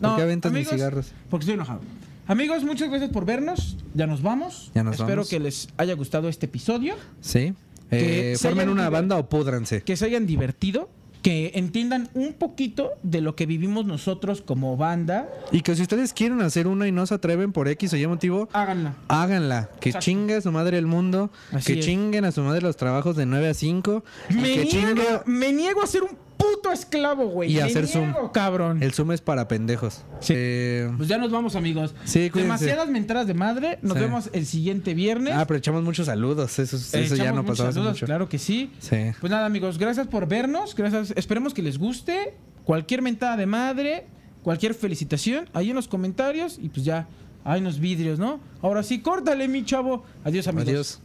¿Por 0.00 0.16
qué 0.16 0.22
aventas 0.22 0.52
mis 0.52 0.68
cigarros? 0.68 1.12
Porque 1.30 1.44
estoy 1.44 1.54
enojado. 1.54 1.80
Amigos, 2.28 2.64
muchas 2.64 2.88
gracias 2.88 3.10
por 3.10 3.24
vernos. 3.24 3.76
Ya 3.94 4.06
nos 4.06 4.22
vamos. 4.22 4.70
Ya 4.74 4.82
nos 4.82 4.94
Espero 4.96 5.16
vamos. 5.18 5.28
que 5.28 5.38
les 5.40 5.68
haya 5.76 5.94
gustado 5.94 6.28
este 6.28 6.46
episodio. 6.46 6.94
Sí. 7.20 7.54
Que 7.88 8.32
Eh, 8.32 8.36
formen 8.38 8.68
una 8.68 8.90
banda 8.90 9.16
o 9.16 9.28
púdranse. 9.28 9.82
que 9.82 9.96
se 9.96 10.06
hayan 10.06 10.26
divertido, 10.26 10.90
que 11.22 11.52
entiendan 11.54 12.08
un 12.14 12.32
poquito 12.32 12.90
de 13.04 13.20
lo 13.20 13.36
que 13.36 13.46
vivimos 13.46 13.86
nosotros 13.86 14.42
como 14.42 14.76
banda. 14.76 15.28
Y 15.52 15.60
que 15.60 15.76
si 15.76 15.82
ustedes 15.82 16.12
quieren 16.12 16.40
hacer 16.40 16.66
una 16.66 16.88
y 16.88 16.92
no 16.92 17.06
se 17.06 17.14
atreven 17.14 17.52
por 17.52 17.68
X 17.68 17.92
o 17.92 17.96
Y 17.96 18.06
motivo, 18.08 18.48
Háganla. 18.52 18.94
háganla. 19.06 19.70
Que 19.80 19.90
Exacto. 19.90 20.04
chingue 20.04 20.34
a 20.34 20.40
su 20.40 20.50
madre 20.50 20.78
el 20.78 20.86
mundo. 20.86 21.30
Así 21.52 21.74
que 21.74 21.78
es. 21.80 21.86
chinguen 21.86 22.24
a 22.24 22.32
su 22.32 22.42
madre 22.42 22.60
los 22.62 22.76
trabajos 22.76 23.14
de 23.14 23.24
9 23.26 23.48
a 23.50 23.54
5. 23.54 24.02
Y 24.30 24.34
Me 24.34 24.66
chingue. 24.66 24.94
niego, 24.94 25.22
me 25.26 25.52
niego 25.52 25.80
a 25.82 25.86
ser 25.86 26.02
un 26.02 26.10
puto 26.36 26.72
esclavo, 26.72 27.26
güey. 27.28 27.52
Y 27.52 27.56
Me 27.56 27.62
hacer 27.62 27.86
Zoom. 27.86 28.06
niego, 28.12 28.32
cabrón. 28.32 28.82
El 28.82 28.92
Zoom 28.92 29.12
es 29.12 29.20
para 29.20 29.48
pendejos. 29.48 30.04
Sí. 30.20 30.34
Eh, 30.36 30.90
Pues 30.96 31.08
ya 31.08 31.18
nos 31.18 31.30
vamos, 31.30 31.56
amigos. 31.56 31.94
Sí, 32.04 32.30
cuídense. 32.30 32.40
Demasiadas 32.42 32.88
mentadas 32.88 33.26
de 33.26 33.34
madre. 33.34 33.78
Nos 33.82 33.94
Sí. 33.94 34.00
vemos 34.00 34.30
el 34.32 34.46
siguiente 34.46 34.94
viernes. 34.94 35.34
ah, 35.36 35.46
pero 35.46 35.58
echamos 35.58 35.82
muchos 35.82 36.06
saludos. 36.06 36.58
Eso, 36.58 36.76
eso 36.76 36.98
ya 36.98 37.00
Echamos 37.24 37.34
no 37.36 37.42
muchos 37.42 37.52
pasaba 37.54 37.68
hace 37.70 37.74
saludos, 37.76 37.94
mucho. 37.96 38.06
Claro 38.06 38.28
que 38.28 38.38
sí. 38.38 38.70
Sí. 38.78 38.96
Pues 39.20 39.30
nada, 39.30 39.46
amigos, 39.46 39.78
gracias 39.78 40.06
por 40.06 40.26
vernos. 40.28 40.74
Gracias. 40.74 41.12
Esperemos 41.16 41.54
que 41.54 41.62
les 41.62 41.78
guste. 41.78 42.34
Cualquier 42.64 43.00
mentada 43.02 43.36
de 43.36 43.46
madre, 43.46 44.06
cualquier 44.42 44.74
felicitación, 44.74 45.48
ahí 45.54 45.70
en 45.70 45.76
los 45.76 45.86
comentarios. 45.88 46.58
Y 46.60 46.68
pues 46.68 46.84
ya, 46.84 47.06
hay 47.44 47.60
unos 47.60 47.78
vidrios, 47.78 48.18
¿no? 48.18 48.40
Ahora 48.60 48.82
sí, 48.82 49.00
córtale, 49.00 49.46
mi 49.48 49.64
chavo. 49.64 50.04
Adiós, 50.24 50.48
amigos. 50.48 50.68
Adiós. 50.68 51.00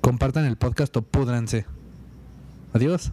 Compartan 0.00 0.44
el 0.46 0.56
podcast 0.56 0.96
o 0.96 1.02
púdranse. 1.02 1.66
Adiós. 2.72 3.12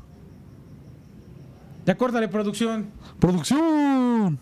Ya 1.85 1.95
córtale, 1.95 2.27
producción. 2.27 2.91
Producción. 3.19 4.39